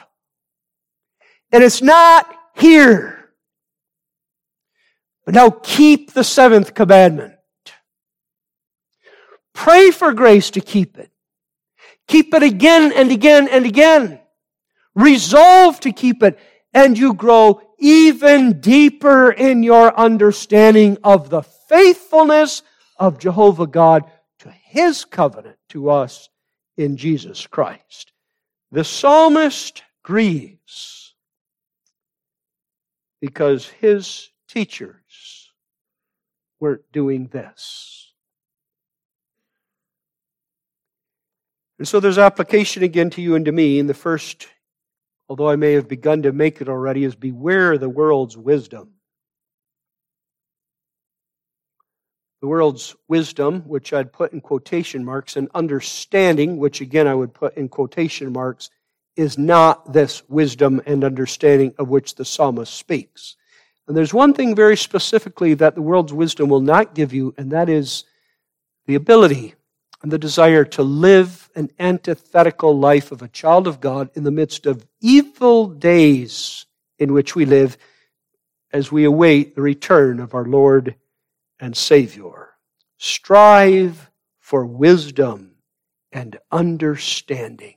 And 1.52 1.64
it's 1.64 1.82
not 1.82 2.34
here. 2.56 3.32
But 5.26 5.36
now 5.36 5.50
keep 5.50 6.14
the 6.14 6.24
seventh 6.24 6.74
commandment. 6.74 7.34
Pray 9.54 9.92
for 9.92 10.14
grace 10.14 10.52
to 10.52 10.62
keep 10.62 10.98
it. 10.98 11.12
Keep 12.08 12.34
it 12.34 12.44
again 12.44 12.92
and 12.94 13.12
again 13.12 13.48
and 13.50 13.66
again. 13.66 14.20
Resolve 14.96 15.80
to 15.82 15.92
keep 15.92 16.24
it, 16.24 16.40
and 16.74 16.98
you 16.98 17.14
grow 17.14 17.62
even 17.78 18.60
deeper 18.60 19.32
in 19.32 19.62
your 19.62 19.98
understanding 19.98 20.98
of 21.04 21.30
the 21.30 21.44
faithfulness 21.44 22.64
of 22.98 23.20
Jehovah 23.20 23.68
God 23.68 24.10
to 24.40 24.50
his 24.50 25.06
covenant 25.06 25.58
to 25.70 25.90
us 25.90 26.30
in 26.78 26.98
Jesus 26.98 27.46
Christ. 27.46 28.12
The 28.72 28.84
psalmist 28.84 29.84
grieves 30.04 31.14
because 33.22 33.68
his 33.68 34.30
teachers 34.48 35.52
weren't 36.60 36.92
doing 36.92 37.28
this. 37.28 38.07
And 41.80 41.88
so 41.88 42.00
there's 42.00 42.18
application 42.18 42.84
again 42.84 43.10
to 43.12 43.22
you 43.22 43.36
and 43.36 43.46
to 43.46 43.52
me. 43.52 43.80
And 43.80 43.90
the 43.90 43.94
first, 43.94 44.48
although 45.30 45.50
I 45.50 45.56
may 45.56 45.74
have 45.74 45.88
begun 45.88 46.24
to 46.24 46.32
make 46.32 46.62
it 46.62 46.70
already, 46.70 47.04
is 47.04 47.16
beware 47.16 47.78
the 47.78 47.90
world's 47.90 48.36
wisdom. 48.36 48.94
The 52.42 52.48
world's 52.48 52.96
wisdom, 53.08 53.62
which 53.62 53.94
I'd 53.94 54.14
put 54.14 54.32
in 54.32 54.42
quotation 54.42 55.04
marks, 55.04 55.36
and 55.38 55.50
understanding, 55.56 56.58
which 56.58 56.82
again 56.82 57.08
I 57.08 57.16
would 57.16 57.34
put 57.34 57.58
in 57.58 57.68
quotation 57.68 58.32
marks, 58.32 58.70
is 59.16 59.38
not 59.38 59.92
this 59.92 60.22
wisdom 60.30 60.80
and 60.86 61.04
understanding 61.04 61.74
of 61.80 61.90
which 61.90 62.16
the 62.16 62.26
psalmist 62.26 62.74
speaks. 62.74 63.36
And 63.88 63.98
there's 63.98 64.14
one 64.14 64.34
thing 64.34 64.56
very 64.56 64.78
specifically 64.78 65.56
that 65.56 65.74
the 65.74 65.82
world's 65.82 66.14
wisdom 66.14 66.50
will 66.50 66.62
not 66.62 66.94
give 66.94 67.14
you, 67.14 67.34
and 67.38 67.52
that 67.52 67.70
is 67.70 68.04
the 68.86 68.96
ability 68.96 69.56
and 70.02 70.12
the 70.12 70.18
desire 70.18 70.64
to 70.64 70.84
live 70.84 71.50
an 71.56 71.72
antithetical 71.80 72.78
life 72.78 73.12
of 73.12 73.22
a 73.22 73.28
child 73.28 73.68
of 73.68 73.80
God 73.80 74.10
in 74.14 74.24
the 74.24 74.32
midst 74.32 74.66
of 74.66 74.86
evil 75.02 75.68
days 75.68 76.66
in 77.00 77.14
which 77.14 77.36
we 77.36 77.46
live 77.46 77.78
as 78.72 78.92
we 78.92 79.06
await 79.06 79.56
the 79.56 79.62
return 79.62 80.20
of 80.20 80.34
our 80.34 80.46
Lord 80.46 80.96
and 81.60 81.76
Savior. 81.76 82.50
Strive 82.98 84.12
for 84.40 84.66
wisdom 84.66 85.56
and 86.12 86.38
understanding. 86.52 87.76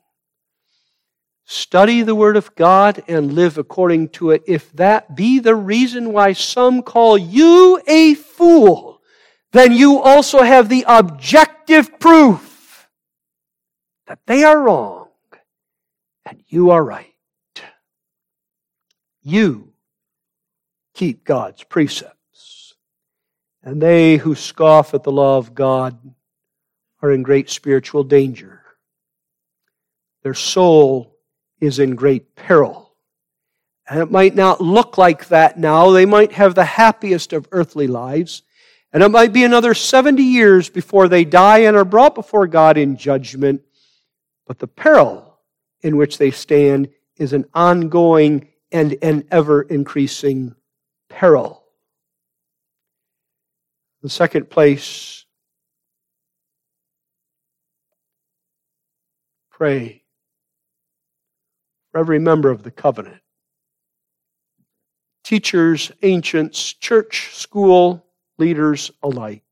Study 1.44 2.02
the 2.02 2.14
Word 2.14 2.36
of 2.36 2.54
God 2.54 3.02
and 3.08 3.32
live 3.32 3.58
according 3.58 4.10
to 4.10 4.30
it, 4.30 4.42
if 4.46 4.70
that 4.74 5.16
be 5.16 5.40
the 5.40 5.56
reason 5.56 6.12
why 6.12 6.32
some 6.32 6.82
call 6.82 7.18
you 7.18 7.80
a 7.88 8.14
fool, 8.14 8.99
then 9.52 9.72
you 9.72 9.98
also 10.00 10.42
have 10.42 10.68
the 10.68 10.84
objective 10.86 11.98
proof 11.98 12.88
that 14.06 14.20
they 14.26 14.44
are 14.44 14.60
wrong 14.60 15.08
and 16.24 16.42
you 16.48 16.70
are 16.70 16.84
right. 16.84 17.06
You 19.22 19.72
keep 20.94 21.24
God's 21.24 21.62
precepts, 21.64 22.74
and 23.62 23.80
they 23.80 24.16
who 24.16 24.34
scoff 24.34 24.94
at 24.94 25.02
the 25.02 25.12
law 25.12 25.38
of 25.38 25.54
God 25.54 25.98
are 27.02 27.10
in 27.10 27.22
great 27.22 27.50
spiritual 27.50 28.04
danger. 28.04 28.62
Their 30.22 30.34
soul 30.34 31.16
is 31.60 31.78
in 31.78 31.94
great 31.96 32.34
peril. 32.34 32.94
And 33.88 34.00
it 34.00 34.10
might 34.10 34.34
not 34.34 34.60
look 34.60 34.98
like 34.98 35.28
that 35.28 35.58
now. 35.58 35.90
They 35.90 36.06
might 36.06 36.32
have 36.32 36.54
the 36.54 36.64
happiest 36.64 37.32
of 37.32 37.48
earthly 37.50 37.86
lives. 37.86 38.42
And 38.92 39.02
it 39.02 39.10
might 39.10 39.32
be 39.32 39.44
another 39.44 39.72
70 39.74 40.22
years 40.22 40.68
before 40.68 41.08
they 41.08 41.24
die 41.24 41.60
and 41.60 41.76
are 41.76 41.84
brought 41.84 42.14
before 42.14 42.46
God 42.46 42.76
in 42.76 42.96
judgment. 42.96 43.62
But 44.46 44.58
the 44.58 44.66
peril 44.66 45.38
in 45.82 45.96
which 45.96 46.18
they 46.18 46.32
stand 46.32 46.88
is 47.16 47.32
an 47.32 47.44
ongoing 47.54 48.48
and 48.72 48.96
an 49.02 49.24
ever 49.30 49.62
increasing 49.62 50.54
peril. 51.08 51.62
The 54.02 54.08
second 54.08 54.50
place, 54.50 55.24
pray 59.50 60.02
for 61.92 61.98
every 61.98 62.18
member 62.18 62.50
of 62.50 62.62
the 62.62 62.70
covenant. 62.70 63.20
Teachers, 65.22 65.92
ancients, 66.02 66.72
church, 66.72 67.30
school, 67.34 68.06
leaders 68.40 68.90
alike. 69.02 69.44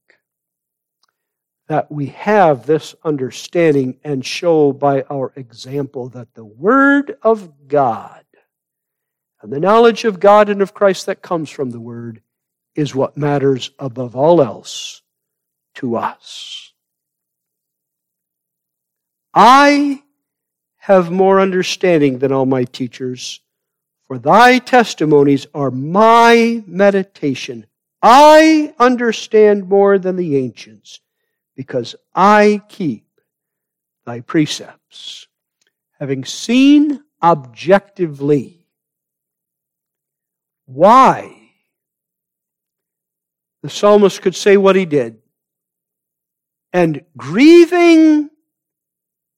That 1.69 1.93
we 1.93 2.07
have 2.07 2.67
this 2.67 2.95
understanding 3.05 3.99
and 4.03 4.25
show 4.25 4.73
by 4.73 5.03
our 5.11 5.33
example 5.37 6.09
that 6.11 6.35
the 6.35 6.45
Word 6.45 7.19
of 7.23 7.69
God 7.69 8.25
and 9.43 9.53
the 9.53 9.61
knowledge 9.61 10.05
of 10.05 10.19
God 10.19 10.49
and 10.49 10.63
of 10.63 10.75
Christ 10.75 11.07
that 11.07 11.23
comes 11.23 11.51
from 11.51 11.71
the 11.71 11.81
Word 11.81 12.23
is 12.75 12.95
what 12.95 13.17
matters 13.17 13.71
above 13.79 14.17
all 14.17 14.41
else 14.43 15.03
to 15.75 15.97
us. 15.97 16.73
I 19.35 20.03
have 20.79 21.11
more 21.11 21.41
understanding 21.41 22.19
than 22.19 22.33
all 22.33 22.47
my 22.47 22.65
teachers, 22.65 23.41
for 24.07 24.19
thy 24.19 24.59
testimonies 24.59 25.47
are 25.55 25.71
my 25.71 26.65
meditation. 26.67 27.67
I 28.03 28.75
understand 28.79 29.69
more 29.69 29.99
than 29.99 30.17
the 30.17 30.37
ancients, 30.37 31.01
because 31.57 31.97
I 32.15 32.63
keep 32.69 33.07
thy 34.07 34.21
precepts. 34.21 35.27
Having 35.99 36.25
seen 36.25 37.03
objectively 37.23 38.67
why 40.67 41.35
the 43.63 43.71
psalmist 43.71 44.23
could 44.23 44.37
say 44.37 44.57
what 44.57 44.77
he 44.77 44.85
did, 44.85 45.19
and 46.73 47.05
grieving 47.17 48.31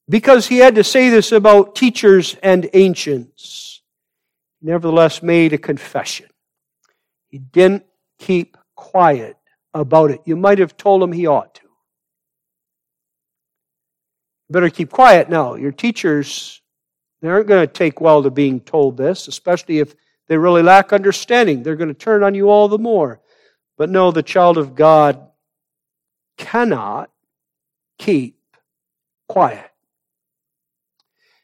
because 0.07 0.45
he 0.45 0.57
had 0.57 0.75
to 0.75 0.83
say 0.83 1.09
this 1.09 1.31
about 1.31 1.73
teachers 1.73 2.35
and 2.43 2.69
ancients, 2.73 3.81
nevertheless 4.61 5.23
made 5.23 5.53
a 5.53 5.57
confession. 5.57 6.27
He 7.29 7.39
didn't 7.39 7.85
keep 8.21 8.55
quiet 8.75 9.35
about 9.73 10.11
it. 10.11 10.21
You 10.25 10.35
might 10.35 10.59
have 10.59 10.77
told 10.77 11.01
him 11.01 11.11
he 11.11 11.27
ought 11.27 11.55
to. 11.55 11.61
better 14.49 14.69
keep 14.69 14.89
quiet 14.89 15.29
now. 15.29 15.55
Your 15.55 15.71
teachers, 15.71 16.61
they 17.21 17.29
aren't 17.29 17.47
going 17.47 17.65
to 17.65 17.73
take 17.73 18.01
well 18.01 18.21
to 18.21 18.29
being 18.29 18.59
told 18.59 18.97
this, 18.97 19.27
especially 19.27 19.79
if 19.79 19.95
they 20.27 20.37
really 20.37 20.61
lack 20.61 20.93
understanding. 20.93 21.63
They're 21.63 21.77
going 21.77 21.87
to 21.87 21.93
turn 21.93 22.21
on 22.21 22.35
you 22.35 22.49
all 22.49 22.67
the 22.67 22.77
more. 22.77 23.21
But 23.77 23.89
no, 23.89 24.11
the 24.11 24.23
child 24.23 24.57
of 24.57 24.75
God 24.75 25.25
cannot 26.37 27.09
keep 27.97 28.37
quiet. 29.27 29.71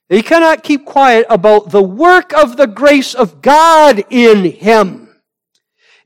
He 0.10 0.22
cannot 0.22 0.64
keep 0.64 0.86
quiet 0.86 1.26
about 1.30 1.72
the 1.72 1.84
work 1.84 2.34
of 2.34 2.58
the 2.58 2.68
grace 2.68 3.14
of 3.14 3.42
God 3.42 4.04
in 4.10 4.44
him. 4.44 5.07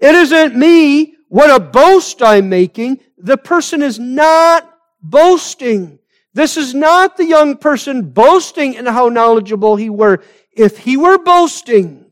It 0.02 0.16
isn't 0.16 0.56
me, 0.56 1.16
what 1.30 1.49
a 1.49 1.64
boast 1.64 2.22
I'm 2.24 2.49
making. 2.49 2.99
The 3.18 3.38
person 3.38 3.84
is 3.84 3.99
not 3.99 4.68
boasting. 5.02 5.99
This 6.34 6.58
is 6.58 6.74
not 6.74 7.18
the 7.18 7.26
young 7.26 7.58
person 7.58 8.10
boasting 8.10 8.74
in 8.74 8.88
how 8.88 9.10
knowledgeable 9.10 9.76
he 9.76 9.89
were. 9.89 10.24
If 10.52 10.80
he 10.80 10.97
were 10.97 11.20
boasting, 11.20 12.12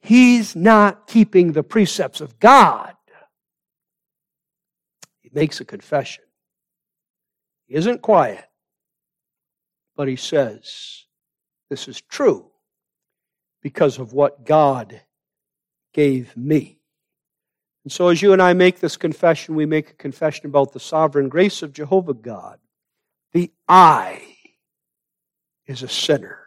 he's 0.00 0.56
not 0.56 1.06
keeping 1.06 1.52
the 1.52 1.62
precepts 1.62 2.20
of 2.20 2.40
God. 2.40 2.94
He 5.20 5.30
makes 5.32 5.60
a 5.60 5.64
confession. 5.64 6.24
He 7.66 7.74
isn't 7.74 8.00
quiet. 8.00 8.44
But 9.94 10.08
he 10.08 10.16
says, 10.16 11.04
this 11.68 11.86
is 11.86 12.00
true 12.00 12.50
because 13.62 13.98
of 13.98 14.14
what 14.14 14.46
God 14.46 15.02
gave 15.92 16.36
me. 16.36 16.78
And 17.84 17.92
so, 17.92 18.08
as 18.08 18.20
you 18.20 18.32
and 18.32 18.42
I 18.42 18.52
make 18.52 18.80
this 18.80 18.96
confession, 18.96 19.54
we 19.54 19.66
make 19.66 19.90
a 19.90 19.94
confession 19.94 20.46
about 20.46 20.72
the 20.72 20.80
sovereign 20.80 21.28
grace 21.28 21.62
of 21.62 21.72
Jehovah 21.72 22.14
God. 22.14 22.58
The 23.32 23.50
I 23.68 24.22
is 25.66 25.82
a 25.82 25.88
sinner, 25.88 26.38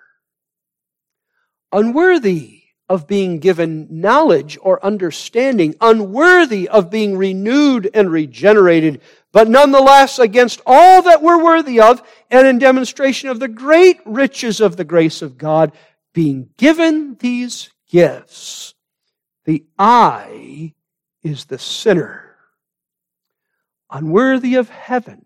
unworthy 1.72 2.64
of 2.90 3.08
being 3.08 3.40
given 3.40 3.88
knowledge 3.90 4.58
or 4.62 4.86
understanding, 4.86 5.74
unworthy 5.82 6.68
of 6.68 6.92
being 6.92 7.18
renewed 7.18 7.90
and 7.94 8.12
regenerated, 8.12 9.02
but 9.32 9.48
nonetheless 9.48 10.20
against 10.20 10.62
all 10.66 11.02
that 11.02 11.24
we're 11.24 11.44
worthy 11.44 11.80
of, 11.80 12.04
and 12.30 12.46
in 12.46 12.60
demonstration 12.60 13.30
of 13.30 13.40
the 13.40 13.48
great 13.48 14.00
riches 14.06 14.60
of 14.60 14.76
the 14.76 14.84
grace 14.84 15.22
of 15.22 15.38
God, 15.38 15.72
being 16.14 16.50
given 16.58 17.16
these 17.16 17.72
gifts. 17.90 18.73
The 19.46 19.66
I 19.78 20.74
is 21.24 21.46
the 21.46 21.60
sinner, 21.60 22.36
unworthy 23.90 24.56
of 24.56 24.70
heaven, 24.70 25.26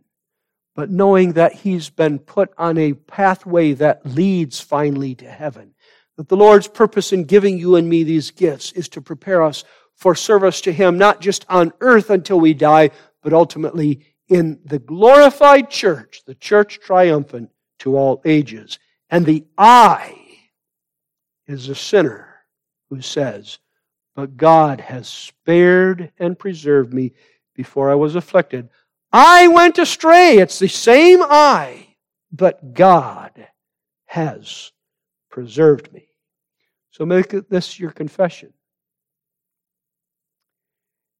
but 0.75 0.89
knowing 0.89 1.33
that 1.33 1.53
he's 1.53 1.89
been 1.89 2.19
put 2.19 2.51
on 2.57 2.77
a 2.77 2.93
pathway 2.93 3.73
that 3.73 4.05
leads 4.05 4.59
finally 4.59 5.15
to 5.15 5.29
heaven. 5.29 5.73
That 6.17 6.29
the 6.29 6.37
Lord's 6.37 6.67
purpose 6.67 7.13
in 7.13 7.25
giving 7.25 7.57
you 7.57 7.75
and 7.75 7.87
me 7.87 8.03
these 8.03 8.31
gifts 8.31 8.71
is 8.71 8.89
to 8.89 9.01
prepare 9.01 9.43
us 9.43 9.63
for 9.95 10.15
service 10.15 10.61
to 10.61 10.71
Him, 10.71 10.97
not 10.97 11.21
just 11.21 11.45
on 11.49 11.73
earth 11.81 12.09
until 12.09 12.39
we 12.39 12.53
die, 12.53 12.91
but 13.21 13.33
ultimately 13.33 14.05
in 14.29 14.59
the 14.65 14.79
glorified 14.79 15.69
church, 15.69 16.21
the 16.25 16.35
church 16.35 16.79
triumphant 16.79 17.49
to 17.79 17.95
all 17.97 18.21
ages. 18.25 18.79
And 19.09 19.25
the 19.25 19.45
I 19.57 20.15
is 21.47 21.69
a 21.69 21.75
sinner 21.75 22.35
who 22.89 23.01
says, 23.01 23.59
But 24.17 24.35
God 24.35 24.81
has 24.81 25.07
spared 25.07 26.11
and 26.17 26.39
preserved 26.39 26.91
me 26.91 27.13
before 27.53 27.91
I 27.91 27.93
was 27.93 28.15
afflicted. 28.15 28.67
I 29.13 29.47
went 29.47 29.77
astray. 29.77 30.39
It's 30.39 30.57
the 30.57 30.67
same 30.67 31.19
I, 31.21 31.95
but 32.31 32.73
God 32.73 33.47
has 34.07 34.71
preserved 35.29 35.93
me. 35.93 36.07
So 36.89 37.05
make 37.05 37.29
this 37.47 37.79
your 37.79 37.91
confession. 37.91 38.53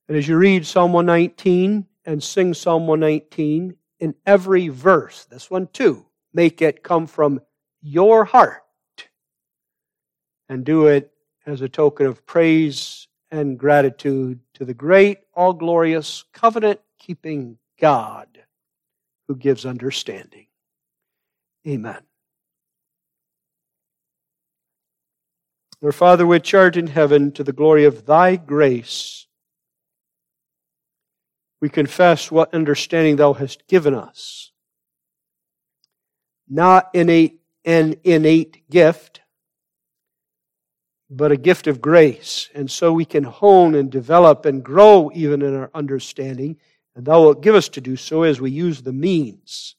And 0.08 0.18
as 0.18 0.28
you 0.28 0.36
read 0.36 0.66
Psalm 0.66 0.92
119 0.92 1.86
and 2.04 2.24
sing 2.24 2.56
Psalm 2.56 2.88
119, 2.88 3.76
in 4.00 4.16
every 4.26 4.70
verse, 4.70 5.26
this 5.26 5.52
one 5.52 5.68
too, 5.68 6.08
make 6.34 6.64
it 6.64 6.82
come 6.82 7.06
from 7.06 7.42
your 7.80 8.26
heart 8.26 8.64
and 10.50 10.66
do 10.66 10.88
it 10.88 11.12
as 11.48 11.62
a 11.62 11.70
token 11.70 12.06
of 12.06 12.26
praise 12.26 13.08
and 13.32 13.58
gratitude 13.58 14.40
to 14.54 14.66
the 14.66 14.74
great, 14.74 15.20
all 15.34 15.54
glorious, 15.54 16.26
covenant 16.34 16.80
keeping 17.00 17.58
God 17.80 18.28
who 19.28 19.36
gives 19.36 19.66
understanding. 19.66 20.48
Amen. 21.66 22.02
Our 25.84 25.92
Father 25.92 26.26
which 26.26 26.54
art 26.54 26.76
in 26.76 26.88
heaven, 26.88 27.32
to 27.34 27.44
the 27.44 27.54
glory 27.54 27.86
of 27.86 28.06
thy 28.06 28.36
grace, 28.36 29.28
we 31.62 31.70
confess 31.70 32.32
what 32.32 32.54
understanding 32.54 33.16
thou 33.16 33.34
hast 33.34 33.68
given 33.68 33.94
us. 33.94 34.52
Not 36.50 36.90
innate, 36.94 37.42
an 37.64 37.96
innate 38.04 38.70
gift, 38.70 39.22
but 41.10 41.32
a 41.32 41.38
gift 41.38 41.68
of 41.68 41.82
grace. 41.82 42.50
And 42.54 42.70
so 42.70 42.92
we 42.92 43.06
can 43.06 43.24
hone 43.24 43.76
and 43.76 43.90
develop 43.90 44.46
and 44.46 44.64
grow 44.64 45.12
even 45.14 45.42
in 45.42 45.56
our 45.56 45.72
understanding. 45.74 46.58
And 46.96 47.06
thou 47.06 47.22
wilt 47.22 47.42
give 47.42 47.56
us 47.56 47.70
to 47.70 47.82
do 47.82 47.96
so 47.96 48.24
as 48.24 48.42
we 48.42 48.52
use 48.52 48.82
the 48.82 48.94
means. 48.94 49.76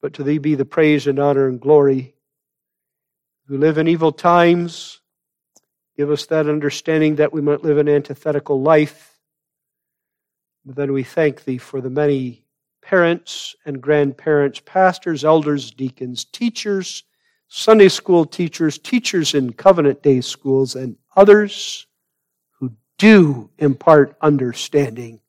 But 0.00 0.14
to 0.14 0.22
thee 0.22 0.38
be 0.38 0.54
the 0.54 0.64
praise 0.64 1.06
and 1.06 1.18
honor 1.18 1.48
and 1.48 1.60
glory. 1.60 2.14
We 3.48 3.58
live 3.58 3.78
in 3.78 3.88
evil 3.88 4.12
times. 4.12 5.00
Give 5.96 6.10
us 6.10 6.26
that 6.26 6.48
understanding 6.48 7.16
that 7.16 7.32
we 7.32 7.40
might 7.40 7.62
live 7.62 7.78
an 7.78 7.88
antithetical 7.88 8.60
life. 8.60 9.18
But 10.64 10.76
then 10.76 10.92
we 10.92 11.04
thank 11.04 11.44
thee 11.44 11.58
for 11.58 11.80
the 11.80 11.90
many 11.90 12.44
parents 12.82 13.56
and 13.64 13.80
grandparents, 13.80 14.60
pastors, 14.60 15.24
elders, 15.24 15.70
deacons, 15.70 16.24
teachers, 16.24 17.04
Sunday 17.48 17.88
school 17.88 18.24
teachers, 18.24 18.78
teachers 18.78 19.34
in 19.34 19.52
covenant 19.52 20.02
day 20.02 20.20
schools, 20.20 20.74
and 20.74 20.96
others 21.14 21.86
who 22.52 22.72
do 22.98 23.50
impart 23.58 24.16
understanding 24.20 25.20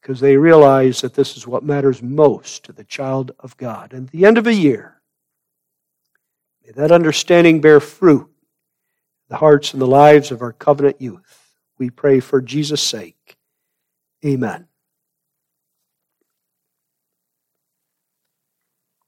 because 0.00 0.20
they 0.20 0.36
realize 0.36 1.00
that 1.00 1.14
this 1.14 1.36
is 1.36 1.46
what 1.46 1.62
matters 1.62 2.02
most 2.02 2.64
to 2.64 2.72
the 2.72 2.84
child 2.84 3.32
of 3.40 3.56
God. 3.56 3.92
And 3.92 4.06
at 4.06 4.12
the 4.12 4.24
end 4.24 4.38
of 4.38 4.46
a 4.46 4.54
year, 4.54 5.00
may 6.64 6.72
that 6.72 6.92
understanding 6.92 7.60
bear 7.60 7.80
fruit 7.80 8.28
the 9.28 9.36
hearts 9.36 9.72
and 9.72 9.82
the 9.82 9.86
lives 9.86 10.30
of 10.30 10.42
our 10.42 10.52
covenant 10.52 11.00
youth. 11.00 11.54
We 11.78 11.90
pray 11.90 12.20
for 12.20 12.40
Jesus' 12.40 12.82
sake. 12.82 13.36
Amen. 14.24 14.67